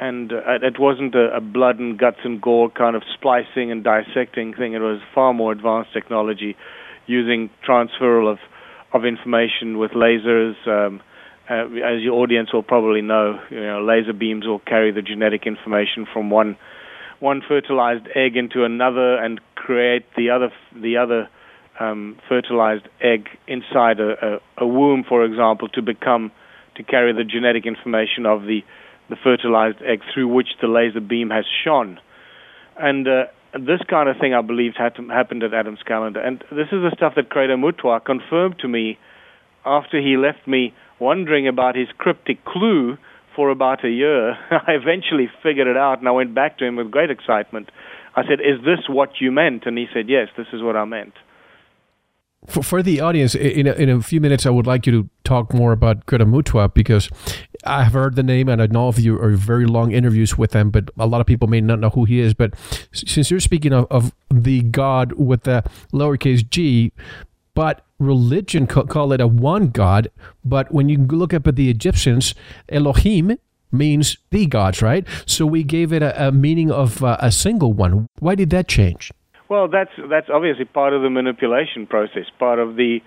and 0.00 0.32
uh, 0.32 0.58
it 0.62 0.78
wasn't 0.78 1.14
a, 1.14 1.36
a 1.36 1.40
blood 1.40 1.78
and 1.78 1.98
guts 1.98 2.18
and 2.24 2.40
gore 2.40 2.70
kind 2.70 2.96
of 2.96 3.02
splicing 3.14 3.70
and 3.70 3.84
dissecting 3.84 4.54
thing. 4.54 4.72
It 4.74 4.80
was 4.80 5.00
far 5.14 5.32
more 5.32 5.52
advanced 5.52 5.92
technology, 5.92 6.56
using 7.06 7.50
transferal 7.66 8.30
of 8.30 8.38
of 8.92 9.04
information 9.04 9.78
with 9.78 9.92
lasers. 9.92 10.54
Um, 10.66 11.00
uh, 11.50 11.64
as 11.64 12.00
your 12.00 12.14
audience 12.14 12.52
will 12.52 12.62
probably 12.62 13.02
know, 13.02 13.38
you 13.50 13.60
know, 13.60 13.82
laser 13.82 14.12
beams 14.12 14.46
will 14.46 14.60
carry 14.60 14.92
the 14.92 15.02
genetic 15.02 15.46
information 15.46 16.06
from 16.12 16.30
one 16.30 16.56
one 17.20 17.42
fertilized 17.46 18.06
egg 18.14 18.36
into 18.36 18.64
another 18.64 19.16
and 19.16 19.40
create 19.54 20.04
the 20.16 20.30
other 20.30 20.50
the 20.74 20.96
other 20.96 21.28
um, 21.78 22.18
fertilized 22.28 22.86
egg 23.00 23.28
inside 23.46 24.00
a, 24.00 24.36
a, 24.58 24.64
a 24.64 24.66
womb, 24.66 25.04
for 25.08 25.24
example, 25.24 25.68
to 25.68 25.82
become 25.82 26.30
to 26.76 26.82
carry 26.82 27.12
the 27.12 27.24
genetic 27.24 27.66
information 27.66 28.26
of 28.26 28.42
the 28.42 28.62
the 29.12 29.16
fertilized 29.22 29.82
egg 29.82 30.00
through 30.12 30.26
which 30.28 30.48
the 30.62 30.68
laser 30.68 31.00
beam 31.00 31.28
has 31.28 31.44
shone. 31.64 32.00
And 32.80 33.06
uh, 33.06 33.24
this 33.52 33.80
kind 33.88 34.08
of 34.08 34.16
thing, 34.16 34.32
I 34.32 34.40
believe, 34.40 34.72
had 34.74 34.94
to, 34.96 35.06
happened 35.08 35.42
at 35.42 35.52
Adam's 35.52 35.82
calendar. 35.86 36.18
And 36.18 36.42
this 36.50 36.68
is 36.72 36.80
the 36.80 36.92
stuff 36.96 37.12
that 37.16 37.28
Credo 37.28 37.56
Mutwa 37.56 38.02
confirmed 38.02 38.58
to 38.60 38.68
me 38.68 38.98
after 39.66 40.00
he 40.00 40.16
left 40.16 40.48
me 40.48 40.72
wondering 40.98 41.46
about 41.46 41.76
his 41.76 41.88
cryptic 41.98 42.42
clue 42.46 42.96
for 43.36 43.50
about 43.50 43.84
a 43.84 43.90
year. 43.90 44.32
I 44.50 44.72
eventually 44.72 45.28
figured 45.42 45.66
it 45.66 45.76
out, 45.76 45.98
and 45.98 46.08
I 46.08 46.12
went 46.12 46.34
back 46.34 46.56
to 46.58 46.64
him 46.64 46.76
with 46.76 46.90
great 46.90 47.10
excitement. 47.10 47.70
I 48.16 48.22
said, 48.22 48.40
Is 48.40 48.64
this 48.64 48.88
what 48.88 49.20
you 49.20 49.30
meant? 49.30 49.66
And 49.66 49.76
he 49.76 49.88
said, 49.92 50.08
Yes, 50.08 50.28
this 50.38 50.46
is 50.54 50.62
what 50.62 50.74
I 50.74 50.86
meant. 50.86 51.12
For, 52.46 52.62
for 52.62 52.82
the 52.82 53.00
audience, 53.00 53.34
in 53.34 53.66
a, 53.68 53.72
in 53.72 53.88
a 53.88 54.02
few 54.02 54.20
minutes, 54.20 54.46
I 54.46 54.50
would 54.50 54.66
like 54.66 54.86
you 54.86 54.92
to 54.92 55.08
talk 55.22 55.54
more 55.54 55.72
about 55.72 56.06
Credo 56.06 56.24
Mutwa 56.24 56.74
because 56.74 57.08
I 57.64 57.84
have 57.84 57.92
heard 57.92 58.16
the 58.16 58.22
name 58.24 58.48
and 58.48 58.60
I 58.60 58.66
know 58.66 58.88
of 58.88 58.98
you 58.98 59.20
are 59.20 59.30
very 59.30 59.66
long 59.66 59.92
interviews 59.92 60.36
with 60.36 60.52
him, 60.52 60.70
but 60.70 60.90
a 60.98 61.06
lot 61.06 61.20
of 61.20 61.26
people 61.26 61.46
may 61.46 61.60
not 61.60 61.78
know 61.78 61.90
who 61.90 62.04
he 62.04 62.18
is. 62.18 62.34
But 62.34 62.54
since 62.92 63.30
you're 63.30 63.40
speaking 63.40 63.72
of, 63.72 63.86
of 63.90 64.12
the 64.28 64.62
God 64.62 65.12
with 65.12 65.44
the 65.44 65.62
lowercase 65.92 66.48
g, 66.48 66.92
but 67.54 67.84
religion 67.98 68.66
call 68.66 69.12
it 69.12 69.20
a 69.20 69.26
one 69.26 69.68
God. 69.68 70.10
But 70.44 70.72
when 70.72 70.88
you 70.88 70.98
look 70.98 71.32
up 71.32 71.46
at 71.46 71.56
the 71.56 71.70
Egyptians, 71.70 72.34
Elohim 72.68 73.38
means 73.70 74.18
the 74.30 74.46
gods, 74.46 74.82
right? 74.82 75.06
So 75.26 75.46
we 75.46 75.62
gave 75.62 75.92
it 75.92 76.02
a, 76.02 76.28
a 76.28 76.32
meaning 76.32 76.70
of 76.70 77.02
uh, 77.02 77.16
a 77.20 77.30
single 77.32 77.72
one. 77.72 78.08
Why 78.18 78.34
did 78.34 78.50
that 78.50 78.68
change? 78.68 79.12
Well, 79.52 79.68
that's 79.68 79.90
that's 80.08 80.28
obviously 80.32 80.64
part 80.64 80.94
of 80.94 81.02
the 81.02 81.10
manipulation 81.10 81.86
process, 81.86 82.24
part 82.38 82.58
of 82.58 82.74
the 82.76 83.00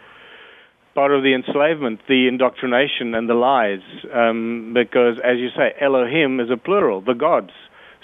part 0.93 1.11
of 1.11 1.23
the 1.23 1.33
enslavement, 1.33 2.01
the 2.07 2.27
indoctrination, 2.27 3.15
and 3.15 3.27
the 3.27 3.33
lies. 3.33 3.81
Um, 4.13 4.71
because, 4.71 5.17
as 5.23 5.37
you 5.37 5.49
say, 5.57 5.73
Elohim 5.81 6.39
is 6.39 6.51
a 6.51 6.57
plural, 6.57 7.01
the 7.01 7.15
gods. 7.15 7.49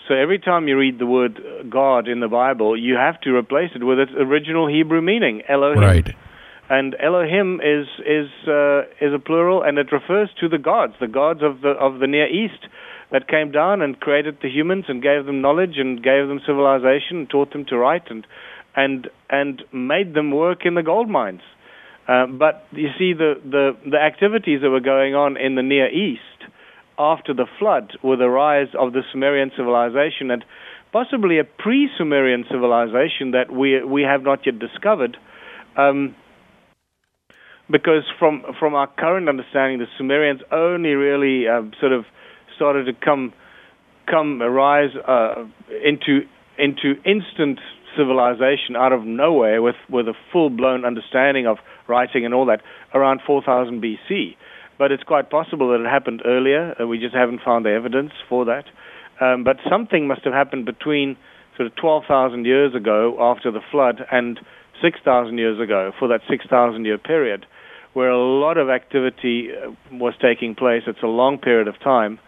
So 0.07 0.15
every 0.15 0.39
time 0.39 0.67
you 0.67 0.75
read 0.75 0.97
the 0.97 1.05
word 1.05 1.39
God 1.69 2.07
in 2.07 2.19
the 2.19 2.27
Bible, 2.27 2.75
you 2.75 2.95
have 2.95 3.21
to 3.21 3.29
replace 3.35 3.69
it 3.75 3.83
with 3.83 3.99
its 3.99 4.11
original 4.17 4.67
Hebrew 4.67 5.03
meaning, 5.03 5.43
Elohim. 5.47 5.79
Right. 5.79 6.09
And 6.67 6.95
Elohim 6.99 7.61
is 7.61 7.85
is 7.99 8.29
uh, 8.47 9.05
is 9.05 9.13
a 9.13 9.19
plural, 9.19 9.61
and 9.61 9.77
it 9.77 9.91
refers 9.91 10.29
to 10.39 10.49
the 10.49 10.57
gods, 10.57 10.93
the 10.99 11.07
gods 11.07 11.41
of 11.43 11.61
the 11.61 11.73
of 11.87 11.99
the 11.99 12.07
Near 12.07 12.25
East 12.25 12.65
that 13.11 13.27
came 13.27 13.51
down 13.51 13.81
and 13.81 13.99
created 13.99 14.37
the 14.41 14.49
humans 14.49 14.85
and 14.87 15.01
gave 15.01 15.25
them 15.25 15.41
knowledge 15.41 15.77
and 15.77 16.01
gave 16.01 16.27
them 16.27 16.39
civilization 16.45 17.17
and 17.17 17.29
taught 17.29 17.51
them 17.51 17.65
to 17.65 17.77
write 17.77 18.09
and 18.09 18.25
and 18.75 19.09
and 19.29 19.63
made 19.73 20.13
them 20.13 20.31
work 20.31 20.65
in 20.65 20.75
the 20.75 20.83
gold 20.83 21.09
mines. 21.09 21.41
Uh, 22.07 22.25
but 22.25 22.65
you 22.71 22.89
see, 22.97 23.13
the, 23.13 23.35
the 23.43 23.77
the 23.89 23.97
activities 23.97 24.61
that 24.61 24.69
were 24.69 24.79
going 24.79 25.13
on 25.13 25.37
in 25.37 25.55
the 25.55 25.61
Near 25.61 25.89
East 25.89 26.21
after 26.97 27.33
the 27.33 27.45
flood 27.59 27.93
were 28.03 28.17
the 28.17 28.29
rise 28.29 28.67
of 28.79 28.93
the 28.93 29.01
Sumerian 29.11 29.51
civilization 29.55 30.31
and 30.31 30.43
possibly 30.91 31.39
a 31.39 31.43
pre-Sumerian 31.43 32.45
civilization 32.49 33.31
that 33.31 33.51
we 33.51 33.83
we 33.83 34.03
have 34.03 34.23
not 34.23 34.45
yet 34.45 34.59
discovered. 34.59 35.17
Um, 35.77 36.15
because 37.69 38.03
from 38.19 38.43
from 38.59 38.73
our 38.73 38.87
current 38.87 39.29
understanding, 39.29 39.79
the 39.79 39.87
Sumerians 39.97 40.41
only 40.51 40.91
really 40.91 41.47
uh, 41.47 41.61
sort 41.79 41.93
of 41.93 42.05
started 42.61 42.85
to 42.85 42.93
come 42.93 43.33
come 44.05 44.39
rise 44.39 44.91
uh, 45.07 45.45
into 45.83 46.21
into 46.59 46.93
instant 47.03 47.59
civilization 47.97 48.75
out 48.77 48.93
of 48.93 49.03
nowhere 49.03 49.63
with 49.63 49.75
with 49.89 50.07
a 50.07 50.13
full 50.31 50.51
blown 50.51 50.85
understanding 50.85 51.47
of 51.47 51.57
writing 51.87 52.23
and 52.23 52.35
all 52.35 52.45
that 52.45 52.61
around 52.93 53.19
4000 53.25 53.81
BC. 53.81 54.35
But 54.77 54.91
it's 54.91 55.01
quite 55.01 55.31
possible 55.31 55.71
that 55.71 55.83
it 55.83 55.89
happened 55.89 56.21
earlier. 56.23 56.75
Uh, 56.79 56.85
we 56.85 56.99
just 56.99 57.15
haven't 57.15 57.41
found 57.43 57.65
the 57.65 57.71
evidence 57.71 58.11
for 58.29 58.45
that. 58.45 58.65
Um, 59.19 59.43
but 59.43 59.57
something 59.69 60.07
must 60.07 60.23
have 60.23 60.33
happened 60.33 60.65
between 60.65 61.17
sort 61.57 61.67
of 61.67 61.75
12,000 61.75 62.45
years 62.45 62.73
ago 62.75 63.17
after 63.19 63.51
the 63.51 63.59
flood 63.71 64.01
and 64.11 64.39
6,000 64.81 65.37
years 65.37 65.59
ago 65.59 65.91
for 65.99 66.07
that 66.07 66.21
6,000 66.29 66.85
year 66.85 66.97
period 66.97 67.45
where 67.93 68.09
a 68.09 68.17
lot 68.17 68.57
of 68.57 68.69
activity 68.69 69.49
uh, 69.51 69.71
was 69.91 70.13
taking 70.21 70.55
place. 70.55 70.83
It's 70.87 71.03
a 71.03 71.07
long 71.07 71.37
period 71.37 71.67
of 71.67 71.79
time, 71.79 72.19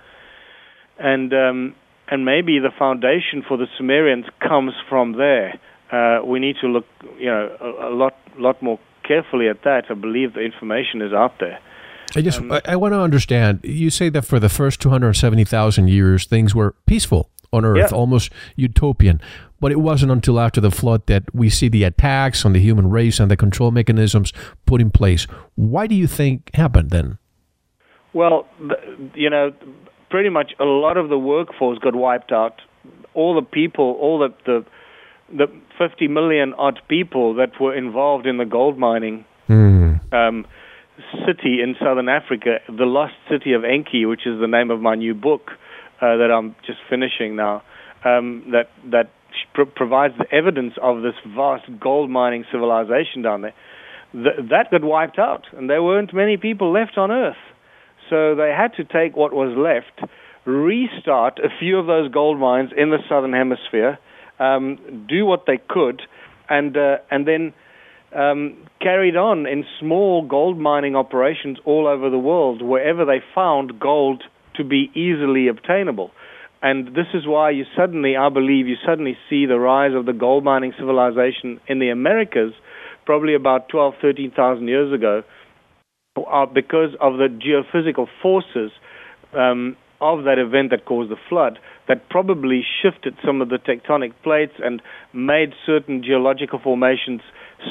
and 0.97 1.33
um, 1.33 1.75
and 2.07 2.25
maybe 2.25 2.59
the 2.59 2.71
foundation 2.77 3.43
for 3.47 3.57
the 3.57 3.67
Sumerians 3.77 4.25
comes 4.39 4.73
from 4.89 5.13
there. 5.13 5.59
Uh, 5.91 6.25
we 6.25 6.39
need 6.39 6.55
to 6.61 6.67
look, 6.67 6.85
you 7.17 7.27
know, 7.27 7.55
a, 7.61 7.89
a, 7.89 7.91
lot 7.93 8.15
lot 8.37 8.61
more 8.61 8.79
carefully 9.07 9.47
at 9.47 9.63
that. 9.63 9.85
I 9.89 9.93
believe 9.93 10.33
the 10.33 10.41
information 10.41 11.01
is 11.01 11.13
out 11.13 11.39
there. 11.39 11.59
I 12.15 12.21
just 12.21 12.39
um, 12.39 12.51
I, 12.51 12.61
I 12.69 12.75
want 12.75 12.93
to 12.93 12.99
understand. 12.99 13.61
You 13.63 13.89
say 13.89 14.09
that 14.09 14.23
for 14.23 14.39
the 14.39 14.49
first 14.49 14.81
two 14.81 14.89
hundred 14.89 15.13
seventy 15.13 15.43
thousand 15.43 15.89
years, 15.89 16.25
things 16.25 16.53
were 16.53 16.75
peaceful 16.85 17.29
on 17.51 17.63
Earth, 17.63 17.91
yeah. 17.91 17.97
almost 17.97 18.31
utopian. 18.55 19.21
But 19.59 19.71
it 19.71 19.79
wasn't 19.79 20.11
until 20.11 20.39
after 20.39 20.59
the 20.59 20.71
flood 20.71 21.05
that 21.05 21.23
we 21.33 21.49
see 21.49 21.69
the 21.69 21.83
attacks 21.83 22.43
on 22.43 22.53
the 22.53 22.59
human 22.59 22.89
race 22.89 23.19
and 23.19 23.31
the 23.31 23.37
control 23.37 23.71
mechanisms 23.71 24.33
put 24.65 24.81
in 24.81 24.91
place. 24.91 25.25
Why 25.55 25.87
do 25.87 25.95
you 25.95 26.07
think 26.07 26.53
happened 26.53 26.89
then? 26.89 27.17
Well, 28.11 28.47
you 29.15 29.29
know, 29.29 29.53
pretty 30.13 30.29
much 30.29 30.51
a 30.59 30.63
lot 30.63 30.95
of 30.95 31.09
the 31.09 31.17
workforce 31.17 31.79
got 31.79 31.95
wiped 31.95 32.31
out. 32.31 32.61
All 33.15 33.33
the 33.33 33.41
people, 33.41 33.97
all 33.99 34.19
the 34.19 34.29
the, 34.45 34.63
the 35.35 35.47
50 35.79 36.07
million 36.07 36.53
odd 36.53 36.79
people 36.87 37.33
that 37.33 37.59
were 37.59 37.75
involved 37.75 38.27
in 38.27 38.37
the 38.37 38.45
gold 38.45 38.77
mining 38.77 39.25
mm. 39.49 39.99
um, 40.13 40.45
city 41.25 41.63
in 41.63 41.75
southern 41.83 42.09
Africa, 42.09 42.59
the 42.67 42.85
lost 42.85 43.15
city 43.27 43.53
of 43.53 43.63
Enki, 43.65 44.05
which 44.05 44.27
is 44.27 44.39
the 44.39 44.47
name 44.47 44.69
of 44.69 44.81
my 44.81 44.93
new 44.93 45.15
book 45.15 45.49
uh, 45.99 46.17
that 46.17 46.29
I'm 46.31 46.55
just 46.63 46.77
finishing 46.87 47.35
now. 47.35 47.63
Um, 48.05 48.45
that 48.51 48.69
that 48.91 49.09
provides 49.73 50.13
the 50.19 50.31
evidence 50.31 50.75
of 50.79 51.01
this 51.01 51.15
vast 51.35 51.65
gold 51.79 52.11
mining 52.11 52.45
civilization 52.51 53.23
down 53.23 53.41
there. 53.41 53.55
Th- 54.11 54.47
that 54.51 54.69
got 54.69 54.83
wiped 54.83 55.17
out, 55.17 55.45
and 55.53 55.67
there 55.71 55.81
weren't 55.81 56.13
many 56.13 56.37
people 56.37 56.71
left 56.71 56.99
on 56.99 57.09
Earth. 57.09 57.43
So 58.09 58.35
they 58.35 58.53
had 58.55 58.73
to 58.75 58.83
take 58.83 59.15
what 59.15 59.33
was 59.33 59.55
left, 59.57 60.09
restart 60.45 61.39
a 61.39 61.49
few 61.59 61.77
of 61.77 61.87
those 61.87 62.11
gold 62.11 62.39
mines 62.39 62.71
in 62.75 62.89
the 62.89 62.99
southern 63.09 63.33
hemisphere, 63.33 63.97
um, 64.39 65.05
do 65.07 65.25
what 65.25 65.45
they 65.47 65.59
could, 65.67 66.01
and 66.49 66.75
uh, 66.75 66.97
and 67.09 67.27
then 67.27 67.53
um, 68.15 68.57
carried 68.81 69.15
on 69.15 69.45
in 69.47 69.65
small 69.79 70.25
gold 70.27 70.59
mining 70.59 70.95
operations 70.95 71.57
all 71.65 71.87
over 71.87 72.09
the 72.09 72.17
world, 72.17 72.61
wherever 72.61 73.05
they 73.05 73.21
found 73.33 73.79
gold 73.79 74.23
to 74.55 74.63
be 74.63 74.91
easily 74.93 75.47
obtainable. 75.47 76.11
And 76.61 76.95
this 76.95 77.07
is 77.13 77.27
why 77.27 77.49
you 77.49 77.65
suddenly, 77.75 78.15
I 78.15 78.29
believe, 78.29 78.67
you 78.67 78.77
suddenly 78.85 79.17
see 79.29 79.45
the 79.45 79.59
rise 79.59 79.93
of 79.93 80.05
the 80.05 80.13
gold 80.13 80.45
mining 80.45 80.73
civilization 80.77 81.59
in 81.67 81.79
the 81.79 81.89
Americas, 81.89 82.53
probably 83.05 83.35
about 83.35 83.67
12, 83.67 83.95
13,000 84.01 84.67
years 84.67 84.93
ago, 84.93 85.23
uh, 86.15 86.45
because 86.45 86.91
of 87.01 87.17
the 87.17 87.27
geophysical 87.27 88.07
forces 88.21 88.71
um, 89.33 89.75
of 89.99 90.25
that 90.25 90.37
event 90.37 90.69
that 90.69 90.85
caused 90.85 91.09
the 91.09 91.17
flood 91.27 91.57
that 91.87 92.07
probably 92.09 92.63
shifted 92.81 93.15
some 93.25 93.41
of 93.41 93.49
the 93.49 93.57
tectonic 93.57 94.13
plates 94.21 94.53
and 94.63 94.81
made 95.11 95.53
certain 95.65 96.03
geological 96.03 96.59
formations 96.59 97.21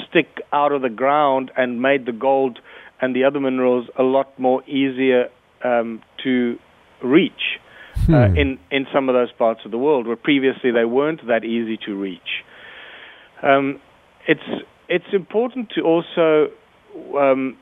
stick 0.09 0.41
out 0.53 0.73
of 0.73 0.83
the 0.83 0.89
ground 0.89 1.53
and 1.57 1.81
made 1.81 2.05
the 2.05 2.13
gold 2.13 2.59
and 3.01 3.15
the 3.15 3.23
other 3.23 3.39
minerals 3.39 3.87
a 3.97 4.03
lot 4.03 4.37
more 4.41 4.63
easier 4.65 5.29
um, 5.63 6.03
to 6.23 6.59
reach 7.03 7.61
hmm. 8.07 8.15
uh, 8.15 8.27
in 8.27 8.59
in 8.73 8.87
some 8.93 9.09
of 9.09 9.15
those 9.15 9.31
parts 9.33 9.61
of 9.65 9.71
the 9.71 9.79
world 9.79 10.07
where 10.07 10.17
previously 10.17 10.73
they 10.73 10.85
weren't 10.85 11.25
that 11.29 11.45
easy 11.45 11.77
to 11.77 11.95
reach. 11.95 12.43
Um, 13.43 13.81
it's 14.27 14.65
it's 14.89 15.13
important 15.13 15.71
to 15.77 15.83
also 15.83 16.49
um, 17.17 17.57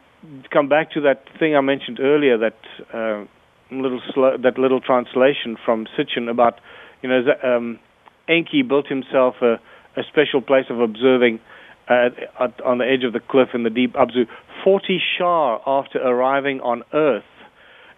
come 0.53 0.68
back 0.68 0.93
to 0.93 1.01
that 1.03 1.25
thing 1.39 1.57
I 1.57 1.61
mentioned 1.61 1.99
earlier 2.01 2.39
that 2.39 2.59
uh, 2.93 3.25
little 3.71 4.01
that 4.43 4.59
little 4.59 4.81
translation 4.81 5.57
from 5.64 5.87
Sitchin 5.97 6.29
about 6.31 6.61
you 7.03 7.09
know 7.09 7.23
um, 7.43 7.79
Enki 8.29 8.62
built 8.62 8.87
himself 8.87 9.37
a, 9.43 9.55
a 9.97 10.03
special 10.09 10.41
place 10.41 10.66
of 10.71 10.81
observing 10.81 11.41
uh, 11.89 12.11
at, 12.39 12.61
on 12.62 12.79
the 12.79 12.85
edge 12.85 13.05
of 13.05 13.12
the 13.12 13.21
cliff 13.21 13.49
in 13.55 13.62
the 13.62 13.71
deep 13.71 13.95
Abzu 13.95 14.27
40 14.64 15.01
shar 15.18 15.61
after 15.66 15.99
arriving 15.99 16.61
on 16.61 16.83
Earth. 16.93 17.25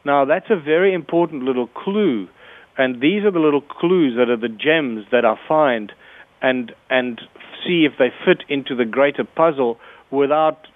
Now, 0.05 0.25
that's 0.25 0.47
a 0.51 0.57
very 0.57 0.95
important 0.95 1.45
little 1.45 1.68
clue, 1.68 2.29
and 2.77 3.01
these 3.01 3.25
are 3.25 3.31
the 3.31 3.39
little 3.39 3.61
clues 3.61 4.16
that 4.16 4.31
are 4.31 4.37
the 4.37 4.49
gems 4.49 5.07
that 5.12 5.25
I 5.25 5.37
find 5.47 5.93
and 6.41 6.73
and 6.91 7.20
see 7.64 7.85
if 7.85 7.93
they 7.99 8.09
fit 8.25 8.43
into 8.49 8.75
the 8.75 8.85
greater 8.85 9.25
puzzle 9.25 9.79
without 10.11 10.66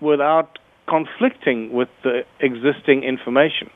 without 0.00 0.57
conflicting 0.88 1.72
with 1.72 1.88
the 2.02 2.22
existing 2.40 3.04
information. 3.04 3.70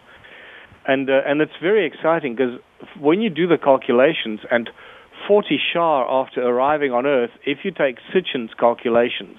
And 0.87 1.09
uh, 1.09 1.21
and 1.27 1.41
it's 1.41 1.53
very 1.61 1.87
exciting 1.87 2.35
because 2.35 2.59
when 2.99 3.21
you 3.21 3.31
do 3.31 3.47
the 3.47 3.59
calculations 3.59 4.41
and 4.51 4.69
40 5.29 5.59
Shar 5.73 6.11
after 6.11 6.43
arriving 6.43 6.93
on 6.93 7.07
Earth, 7.07 7.31
if 7.47 7.59
you 7.65 7.71
take 7.71 7.99
Sitchin's 8.13 8.53
calculations, 8.59 9.37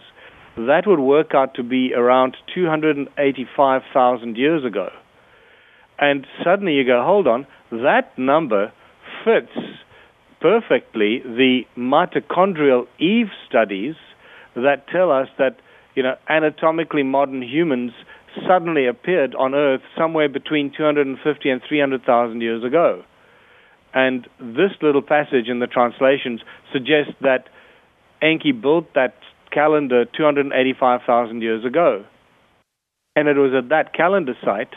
that 0.56 0.84
would 0.86 1.00
work 1.00 1.34
out 1.34 1.56
to 1.56 1.64
be 1.64 1.94
around 1.94 2.38
285,000 2.54 4.38
years 4.38 4.64
ago. 4.64 4.90
And 6.00 6.26
suddenly 6.44 6.74
you 6.74 6.86
go, 6.86 7.04
hold 7.04 7.28
on, 7.28 7.48
that 7.72 8.18
number 8.18 8.72
fits 9.26 9.52
perfectly 10.40 11.22
the 11.24 11.62
mitochondrial 11.78 12.86
Eve 13.00 13.30
studies 13.48 13.96
that 14.56 14.88
tell 14.92 15.12
us 15.12 15.28
that 15.38 15.58
you 15.96 16.04
know 16.04 16.16
anatomically 16.30 17.04
modern 17.04 17.42
humans 17.42 17.92
suddenly 18.48 18.88
appeared 18.88 19.36
on 19.36 19.54
Earth 19.54 19.82
somewhere 19.98 20.30
between 20.30 20.72
250 20.76 21.50
and 21.50 21.62
300,000 21.68 22.42
years 22.42 22.64
ago. 22.64 23.04
And 23.94 24.28
this 24.40 24.72
little 24.82 25.04
passage 25.04 25.48
in 25.48 25.60
the 25.60 25.68
translations 25.68 26.42
suggests 26.72 27.14
that 27.22 27.46
Enki 28.22 28.52
built 28.52 28.94
that 28.96 29.14
calendar 29.52 30.06
285,000 30.06 31.42
years 31.42 31.64
ago. 31.64 32.04
And 33.16 33.28
it 33.28 33.38
was 33.38 33.54
at 33.56 33.70
that 33.70 33.94
calendar 33.94 34.34
site 34.44 34.74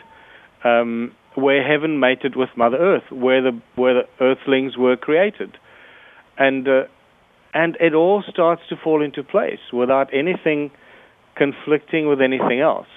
um, 0.65 1.13
where 1.35 1.67
heaven 1.67 1.99
mated 1.99 2.37
with 2.37 2.51
Mother 2.57 2.77
Earth, 2.77 3.11
where 3.11 3.41
the 3.41 3.61
where 3.77 3.95
the 3.95 4.25
Earthlings 4.25 4.77
were 4.77 4.97
created, 4.97 5.57
and 6.37 6.69
uh, 6.69 6.83
and 7.55 7.77
it 7.81 7.95
all 7.95 8.23
starts 8.29 8.63
to 8.69 8.77
fall 8.77 9.03
into 9.03 9.23
place 9.23 9.61
without 9.73 10.13
anything 10.13 10.71
conflicting 11.37 12.09
with 12.09 12.21
anything 12.21 12.61
else. 12.61 12.89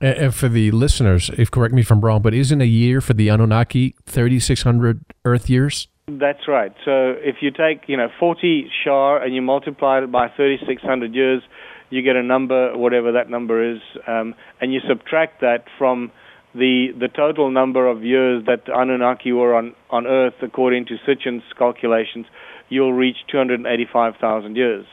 And 0.00 0.34
for 0.34 0.48
the 0.48 0.70
listeners, 0.72 1.30
if 1.38 1.50
correct 1.50 1.72
me 1.72 1.80
if 1.80 1.90
I'm 1.90 2.02
wrong, 2.02 2.20
but 2.20 2.34
isn't 2.34 2.60
a 2.60 2.66
year 2.66 3.00
for 3.00 3.14
the 3.14 3.28
Anunnaki 3.30 3.94
3,600 4.04 5.00
Earth 5.24 5.48
years? 5.48 5.88
That's 6.08 6.46
right. 6.46 6.72
So 6.84 7.14
if 7.18 7.36
you 7.40 7.50
take 7.50 7.88
you 7.88 7.96
know 7.96 8.08
40 8.20 8.70
shar 8.84 9.22
and 9.22 9.34
you 9.34 9.40
multiply 9.40 9.98
it 9.98 10.12
by 10.12 10.28
3,600 10.36 11.14
years, 11.14 11.42
you 11.88 12.02
get 12.02 12.14
a 12.14 12.22
number, 12.22 12.76
whatever 12.76 13.12
that 13.12 13.30
number 13.30 13.74
is, 13.74 13.80
um, 14.06 14.34
and 14.60 14.72
you 14.72 14.80
subtract 14.86 15.40
that 15.40 15.64
from 15.78 16.12
the 16.54 16.88
the 16.98 17.08
total 17.08 17.50
number 17.50 17.88
of 17.88 18.04
years 18.04 18.44
that 18.46 18.66
the 18.66 18.78
Anunnaki 18.78 19.32
were 19.32 19.54
on 19.54 19.74
on 19.90 20.06
Earth, 20.06 20.34
according 20.42 20.84
to 20.86 20.96
Sitchin's 21.08 21.42
calculations, 21.58 22.26
you'll 22.68 22.92
reach 22.92 23.16
285,000 23.30 24.56
years 24.56 24.84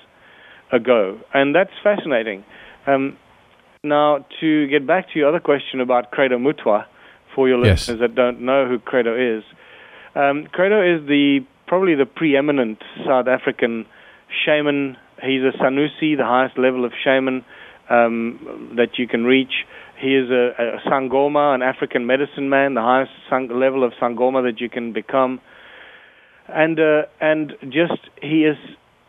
ago, 0.73 1.19
and 1.33 1.55
that's 1.55 1.71
fascinating. 1.83 2.43
Um, 2.87 3.17
now, 3.83 4.25
to 4.39 4.67
get 4.67 4.87
back 4.87 5.11
to 5.11 5.19
your 5.19 5.29
other 5.29 5.39
question 5.39 5.79
about 5.79 6.11
Credo 6.11 6.37
Mutwa, 6.37 6.85
for 7.35 7.47
your 7.47 7.57
Yes. 7.59 7.87
listeners 7.87 7.99
that 8.01 8.15
don't 8.15 8.41
know 8.41 8.67
who 8.67 8.79
Credo 8.79 9.15
is, 9.15 9.43
um, 10.15 10.47
Credo 10.51 10.81
is 10.81 11.07
the 11.07 11.43
probably 11.67 11.95
the 11.95 12.05
preeminent 12.05 12.81
South 13.05 13.27
African 13.27 13.85
shaman. 14.45 14.97
He's 15.21 15.41
a 15.43 15.51
Sanusi, 15.57 16.15
the 16.17 16.25
highest 16.25 16.57
level 16.57 16.85
of 16.85 16.91
shaman 17.03 17.43
um, 17.89 18.73
that 18.75 18.99
you 18.99 19.07
can 19.07 19.23
reach. 19.25 19.65
He 19.97 20.15
is 20.15 20.29
a, 20.29 20.53
a 20.57 20.89
Sangoma, 20.89 21.55
an 21.55 21.61
African 21.61 22.05
medicine 22.05 22.49
man, 22.49 22.73
the 22.73 22.81
highest 22.81 23.11
sang- 23.29 23.47
level 23.47 23.83
of 23.83 23.93
Sangoma 23.93 24.43
that 24.43 24.59
you 24.59 24.69
can 24.69 24.91
become. 24.91 25.39
And 26.47 26.79
uh, 26.79 27.03
and 27.21 27.53
just 27.69 27.99
he 28.21 28.43
is 28.45 28.57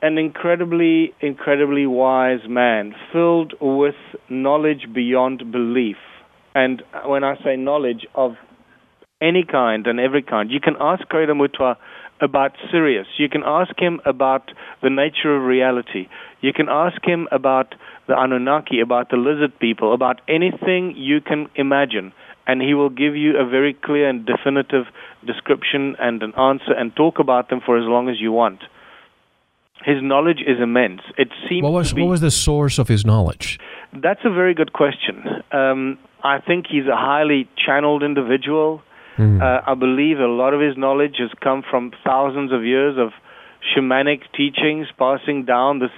an 0.04 0.18
incredibly, 0.18 1.14
incredibly 1.22 1.86
wise 1.86 2.46
man, 2.46 2.94
filled 3.10 3.54
with 3.58 3.94
knowledge 4.28 4.86
beyond 4.94 5.50
belief. 5.50 5.96
And 6.54 6.82
when 7.06 7.24
I 7.24 7.36
say 7.42 7.56
knowledge 7.56 8.06
of 8.14 8.32
any 9.22 9.44
kind 9.50 9.86
and 9.86 9.98
every 9.98 10.22
kind, 10.22 10.50
you 10.50 10.60
can 10.60 10.74
ask 10.78 11.08
Credo 11.08 11.32
Mutwa 11.32 11.76
about 12.20 12.52
Sirius. 12.70 13.06
You 13.18 13.30
can 13.30 13.44
ask 13.46 13.72
him 13.78 13.98
about 14.04 14.50
the 14.82 14.90
nature 14.90 15.34
of 15.34 15.44
reality. 15.44 16.06
You 16.42 16.52
can 16.52 16.68
ask 16.68 17.02
him 17.02 17.26
about 17.32 17.74
the 18.06 18.14
Anunnaki, 18.14 18.80
about 18.80 19.08
the 19.08 19.16
lizard 19.16 19.58
people, 19.58 19.94
about 19.94 20.20
anything 20.28 20.94
you 20.98 21.22
can 21.22 21.48
imagine. 21.54 22.12
And 22.46 22.60
he 22.60 22.74
will 22.74 22.90
give 22.90 23.16
you 23.16 23.38
a 23.38 23.48
very 23.48 23.72
clear 23.72 24.10
and 24.10 24.26
definitive 24.26 24.84
description 25.26 25.96
and 25.98 26.22
an 26.22 26.34
answer 26.34 26.74
and 26.76 26.94
talk 26.94 27.18
about 27.18 27.48
them 27.48 27.62
for 27.64 27.78
as 27.78 27.86
long 27.86 28.10
as 28.10 28.20
you 28.20 28.32
want. 28.32 28.60
His 29.84 30.02
knowledge 30.02 30.40
is 30.40 30.60
immense. 30.60 31.02
It 31.18 31.28
seems 31.48 31.62
What 31.62 31.72
was 31.72 31.92
be 31.92 32.02
what 32.02 32.10
was 32.10 32.20
the 32.20 32.30
source 32.30 32.78
of 32.78 32.88
his 32.88 33.04
knowledge? 33.04 33.58
that's 34.02 34.20
a 34.24 34.30
very 34.30 34.54
good 34.54 34.72
question. 34.72 35.24
Um, 35.52 35.98
I 36.22 36.40
think 36.40 36.66
he's 36.68 36.86
a 36.86 36.96
highly 36.96 37.48
channeled 37.64 38.02
individual. 38.02 38.82
Uh, 39.16 39.60
I 39.64 39.74
believe 39.74 40.18
a 40.18 40.26
lot 40.26 40.54
of 40.54 40.60
his 40.60 40.76
knowledge 40.76 41.16
has 41.20 41.30
come 41.40 41.62
from 41.70 41.92
thousands 42.04 42.50
of 42.52 42.64
years 42.64 42.96
of 42.98 43.12
shamanic 43.62 44.22
teachings, 44.36 44.88
passing 44.98 45.44
down 45.44 45.78
this 45.78 45.92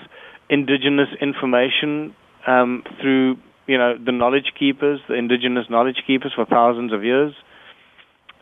indigenous 0.51 1.09
information 1.23 2.15
um, 2.47 2.83
through, 3.01 3.39
you 3.67 3.79
know, 3.79 3.97
the 3.97 4.13
knowledge 4.13 4.53
keepers, 4.59 5.01
the 5.09 5.15
indigenous 5.15 5.65
knowledge 5.71 6.03
keepers 6.07 6.33
for 6.37 6.45
thousands 6.45 6.93
of 6.93 7.05
years. 7.05 7.33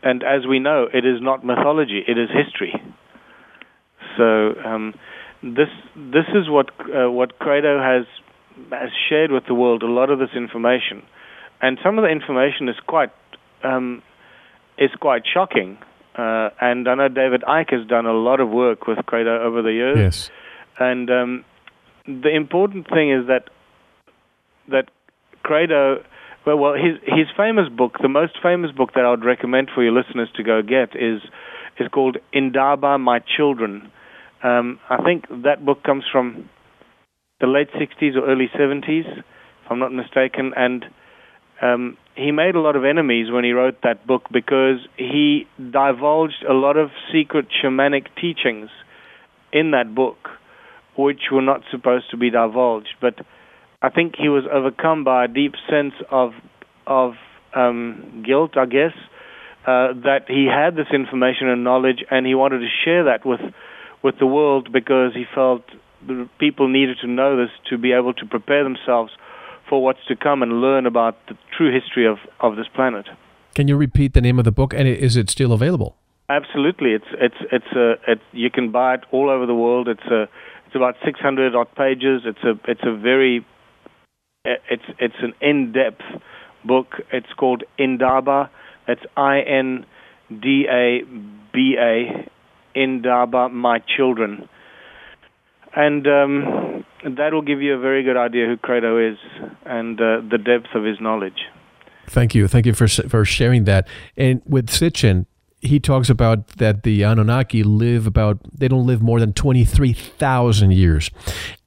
And 0.03 0.23
as 0.23 0.45
we 0.45 0.59
know, 0.59 0.87
it 0.93 1.05
is 1.05 1.21
not 1.21 1.45
mythology; 1.45 2.03
it 2.05 2.17
is 2.17 2.27
history. 2.29 2.73
So 4.17 4.55
um, 4.65 4.93
this 5.53 5.69
this 5.95 6.25
is 6.33 6.49
what 6.49 6.71
uh, 6.81 7.09
what 7.11 7.37
Credo 7.37 7.79
has 7.79 8.05
has 8.71 8.89
shared 9.09 9.31
with 9.31 9.45
the 9.45 9.53
world 9.53 9.83
a 9.83 9.87
lot 9.87 10.09
of 10.09 10.17
this 10.17 10.31
information, 10.35 11.03
and 11.61 11.77
some 11.83 11.99
of 11.99 12.03
the 12.03 12.09
information 12.09 12.67
is 12.67 12.75
quite 12.87 13.11
um, 13.63 14.01
is 14.77 14.89
quite 14.99 15.23
shocking. 15.31 15.77
Uh, 16.15 16.49
and 16.61 16.87
I 16.87 16.95
know 16.95 17.09
David 17.09 17.43
Icke 17.43 17.73
has 17.73 17.85
done 17.87 18.05
a 18.05 18.13
lot 18.13 18.39
of 18.39 18.49
work 18.49 18.87
with 18.87 19.05
Credo 19.05 19.43
over 19.43 19.61
the 19.61 19.73
years. 19.73 19.97
Yes. 19.97 20.31
And 20.79 21.09
um, 21.11 21.45
the 22.07 22.33
important 22.33 22.87
thing 22.89 23.11
is 23.11 23.27
that 23.27 23.49
that 24.69 24.89
Credo, 25.43 26.03
well, 26.45 26.57
well, 26.57 26.73
his 26.73 26.97
his 27.03 27.27
famous 27.37 27.69
book, 27.69 27.97
the 28.01 28.09
most 28.09 28.37
famous 28.41 28.71
book 28.71 28.93
that 28.95 29.05
I 29.05 29.11
would 29.11 29.25
recommend 29.25 29.69
for 29.75 29.83
your 29.83 29.93
listeners 29.93 30.29
to 30.35 30.43
go 30.43 30.61
get 30.61 30.95
is 30.95 31.21
is 31.79 31.87
called 31.89 32.17
Indaba, 32.33 32.97
My 32.97 33.19
Children. 33.19 33.91
Um, 34.45 34.79
I 34.91 35.01
think 35.03 35.25
that 35.43 35.65
book 35.65 35.81
comes 35.81 36.03
from 36.11 36.47
the 37.41 37.47
late 37.47 37.69
60s 37.71 38.15
or 38.15 38.29
early 38.29 38.47
70s, 38.55 39.17
if 39.17 39.71
I'm 39.71 39.79
not 39.79 39.91
mistaken, 39.91 40.53
and 40.55 40.85
um, 41.63 41.97
he 42.15 42.31
made 42.31 42.53
a 42.53 42.59
lot 42.59 42.75
of 42.75 42.85
enemies 42.85 43.31
when 43.31 43.43
he 43.43 43.53
wrote 43.53 43.77
that 43.81 44.05
book 44.05 44.23
because 44.31 44.77
he 44.97 45.47
divulged 45.57 46.45
a 46.47 46.53
lot 46.53 46.77
of 46.77 46.89
secret 47.11 47.47
shamanic 47.49 48.05
teachings 48.21 48.69
in 49.51 49.71
that 49.71 49.95
book, 49.95 50.29
which 50.95 51.21
were 51.31 51.41
not 51.41 51.61
supposed 51.71 52.11
to 52.11 52.17
be 52.17 52.29
divulged. 52.29 52.93
But 53.01 53.15
I 53.81 53.89
think 53.89 54.13
he 54.15 54.29
was 54.29 54.43
overcome 54.51 55.03
by 55.03 55.25
a 55.25 55.27
deep 55.27 55.53
sense 55.67 55.93
of 56.11 56.33
of 56.85 57.13
um, 57.55 58.23
guilt, 58.23 58.57
I 58.57 58.65
guess, 58.67 58.93
uh, 59.65 59.97
that 60.03 60.25
he 60.27 60.45
had 60.45 60.75
this 60.75 60.93
information 60.93 61.49
and 61.49 61.63
knowledge, 61.63 62.03
and 62.11 62.27
he 62.27 62.35
wanted 62.35 62.59
to 62.59 62.69
share 62.83 63.05
that 63.05 63.25
with 63.25 63.39
with 64.05 64.19
the 64.19 64.27
world 64.27 64.71
because 64.71 65.13
he 65.15 65.25
felt 65.33 65.63
the 66.07 66.29
people 66.39 66.69
needed 66.69 66.97
to 67.01 67.07
know 67.07 67.35
this 67.35 67.49
to 67.67 67.75
be 67.75 67.91
able 67.91 68.13
to 68.13 68.25
prepare 68.25 68.63
themselves 68.63 69.11
for 69.67 69.83
what's 69.83 70.05
to 70.07 70.15
come 70.15 70.43
and 70.43 70.61
learn 70.61 70.85
about 70.85 71.17
the 71.27 71.35
true 71.57 71.73
history 71.73 72.05
of, 72.05 72.17
of 72.39 72.55
this 72.55 72.67
planet. 72.75 73.07
Can 73.55 73.67
you 73.67 73.75
repeat 73.75 74.13
the 74.13 74.21
name 74.21 74.37
of 74.37 74.45
the 74.45 74.51
book 74.51 74.75
and 74.75 74.87
is 74.87 75.17
it 75.17 75.31
still 75.31 75.51
available? 75.51 75.97
Absolutely, 76.29 76.91
it's 76.91 77.11
it's 77.19 77.41
it's 77.51 77.71
a 77.75 77.91
it, 78.11 78.19
you 78.31 78.49
can 78.49 78.71
buy 78.71 78.95
it 78.95 79.01
all 79.11 79.29
over 79.29 79.45
the 79.45 79.53
world. 79.53 79.87
It's 79.87 80.09
a 80.09 80.23
it's 80.65 80.75
about 80.75 80.95
600 81.05 81.55
odd 81.55 81.73
pages. 81.75 82.23
It's 82.25 82.43
a 82.43 82.53
it's 82.67 82.81
a 82.83 82.95
very 82.95 83.45
it's 84.43 84.87
it's 84.99 85.19
an 85.21 85.33
in-depth 85.39 86.01
book. 86.63 86.87
It's 87.11 87.31
called 87.37 87.63
Indaba. 87.77 88.49
It's 88.87 89.03
I 89.15 89.41
N 89.41 89.85
D 90.29 90.65
A 90.67 91.03
B 91.53 91.77
A 91.79 92.27
Indaba, 92.75 93.49
my 93.49 93.79
children. 93.79 94.47
And 95.75 96.07
um, 96.07 96.85
that 97.03 97.33
will 97.33 97.41
give 97.41 97.61
you 97.61 97.75
a 97.75 97.79
very 97.79 98.03
good 98.03 98.17
idea 98.17 98.47
who 98.47 98.57
Credo 98.57 98.97
is 98.97 99.17
and 99.65 99.99
uh, 99.99 100.21
the 100.29 100.37
depth 100.37 100.73
of 100.73 100.83
his 100.83 100.99
knowledge. 101.01 101.45
Thank 102.07 102.35
you. 102.35 102.47
Thank 102.47 102.65
you 102.65 102.73
for 102.73 102.87
for 102.87 103.25
sharing 103.25 103.63
that. 103.63 103.87
And 104.15 104.41
with 104.45 104.67
Sitchin, 104.67 105.25
he 105.59 105.79
talks 105.79 106.09
about 106.09 106.47
that 106.57 106.83
the 106.83 107.01
Anunnaki 107.03 107.63
live 107.63 108.05
about 108.07 108.39
they 108.53 108.67
don't 108.67 108.85
live 108.85 109.01
more 109.01 109.19
than 109.19 109.33
23,000 109.33 110.71
years. 110.71 111.09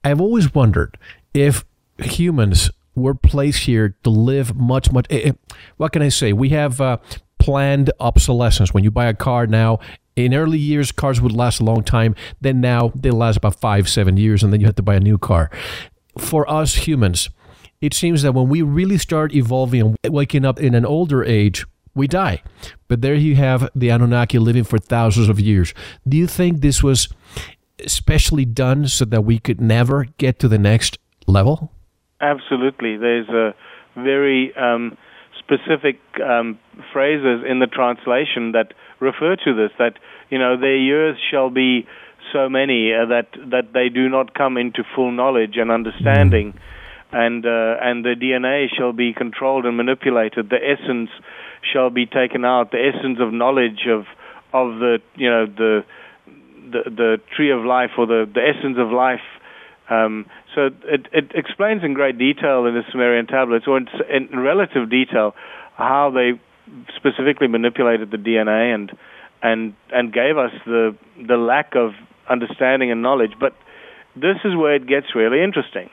I've 0.04 0.20
always 0.20 0.54
wondered 0.54 0.96
if 1.34 1.64
humans 1.98 2.70
were 2.94 3.14
placed 3.14 3.64
here 3.64 3.96
to 4.04 4.10
live 4.10 4.54
much 4.56 4.92
much 4.92 5.06
eh, 5.10 5.30
eh, 5.30 5.32
what 5.76 5.92
can 5.92 6.02
I 6.02 6.08
say? 6.08 6.32
We 6.32 6.50
have 6.50 6.80
uh, 6.80 6.98
planned 7.38 7.90
obsolescence. 8.00 8.72
When 8.72 8.84
you 8.84 8.90
buy 8.90 9.06
a 9.06 9.14
car 9.14 9.46
now, 9.46 9.80
in 10.24 10.34
early 10.34 10.58
years 10.58 10.92
cars 10.92 11.20
would 11.20 11.32
last 11.32 11.60
a 11.60 11.64
long 11.64 11.82
time, 11.82 12.14
then 12.40 12.60
now 12.60 12.92
they 12.94 13.10
last 13.10 13.36
about 13.36 13.60
5 13.60 13.88
7 13.88 14.16
years 14.16 14.42
and 14.42 14.52
then 14.52 14.60
you 14.60 14.66
have 14.66 14.76
to 14.76 14.82
buy 14.82 14.96
a 14.96 15.00
new 15.00 15.18
car. 15.18 15.50
For 16.18 16.48
us 16.50 16.86
humans, 16.86 17.30
it 17.80 17.94
seems 17.94 18.22
that 18.22 18.32
when 18.32 18.48
we 18.48 18.62
really 18.62 18.98
start 18.98 19.32
evolving 19.34 19.96
and 20.02 20.12
waking 20.12 20.44
up 20.44 20.58
in 20.58 20.74
an 20.74 20.84
older 20.84 21.24
age, 21.24 21.64
we 21.94 22.08
die. 22.08 22.42
But 22.88 23.02
there 23.02 23.14
you 23.14 23.36
have 23.36 23.68
the 23.74 23.90
Anunnaki 23.90 24.38
living 24.38 24.64
for 24.64 24.78
thousands 24.78 25.28
of 25.28 25.38
years. 25.38 25.74
Do 26.06 26.16
you 26.16 26.26
think 26.26 26.60
this 26.60 26.82
was 26.82 27.08
specially 27.86 28.44
done 28.44 28.88
so 28.88 29.04
that 29.04 29.22
we 29.22 29.38
could 29.38 29.60
never 29.60 30.06
get 30.18 30.38
to 30.40 30.48
the 30.48 30.58
next 30.58 30.98
level? 31.26 31.72
Absolutely. 32.20 32.96
There's 32.96 33.28
a 33.28 33.54
very 33.96 34.52
um, 34.56 34.96
specific 35.38 36.00
um, 36.24 36.58
phrases 36.92 37.44
in 37.48 37.60
the 37.60 37.66
translation 37.66 38.52
that 38.52 38.74
refer 39.00 39.36
to 39.36 39.54
this. 39.54 39.70
That 39.78 39.98
you 40.30 40.38
know 40.38 40.56
their 40.56 40.76
years 40.76 41.16
shall 41.30 41.50
be 41.50 41.86
so 42.32 42.48
many 42.48 42.92
uh, 42.92 43.06
that 43.06 43.28
that 43.50 43.72
they 43.72 43.88
do 43.88 44.08
not 44.08 44.34
come 44.34 44.56
into 44.56 44.82
full 44.94 45.12
knowledge 45.12 45.56
and 45.56 45.70
understanding, 45.70 46.54
and 47.12 47.44
uh, 47.44 47.76
and 47.80 48.04
the 48.04 48.14
DNA 48.20 48.66
shall 48.76 48.92
be 48.92 49.12
controlled 49.12 49.64
and 49.64 49.76
manipulated. 49.76 50.50
The 50.50 50.58
essence 50.58 51.10
shall 51.72 51.90
be 51.90 52.06
taken 52.06 52.44
out. 52.44 52.70
The 52.70 52.92
essence 52.92 53.18
of 53.20 53.32
knowledge 53.32 53.86
of 53.88 54.04
of 54.52 54.78
the 54.78 54.98
you 55.16 55.30
know 55.30 55.46
the 55.46 55.84
the 56.70 56.90
the 56.90 57.20
tree 57.36 57.50
of 57.50 57.64
life 57.64 57.90
or 57.98 58.06
the 58.06 58.28
the 58.32 58.40
essence 58.40 58.76
of 58.78 58.90
life 58.90 59.24
um, 59.90 60.26
so 60.54 60.66
it, 60.84 61.06
it 61.12 61.32
explains 61.34 61.82
in 61.82 61.94
great 61.94 62.18
detail 62.18 62.66
in 62.66 62.74
the 62.74 62.82
Sumerian 62.92 63.26
tablets, 63.26 63.64
or 63.66 63.78
in, 63.78 63.88
in 64.10 64.38
relative 64.38 64.90
detail, 64.90 65.34
how 65.76 66.10
they 66.14 66.38
specifically 66.96 67.48
manipulated 67.48 68.10
the 68.10 68.16
DNA 68.16 68.74
and 68.74 68.92
and 69.42 69.74
and 69.92 70.12
gave 70.12 70.36
us 70.36 70.52
the 70.66 70.96
the 71.26 71.36
lack 71.36 71.74
of 71.74 71.92
understanding 72.28 72.90
and 72.90 73.02
knowledge. 73.02 73.32
But 73.38 73.54
this 74.16 74.36
is 74.44 74.56
where 74.56 74.74
it 74.74 74.86
gets 74.86 75.14
really 75.14 75.42
interesting. 75.42 75.90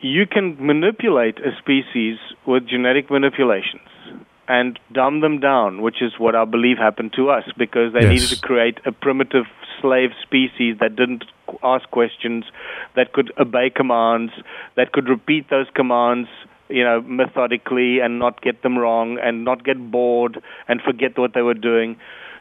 You 0.00 0.26
can 0.26 0.56
manipulate 0.64 1.38
a 1.38 1.56
species 1.58 2.18
with 2.46 2.68
genetic 2.68 3.10
manipulations 3.10 3.88
and 4.48 4.78
dumb 4.92 5.20
them 5.20 5.40
down, 5.40 5.82
which 5.82 6.00
is 6.00 6.12
what 6.18 6.36
I 6.36 6.44
believe 6.44 6.76
happened 6.78 7.12
to 7.16 7.30
us 7.30 7.44
because 7.56 7.92
they 7.92 8.02
Yes. 8.02 8.10
needed 8.12 8.28
to 8.28 8.36
create 8.40 8.78
a 8.84 8.92
primitive 8.92 9.46
slave 9.80 10.12
species 10.22 10.78
that 10.78 10.94
didn't 10.96 11.24
ask 11.62 11.90
questions, 11.90 12.44
that 12.94 13.12
could 13.12 13.32
obey 13.38 13.70
commands, 13.70 14.32
that 14.76 14.92
could 14.92 15.08
repeat 15.08 15.48
those 15.48 15.68
commands 15.74 16.28
you 16.68 16.84
know, 16.84 17.00
methodically 17.02 18.00
and 18.00 18.18
not 18.18 18.42
get 18.42 18.62
them 18.62 18.78
wrong 18.78 19.18
and 19.22 19.44
not 19.44 19.64
get 19.64 19.90
bored 19.90 20.42
and 20.68 20.80
forget 20.80 21.18
what 21.18 21.32
they 21.34 21.42
were 21.42 21.54
doing. 21.54 21.96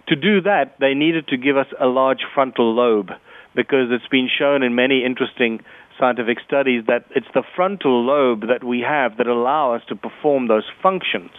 To 0.07 0.15
do 0.15 0.41
that, 0.41 0.75
they 0.79 0.93
needed 0.93 1.27
to 1.29 1.37
give 1.37 1.57
us 1.57 1.67
a 1.79 1.87
large 1.87 2.25
frontal 2.33 2.73
lobe 2.73 3.09
because 3.55 3.89
it's 3.89 4.07
been 4.07 4.29
shown 4.29 4.61
in 4.61 4.75
many 4.75 5.03
interesting 5.03 5.61
scientific 5.97 6.39
studies 6.45 6.83
that 6.87 7.05
it's 7.15 7.27
the 7.33 7.43
frontal 7.55 8.03
lobe 8.03 8.41
that 8.47 8.63
we 8.63 8.81
have 8.81 9.17
that 9.17 9.27
allow 9.27 9.73
us 9.73 9.81
to 9.87 9.95
perform 9.95 10.47
those 10.47 10.65
functions. 10.83 11.31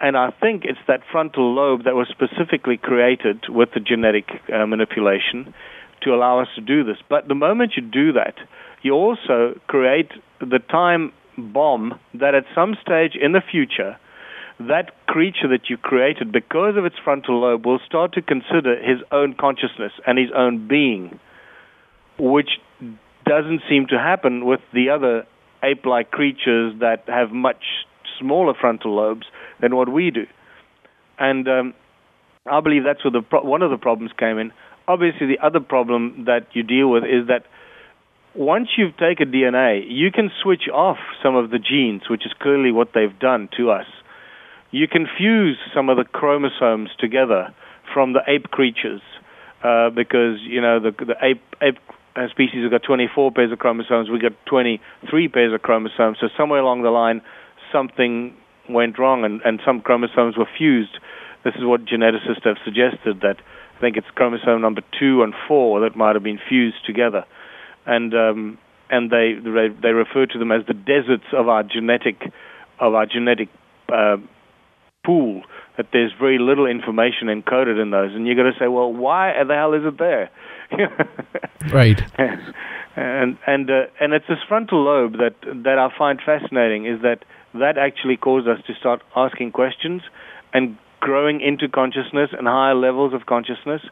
And 0.00 0.16
I 0.16 0.30
think 0.30 0.64
it's 0.64 0.78
that 0.88 1.00
frontal 1.10 1.54
lobe 1.54 1.84
that 1.84 1.94
was 1.94 2.08
specifically 2.08 2.76
created 2.76 3.44
with 3.48 3.70
the 3.72 3.80
genetic 3.80 4.28
uh, 4.52 4.66
manipulation 4.66 5.54
to 6.02 6.14
allow 6.14 6.40
us 6.40 6.48
to 6.56 6.60
do 6.60 6.84
this. 6.84 6.98
But 7.08 7.28
the 7.28 7.34
moment 7.34 7.72
you 7.76 7.82
do 7.82 8.12
that, 8.12 8.34
you 8.82 8.92
also 8.92 9.58
create 9.66 10.10
the 10.40 10.58
time 10.70 11.12
bomb 11.36 11.98
that 12.14 12.34
at 12.34 12.44
some 12.54 12.76
stage 12.80 13.12
in 13.20 13.32
the 13.32 13.40
future, 13.40 13.96
that 14.58 14.92
creature 15.06 15.48
that 15.48 15.68
you 15.68 15.76
created, 15.76 16.32
because 16.32 16.76
of 16.76 16.84
its 16.84 16.96
frontal 17.02 17.40
lobe, 17.40 17.66
will 17.66 17.80
start 17.86 18.12
to 18.14 18.22
consider 18.22 18.76
his 18.76 19.00
own 19.12 19.34
consciousness 19.34 19.92
and 20.06 20.18
his 20.18 20.30
own 20.34 20.66
being, 20.66 21.18
which 22.18 22.50
doesn't 23.26 23.60
seem 23.68 23.86
to 23.88 23.98
happen 23.98 24.46
with 24.46 24.60
the 24.72 24.88
other 24.88 25.26
ape 25.62 25.84
like 25.84 26.10
creatures 26.10 26.74
that 26.80 27.02
have 27.06 27.32
much 27.32 27.62
smaller 28.18 28.54
frontal 28.58 28.94
lobes 28.94 29.26
than 29.60 29.76
what 29.76 29.92
we 29.92 30.10
do. 30.10 30.26
And 31.18 31.48
um, 31.48 31.74
I 32.50 32.60
believe 32.60 32.84
that's 32.84 33.04
where 33.04 33.10
the 33.10 33.22
pro- 33.22 33.44
one 33.44 33.62
of 33.62 33.70
the 33.70 33.78
problems 33.78 34.12
came 34.18 34.38
in. 34.38 34.52
Obviously, 34.88 35.26
the 35.26 35.44
other 35.44 35.60
problem 35.60 36.24
that 36.26 36.46
you 36.52 36.62
deal 36.62 36.88
with 36.88 37.04
is 37.04 37.26
that 37.28 37.44
once 38.36 38.68
you've 38.76 38.96
taken 38.96 39.32
DNA, 39.32 39.84
you 39.88 40.10
can 40.10 40.30
switch 40.42 40.68
off 40.72 40.98
some 41.22 41.36
of 41.36 41.50
the 41.50 41.58
genes, 41.58 42.02
which 42.08 42.26
is 42.26 42.32
clearly 42.40 42.70
what 42.70 42.88
they've 42.94 43.18
done 43.18 43.48
to 43.56 43.70
us. 43.70 43.86
You 44.70 44.88
can 44.88 45.06
fuse 45.18 45.58
some 45.74 45.88
of 45.88 45.96
the 45.96 46.04
chromosomes 46.04 46.90
together 46.98 47.54
from 47.94 48.12
the 48.12 48.20
ape 48.28 48.50
creatures, 48.50 49.00
uh, 49.64 49.90
because 49.90 50.38
you 50.42 50.60
know 50.60 50.80
the 50.80 50.90
the 50.90 51.16
ape 51.22 51.42
ape 51.62 51.78
species 52.30 52.62
have 52.62 52.70
got 52.70 52.82
24 52.82 53.32
pairs 53.32 53.52
of 53.52 53.58
chromosomes. 53.58 54.08
We 54.10 54.18
got 54.18 54.32
23 54.46 55.28
pairs 55.28 55.52
of 55.52 55.62
chromosomes. 55.62 56.18
So 56.20 56.28
somewhere 56.36 56.60
along 56.60 56.82
the 56.82 56.90
line, 56.90 57.22
something 57.72 58.34
went 58.68 58.98
wrong, 58.98 59.24
and, 59.24 59.40
and 59.44 59.60
some 59.64 59.80
chromosomes 59.80 60.36
were 60.36 60.48
fused. 60.58 60.98
This 61.44 61.54
is 61.54 61.64
what 61.64 61.84
geneticists 61.84 62.44
have 62.44 62.56
suggested 62.64 63.20
that 63.20 63.36
I 63.76 63.80
think 63.80 63.96
it's 63.96 64.06
chromosome 64.14 64.60
number 64.62 64.82
two 64.98 65.22
and 65.22 65.34
four 65.46 65.80
that 65.80 65.96
might 65.96 66.16
have 66.16 66.22
been 66.22 66.40
fused 66.48 66.84
together, 66.86 67.24
and 67.86 68.14
um, 68.14 68.58
and 68.90 69.10
they 69.10 69.34
they, 69.42 69.68
they 69.68 69.90
refer 69.90 70.26
to 70.26 70.38
them 70.38 70.52
as 70.52 70.66
the 70.66 70.74
deserts 70.74 71.26
of 71.32 71.48
our 71.48 71.62
genetic 71.62 72.22
of 72.80 72.94
our 72.94 73.06
genetic 73.06 73.48
uh, 73.92 74.16
pool. 75.04 75.42
That 75.76 75.88
there's 75.92 76.12
very 76.18 76.38
little 76.38 76.66
information 76.66 77.28
encoded 77.28 77.80
in 77.80 77.90
those, 77.90 78.14
and 78.14 78.26
you're 78.26 78.34
going 78.34 78.50
to 78.50 78.58
say, 78.58 78.66
well, 78.66 78.90
why 78.90 79.32
the 79.46 79.54
hell 79.54 79.74
is 79.74 79.82
it 79.84 79.98
there? 79.98 80.30
right. 81.72 82.00
And 82.96 83.36
and 83.46 83.70
uh, 83.70 83.86
and 84.00 84.14
it's 84.14 84.26
this 84.26 84.38
frontal 84.48 84.82
lobe 84.82 85.18
that 85.18 85.34
that 85.64 85.78
I 85.78 85.90
find 85.96 86.18
fascinating 86.24 86.86
is 86.86 87.02
that 87.02 87.24
that 87.54 87.76
actually 87.76 88.16
caused 88.16 88.48
us 88.48 88.58
to 88.66 88.74
start 88.74 89.02
asking 89.14 89.52
questions 89.52 90.02
and 90.54 90.78
growing 91.00 91.40
into 91.40 91.68
consciousness 91.68 92.30
and 92.36 92.46
higher 92.46 92.74
levels 92.74 93.12
of 93.12 93.26
consciousness. 93.26 93.82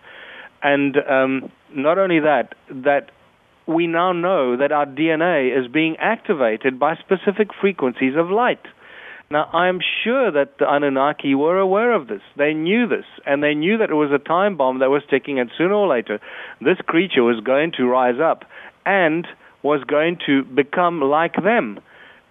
And 0.62 0.96
um, 1.08 1.52
not 1.74 1.98
only 1.98 2.20
that, 2.20 2.54
that 2.70 3.10
we 3.66 3.86
now 3.86 4.12
know 4.12 4.56
that 4.56 4.72
our 4.72 4.86
DNA 4.86 5.58
is 5.58 5.70
being 5.70 5.96
activated 5.98 6.78
by 6.78 6.96
specific 6.96 7.48
frequencies 7.60 8.14
of 8.16 8.30
light. 8.30 8.60
Now, 9.30 9.44
I'm 9.52 9.80
sure 10.04 10.30
that 10.30 10.58
the 10.58 10.70
Anunnaki 10.70 11.34
were 11.34 11.58
aware 11.58 11.92
of 11.92 12.08
this. 12.08 12.20
They 12.36 12.52
knew 12.52 12.86
this, 12.86 13.06
and 13.24 13.42
they 13.42 13.54
knew 13.54 13.78
that 13.78 13.90
it 13.90 13.94
was 13.94 14.12
a 14.12 14.18
time 14.18 14.56
bomb 14.56 14.80
that 14.80 14.90
was 14.90 15.02
ticking, 15.08 15.40
and 15.40 15.50
sooner 15.56 15.74
or 15.74 15.88
later, 15.88 16.20
this 16.60 16.76
creature 16.86 17.22
was 17.22 17.40
going 17.40 17.72
to 17.78 17.86
rise 17.86 18.20
up 18.22 18.44
and 18.84 19.26
was 19.62 19.82
going 19.84 20.18
to 20.26 20.44
become 20.44 21.00
like 21.00 21.34
them. 21.42 21.80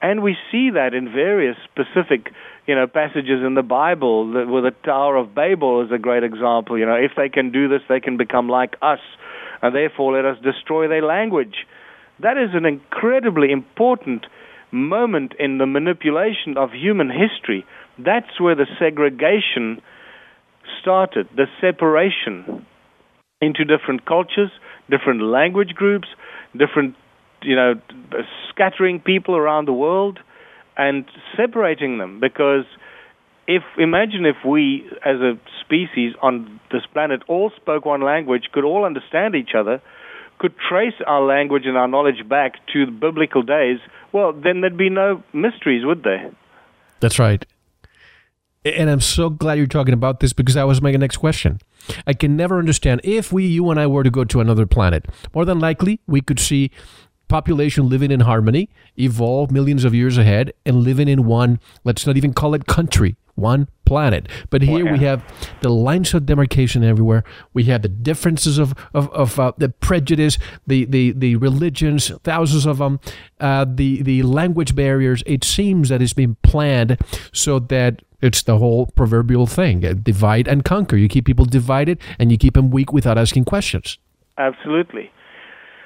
And 0.03 0.21
we 0.21 0.37
see 0.51 0.69
that 0.69 0.93
in 0.93 1.11
various 1.11 1.57
specific, 1.63 2.31
you 2.67 2.75
know, 2.75 2.85
passages 2.87 3.41
in 3.43 3.55
the 3.55 3.63
Bible. 3.63 4.31
Where 4.31 4.61
the 4.61 4.75
Tower 4.85 5.15
of 5.15 5.33
Babel 5.33 5.83
is 5.83 5.91
a 5.91 5.97
great 5.97 6.23
example. 6.23 6.77
You 6.77 6.85
know, 6.85 6.95
if 6.95 7.13
they 7.17 7.29
can 7.29 7.51
do 7.51 7.67
this, 7.67 7.81
they 7.89 8.01
can 8.01 8.17
become 8.17 8.49
like 8.49 8.75
us, 8.81 8.99
and 9.63 9.73
therefore 9.73 10.13
let 10.13 10.25
us 10.25 10.37
destroy 10.43 10.87
their 10.87 11.01
language. 11.01 11.65
That 12.19 12.37
is 12.37 12.49
an 12.53 12.65
incredibly 12.65 13.51
important 13.51 14.25
moment 14.71 15.33
in 15.39 15.57
the 15.57 15.65
manipulation 15.65 16.57
of 16.57 16.71
human 16.71 17.09
history. 17.09 17.65
That's 17.97 18.39
where 18.39 18.55
the 18.55 18.67
segregation 18.77 19.81
started, 20.81 21.29
the 21.35 21.45
separation 21.61 22.65
into 23.41 23.63
different 23.63 24.05
cultures, 24.05 24.51
different 24.89 25.21
language 25.21 25.73
groups, 25.75 26.07
different 26.51 26.95
you 27.41 27.55
know, 27.55 27.73
scattering 28.49 28.99
people 28.99 29.35
around 29.35 29.67
the 29.67 29.73
world 29.73 30.19
and 30.77 31.05
separating 31.37 31.97
them 31.97 32.19
because 32.19 32.65
if 33.47 33.63
imagine 33.77 34.25
if 34.25 34.37
we 34.45 34.85
as 35.05 35.17
a 35.17 35.39
species 35.61 36.13
on 36.21 36.59
this 36.71 36.83
planet 36.93 37.21
all 37.27 37.51
spoke 37.55 37.85
one 37.85 38.01
language, 38.01 38.49
could 38.51 38.63
all 38.63 38.85
understand 38.85 39.35
each 39.35 39.51
other, 39.55 39.81
could 40.39 40.53
trace 40.69 40.93
our 41.07 41.21
language 41.21 41.65
and 41.65 41.77
our 41.77 41.87
knowledge 41.87 42.27
back 42.27 42.55
to 42.73 42.85
the 42.85 42.91
biblical 42.91 43.43
days, 43.43 43.79
well, 44.11 44.33
then 44.33 44.61
there'd 44.61 44.77
be 44.77 44.89
no 44.89 45.23
mysteries, 45.33 45.85
would 45.85 46.03
there? 46.03 46.31
That's 46.99 47.19
right. 47.19 47.45
And 48.65 48.89
I'm 48.89 49.01
so 49.01 49.29
glad 49.29 49.57
you're 49.57 49.67
talking 49.67 49.93
about 49.93 50.21
this 50.21 50.31
because 50.31 50.55
that 50.55 50.67
was 50.67 50.81
my 50.81 50.91
next 50.91 51.17
question. 51.17 51.59
I 52.07 52.13
can 52.13 52.37
never 52.37 52.59
understand 52.59 53.01
if 53.03 53.33
we, 53.33 53.45
you 53.45 53.69
and 53.69 53.79
I, 53.79 53.87
were 53.87 54.03
to 54.03 54.09
go 54.09 54.23
to 54.23 54.39
another 54.39 54.65
planet. 54.65 55.05
More 55.33 55.43
than 55.43 55.59
likely, 55.59 55.99
we 56.07 56.21
could 56.21 56.39
see 56.39 56.71
population 57.27 57.89
living 57.89 58.11
in 58.11 58.21
harmony, 58.21 58.69
evolve 58.97 59.51
millions 59.51 59.83
of 59.83 59.93
years 59.93 60.17
ahead, 60.17 60.53
and 60.65 60.77
living 60.77 61.07
in 61.07 61.25
one, 61.25 61.59
let's 61.83 62.05
not 62.05 62.17
even 62.17 62.33
call 62.33 62.53
it 62.53 62.65
country, 62.65 63.15
one 63.35 63.67
planet. 63.85 64.27
But 64.49 64.61
here 64.61 64.91
we 64.91 64.99
have 64.99 65.23
the 65.61 65.69
lines 65.69 66.13
of 66.13 66.25
demarcation 66.25 66.83
everywhere. 66.83 67.23
We 67.53 67.63
have 67.65 67.81
the 67.81 67.89
differences 67.89 68.57
of, 68.57 68.73
of, 68.93 69.09
of 69.11 69.39
uh, 69.39 69.53
the 69.57 69.69
prejudice, 69.69 70.37
the, 70.67 70.85
the, 70.85 71.11
the 71.11 71.35
religions, 71.37 72.11
thousands 72.23 72.65
of 72.65 72.77
them, 72.77 72.99
uh, 73.39 73.65
the, 73.67 74.01
the 74.03 74.23
language 74.23 74.75
barriers. 74.75 75.23
It 75.25 75.43
seems 75.43 75.89
that 75.89 76.01
it's 76.01 76.13
been 76.13 76.35
planned 76.43 76.97
so 77.31 77.59
that 77.59 78.01
it's 78.21 78.43
the 78.43 78.57
whole 78.57 78.85
proverbial 78.87 79.47
thing 79.47 79.85
uh, 79.85 79.93
divide 79.93 80.47
and 80.47 80.63
conquer. 80.63 80.95
You 80.95 81.09
keep 81.09 81.25
people 81.25 81.45
divided 81.45 81.99
and 82.19 82.31
you 82.31 82.37
keep 82.37 82.53
them 82.53 82.69
weak 82.69 82.93
without 82.93 83.17
asking 83.17 83.45
questions. 83.45 83.97
Absolutely. 84.37 85.11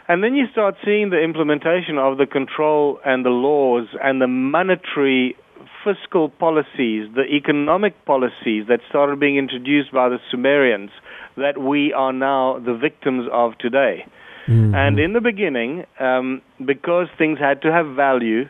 And 0.07 0.23
then 0.23 0.35
you 0.35 0.45
start 0.51 0.75
seeing 0.85 1.09
the 1.09 1.21
implementation 1.21 1.97
of 1.97 2.17
the 2.17 2.25
control 2.25 2.99
and 3.05 3.25
the 3.25 3.29
laws 3.29 3.87
and 4.01 4.21
the 4.21 4.27
monetary 4.27 5.35
fiscal 5.83 6.29
policies, 6.29 7.09
the 7.13 7.25
economic 7.31 8.05
policies 8.05 8.65
that 8.69 8.79
started 8.89 9.19
being 9.19 9.37
introduced 9.37 9.91
by 9.91 10.07
the 10.07 10.19
Sumerians 10.31 10.91
that 11.35 11.57
we 11.57 11.93
are 11.93 12.13
now 12.13 12.59
the 12.59 12.73
victims 12.73 13.27
of 13.31 13.57
today. 13.57 14.05
Mm-hmm. 14.47 14.75
And 14.75 14.99
in 14.99 15.11
the 15.11 15.21
beginning, 15.21 15.85
um, 15.99 16.41
because 16.65 17.07
things 17.17 17.37
had 17.37 17.61
to 17.63 17.71
have 17.71 17.95
value, 17.95 18.45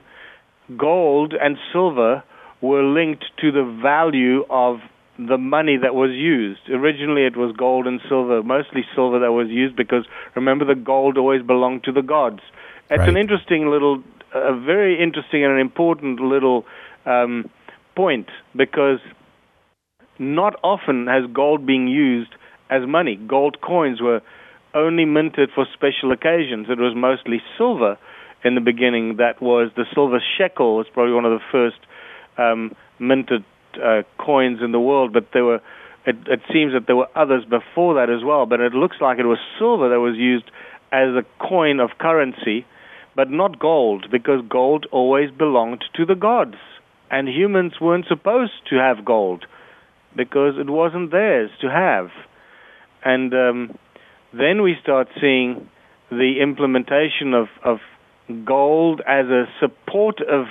gold 0.77 1.33
and 1.33 1.57
silver 1.73 2.23
were 2.61 2.83
linked 2.83 3.25
to 3.41 3.51
the 3.51 3.79
value 3.81 4.45
of 4.49 4.77
the 5.17 5.37
money 5.37 5.77
that 5.77 5.95
was 5.95 6.11
used. 6.11 6.61
Originally, 6.69 7.25
it 7.25 7.35
was 7.35 7.55
gold 7.55 7.87
and 7.87 7.99
silver, 8.07 8.43
mostly 8.43 8.85
silver 8.93 9.19
that 9.19 9.31
was 9.31 9.47
used 9.49 9.75
because 9.75 10.05
remember, 10.35 10.65
the 10.65 10.75
gold 10.75 11.17
always 11.17 11.41
belonged 11.41 11.83
to 11.85 11.91
the 11.91 12.01
gods. 12.01 12.41
It's 12.89 12.99
right. 12.99 13.09
an 13.09 13.17
interesting 13.17 13.69
little, 13.69 14.03
a 14.33 14.57
very 14.57 15.01
interesting 15.01 15.43
and 15.43 15.53
an 15.53 15.59
important 15.59 16.19
little 16.19 16.65
um, 17.05 17.49
point 17.95 18.27
because 18.55 18.99
not 20.19 20.55
often 20.63 21.07
has 21.07 21.23
gold 21.33 21.65
been 21.65 21.87
used 21.87 22.33
as 22.69 22.87
money. 22.87 23.15
Gold 23.15 23.59
coins 23.61 24.01
were 24.01 24.21
only 24.73 25.05
minted 25.05 25.49
for 25.53 25.65
special 25.73 26.11
occasions. 26.11 26.67
It 26.69 26.79
was 26.79 26.93
mostly 26.95 27.41
silver 27.57 27.97
in 28.43 28.55
the 28.55 28.61
beginning. 28.61 29.17
That 29.17 29.41
was 29.41 29.71
the 29.75 29.85
silver 29.93 30.21
shekel 30.37 30.77
was 30.77 30.85
probably 30.93 31.13
one 31.13 31.25
of 31.25 31.31
the 31.31 31.45
first 31.51 31.79
um, 32.37 32.75
minted 32.99 33.43
uh, 33.77 34.03
coins 34.23 34.59
in 34.63 34.71
the 34.71 34.79
world, 34.79 35.13
but 35.13 35.27
there 35.33 35.45
were. 35.45 35.61
It, 36.05 36.15
it 36.27 36.39
seems 36.53 36.71
that 36.71 36.87
there 36.87 36.95
were 36.95 37.09
others 37.17 37.43
before 37.43 37.95
that 37.95 38.09
as 38.09 38.23
well, 38.23 38.45
but 38.45 38.61
it 38.61 38.73
looks 38.73 38.95
like 39.01 39.19
it 39.19 39.25
was 39.25 39.39
silver 39.59 39.89
that 39.89 39.99
was 39.99 40.15
used 40.15 40.49
as 40.91 41.09
a 41.09 41.25
coin 41.37 41.81
of 41.81 41.89
currency, 41.99 42.65
but 43.13 43.29
not 43.29 43.59
gold, 43.59 44.07
because 44.09 44.41
gold 44.47 44.85
always 44.91 45.31
belonged 45.31 45.83
to 45.95 46.05
the 46.05 46.15
gods, 46.15 46.55
and 47.11 47.27
humans 47.27 47.73
weren't 47.81 48.05
supposed 48.07 48.53
to 48.69 48.77
have 48.77 49.03
gold 49.03 49.45
because 50.15 50.53
it 50.57 50.69
wasn't 50.69 51.11
theirs 51.11 51.51
to 51.59 51.69
have. 51.69 52.09
And 53.03 53.33
um, 53.33 53.77
then 54.31 54.61
we 54.61 54.75
start 54.81 55.09
seeing 55.19 55.69
the 56.09 56.35
implementation 56.41 57.33
of, 57.33 57.47
of 57.63 57.79
gold 58.45 59.01
as 59.07 59.25
a 59.27 59.45
supportive 59.59 60.47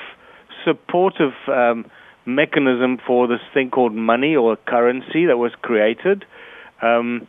supportive 0.64 1.32
um, 1.48 1.86
mechanism 2.26 2.98
for 3.06 3.28
this 3.28 3.40
thing 3.54 3.70
called 3.70 3.94
money 3.94 4.34
or 4.36 4.56
currency 4.56 5.26
that 5.26 5.38
was 5.38 5.52
created. 5.62 6.24
Um, 6.82 7.26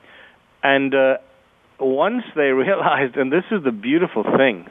and 0.64 0.94
uh, 0.94 1.18
once 1.80 2.24
they 2.36 2.42
realized, 2.66 3.16
and 3.16 3.32
this 3.32 3.46
is 3.52 3.64
the 3.64 3.72
beautiful 3.72 4.24
thing, 4.24 4.66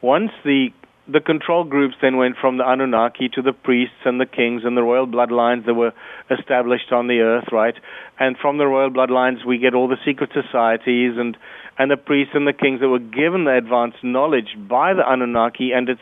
once 0.00 0.30
the 0.44 0.68
the 1.08 1.20
control 1.20 1.62
groups 1.62 1.94
then 2.02 2.16
went 2.16 2.36
from 2.40 2.56
the 2.56 2.68
Anunnaki 2.68 3.28
to 3.34 3.42
the 3.42 3.52
priests 3.52 4.02
and 4.04 4.20
the 4.20 4.26
kings 4.26 4.62
and 4.64 4.76
the 4.76 4.82
royal 4.82 5.06
bloodlines 5.06 5.64
that 5.66 5.74
were 5.74 5.92
established 6.36 6.90
on 6.90 7.06
the 7.06 7.20
earth, 7.20 7.46
right? 7.52 7.74
And 8.18 8.36
from 8.36 8.58
the 8.58 8.66
royal 8.66 8.90
bloodlines, 8.90 9.46
we 9.46 9.58
get 9.58 9.74
all 9.74 9.86
the 9.86 10.02
secret 10.04 10.30
societies 10.34 11.12
and 11.16 11.36
and 11.78 11.90
the 11.90 11.96
priests 11.96 12.32
and 12.34 12.46
the 12.46 12.52
kings 12.52 12.80
that 12.80 12.88
were 12.88 12.98
given 12.98 13.44
the 13.44 13.56
advanced 13.56 14.02
knowledge 14.02 14.56
by 14.68 14.94
the 14.94 15.02
Anunnaki. 15.06 15.72
And 15.72 15.88
it's 15.88 16.00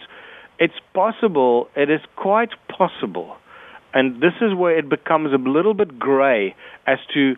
it's 0.59 0.75
possible. 0.93 1.69
It 1.77 1.91
is 1.91 2.01
quite 2.17 2.51
possible, 2.69 3.37
and 3.93 4.17
this 4.17 4.35
is 4.41 4.55
where 4.55 4.79
it 4.79 4.89
becomes 4.89 5.33
a 5.33 5.49
little 5.49 5.75
bit 5.75 5.99
gray 5.99 6.55
as 6.87 6.99
to 7.15 7.35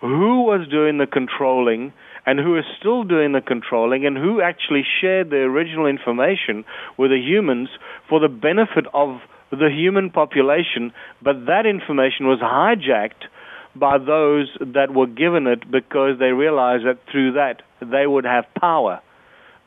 who 0.00 0.42
was 0.42 0.66
doing 0.68 0.98
the 0.98 1.06
controlling 1.06 1.92
and 2.26 2.38
who 2.38 2.56
is 2.56 2.64
still 2.78 3.04
doing 3.04 3.32
the 3.32 3.40
controlling 3.40 4.06
and 4.06 4.16
who 4.16 4.40
actually 4.40 4.84
shared 5.00 5.30
the 5.30 5.36
original 5.36 5.86
information 5.86 6.64
with 6.98 7.10
the 7.10 7.18
humans 7.18 7.68
for 8.08 8.20
the 8.20 8.28
benefit 8.28 8.86
of 8.94 9.20
the 9.50 9.68
human 9.70 10.10
population, 10.10 10.92
but 11.22 11.46
that 11.46 11.66
information 11.66 12.26
was 12.26 12.38
hijacked 12.40 13.28
by 13.74 13.98
those 13.98 14.48
that 14.60 14.94
were 14.94 15.06
given 15.06 15.46
it 15.46 15.70
because 15.70 16.18
they 16.18 16.32
realized 16.32 16.84
that 16.86 16.98
through 17.10 17.32
that 17.32 17.62
they 17.80 18.06
would 18.06 18.24
have 18.24 18.44
power 18.58 19.00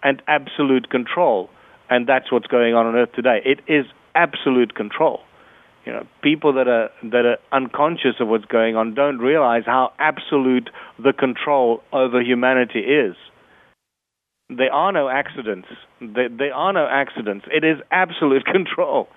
and 0.01 0.21
absolute 0.27 0.89
control. 0.89 1.49
And 1.93 2.07
that's 2.07 2.31
what's 2.31 2.47
going 2.47 2.73
on 2.73 2.87
on 2.87 2.95
Earth 2.95 3.11
today. 3.13 3.39
It 3.45 3.59
is 3.67 3.85
absolute 4.15 4.73
control 4.73 5.21
you 5.85 5.91
know, 5.91 6.05
people 6.21 6.53
that 6.53 6.67
are 6.67 6.89
that 7.03 7.25
are 7.25 7.37
unconscious 7.51 8.15
of 8.19 8.27
what's 8.27 8.45
going 8.45 8.75
on 8.75 8.93
don't 8.93 9.19
realize 9.19 9.63
how 9.65 9.91
absolute 9.99 10.69
the 10.97 11.11
control 11.11 11.83
over 11.91 12.21
humanity 12.21 12.79
is. 12.79 13.15
There 14.49 14.71
are 14.71 14.91
no 14.91 15.09
accidents. 15.09 15.67
There, 15.99 16.29
there 16.29 16.53
are 16.53 16.71
no 16.71 16.87
accidents. 16.89 17.45
It 17.51 17.63
is 17.63 17.77
absolute 17.91 18.45
control. 18.51 19.09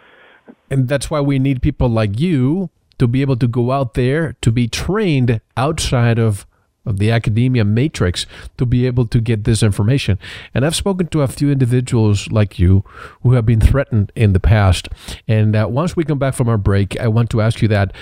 And 0.70 0.89
that's 0.89 1.11
why 1.11 1.20
we 1.20 1.39
need 1.39 1.62
people 1.62 1.89
like 1.89 2.18
you 2.18 2.70
to 2.99 3.07
be 3.07 3.20
able 3.20 3.37
to 3.37 3.49
go 3.49 3.72
out 3.72 3.95
there 3.95 4.37
to 4.41 4.51
be 4.51 4.66
trained 4.66 5.41
outside 5.57 6.18
of 6.18 6.47
of 6.87 6.99
the 6.99 7.11
academia 7.11 7.64
matrix 7.64 8.26
to 8.57 8.64
be 8.64 8.87
able 8.87 9.07
to 9.07 9.20
get 9.20 9.45
this 9.45 9.62
information. 9.62 10.18
And 10.55 10.64
I've 10.64 10.76
spoken 10.76 11.09
to 11.09 11.22
a 11.22 11.28
few 11.28 11.51
individuals 11.51 12.30
like 12.30 12.59
you 12.59 12.84
who 13.22 13.32
have 13.32 13.45
been 13.45 13.61
threatened 13.61 14.12
in 14.14 14.32
the 14.32 14.41
past. 14.41 14.89
And 15.28 15.55
uh, 15.57 15.66
once 15.68 15.97
we 15.97 16.05
come 16.05 16.18
back 16.18 16.34
from 16.34 16.49
our 16.49 16.59
break, 16.59 16.99
I 17.01 17.09
want 17.09 17.30
to 17.30 17.41
ask 17.41 17.61
you 17.61 17.68
that. 17.68 17.93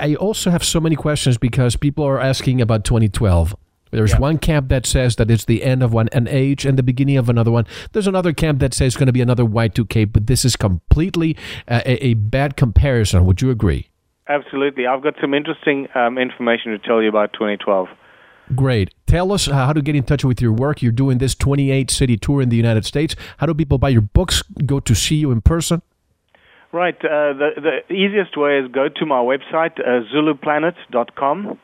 I 0.00 0.14
also 0.14 0.50
have 0.50 0.64
so 0.64 0.80
many 0.80 0.96
questions 0.96 1.36
because 1.36 1.76
people 1.76 2.04
are 2.04 2.18
asking 2.18 2.62
about 2.62 2.84
2012. 2.84 3.54
There's 3.90 4.12
yeah. 4.12 4.18
one 4.18 4.38
camp 4.38 4.70
that 4.70 4.86
says 4.86 5.16
that 5.16 5.30
it's 5.30 5.44
the 5.44 5.62
end 5.62 5.82
of 5.82 5.92
one 5.92 6.08
an 6.12 6.26
age 6.26 6.64
and 6.64 6.76
the 6.76 6.82
beginning 6.82 7.16
of 7.16 7.28
another 7.28 7.50
one. 7.50 7.66
There's 7.92 8.08
another 8.08 8.32
camp 8.32 8.58
that 8.58 8.74
says 8.74 8.88
it's 8.88 8.96
going 8.96 9.06
to 9.06 9.12
be 9.12 9.20
another 9.20 9.44
Y2K, 9.44 10.12
but 10.12 10.26
this 10.26 10.44
is 10.44 10.56
completely 10.56 11.36
uh, 11.68 11.82
a, 11.86 12.06
a, 12.06 12.14
bad 12.14 12.56
comparison. 12.56 13.24
Would 13.24 13.40
you 13.40 13.50
agree? 13.50 13.88
Absolutely. 14.28 14.86
I've 14.86 15.02
got 15.02 15.14
some 15.20 15.32
interesting 15.32 15.86
um, 15.94 16.18
information 16.18 16.72
to 16.72 16.78
tell 16.78 17.02
you 17.02 17.08
about 17.08 17.34
2012. 17.34 17.88
Great. 18.54 18.94
Tell 19.06 19.32
us 19.32 19.46
how 19.46 19.72
to 19.72 19.80
get 19.80 19.96
in 19.96 20.02
touch 20.02 20.24
with 20.24 20.40
your 20.40 20.52
work. 20.52 20.82
You're 20.82 20.92
doing 20.92 21.18
this 21.18 21.34
28 21.34 21.90
city 21.90 22.16
tour 22.16 22.42
in 22.42 22.50
the 22.50 22.56
United 22.56 22.84
States. 22.84 23.16
How 23.38 23.46
do 23.46 23.54
people 23.54 23.78
buy 23.78 23.88
your 23.88 24.02
books, 24.02 24.42
go 24.66 24.80
to 24.80 24.94
see 24.94 25.16
you 25.16 25.30
in 25.30 25.40
person? 25.40 25.82
Right. 26.72 26.96
Uh, 26.96 27.32
the, 27.32 27.80
the 27.88 27.94
easiest 27.94 28.36
way 28.36 28.58
is 28.58 28.70
go 28.70 28.88
to 28.88 29.06
my 29.06 29.20
website, 29.20 29.78
uh, 29.80 30.02
zuluplanet.com. 30.12 31.58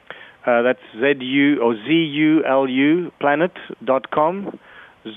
Uh, 0.47 0.63
that's 0.63 0.81
Z-U 0.99 1.61
or 1.61 1.75
Z-U-L-U 1.75 3.13
planet.com, 3.21 4.59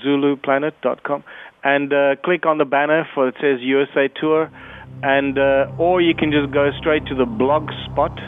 zuluplanet.com. 0.04 1.24
And 1.62 1.92
uh, 1.92 2.16
click 2.22 2.44
on 2.44 2.58
the 2.58 2.66
banner 2.66 3.08
for 3.14 3.28
it 3.28 3.36
says 3.40 3.60
USA 3.60 4.08
Tour. 4.20 4.50
And, 5.02 5.38
uh, 5.38 5.72
or 5.78 6.00
you 6.00 6.14
can 6.14 6.30
just 6.30 6.52
go 6.52 6.70
straight 6.78 7.06
to 7.06 7.14
the 7.14 7.24
blog 7.24 7.70
spot 7.86 8.18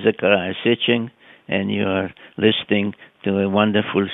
Zecharia 0.05 0.53
Sitchin, 0.65 1.11
and 1.49 1.71
you 1.71 1.85
are 1.85 2.13
listening 2.37 2.95
to 3.25 3.39
a 3.39 3.49
wonderful 3.49 4.07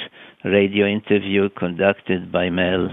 radio 0.44 0.86
interview 0.86 1.48
conducted 1.50 2.30
by 2.30 2.48
Mel. 2.50 2.88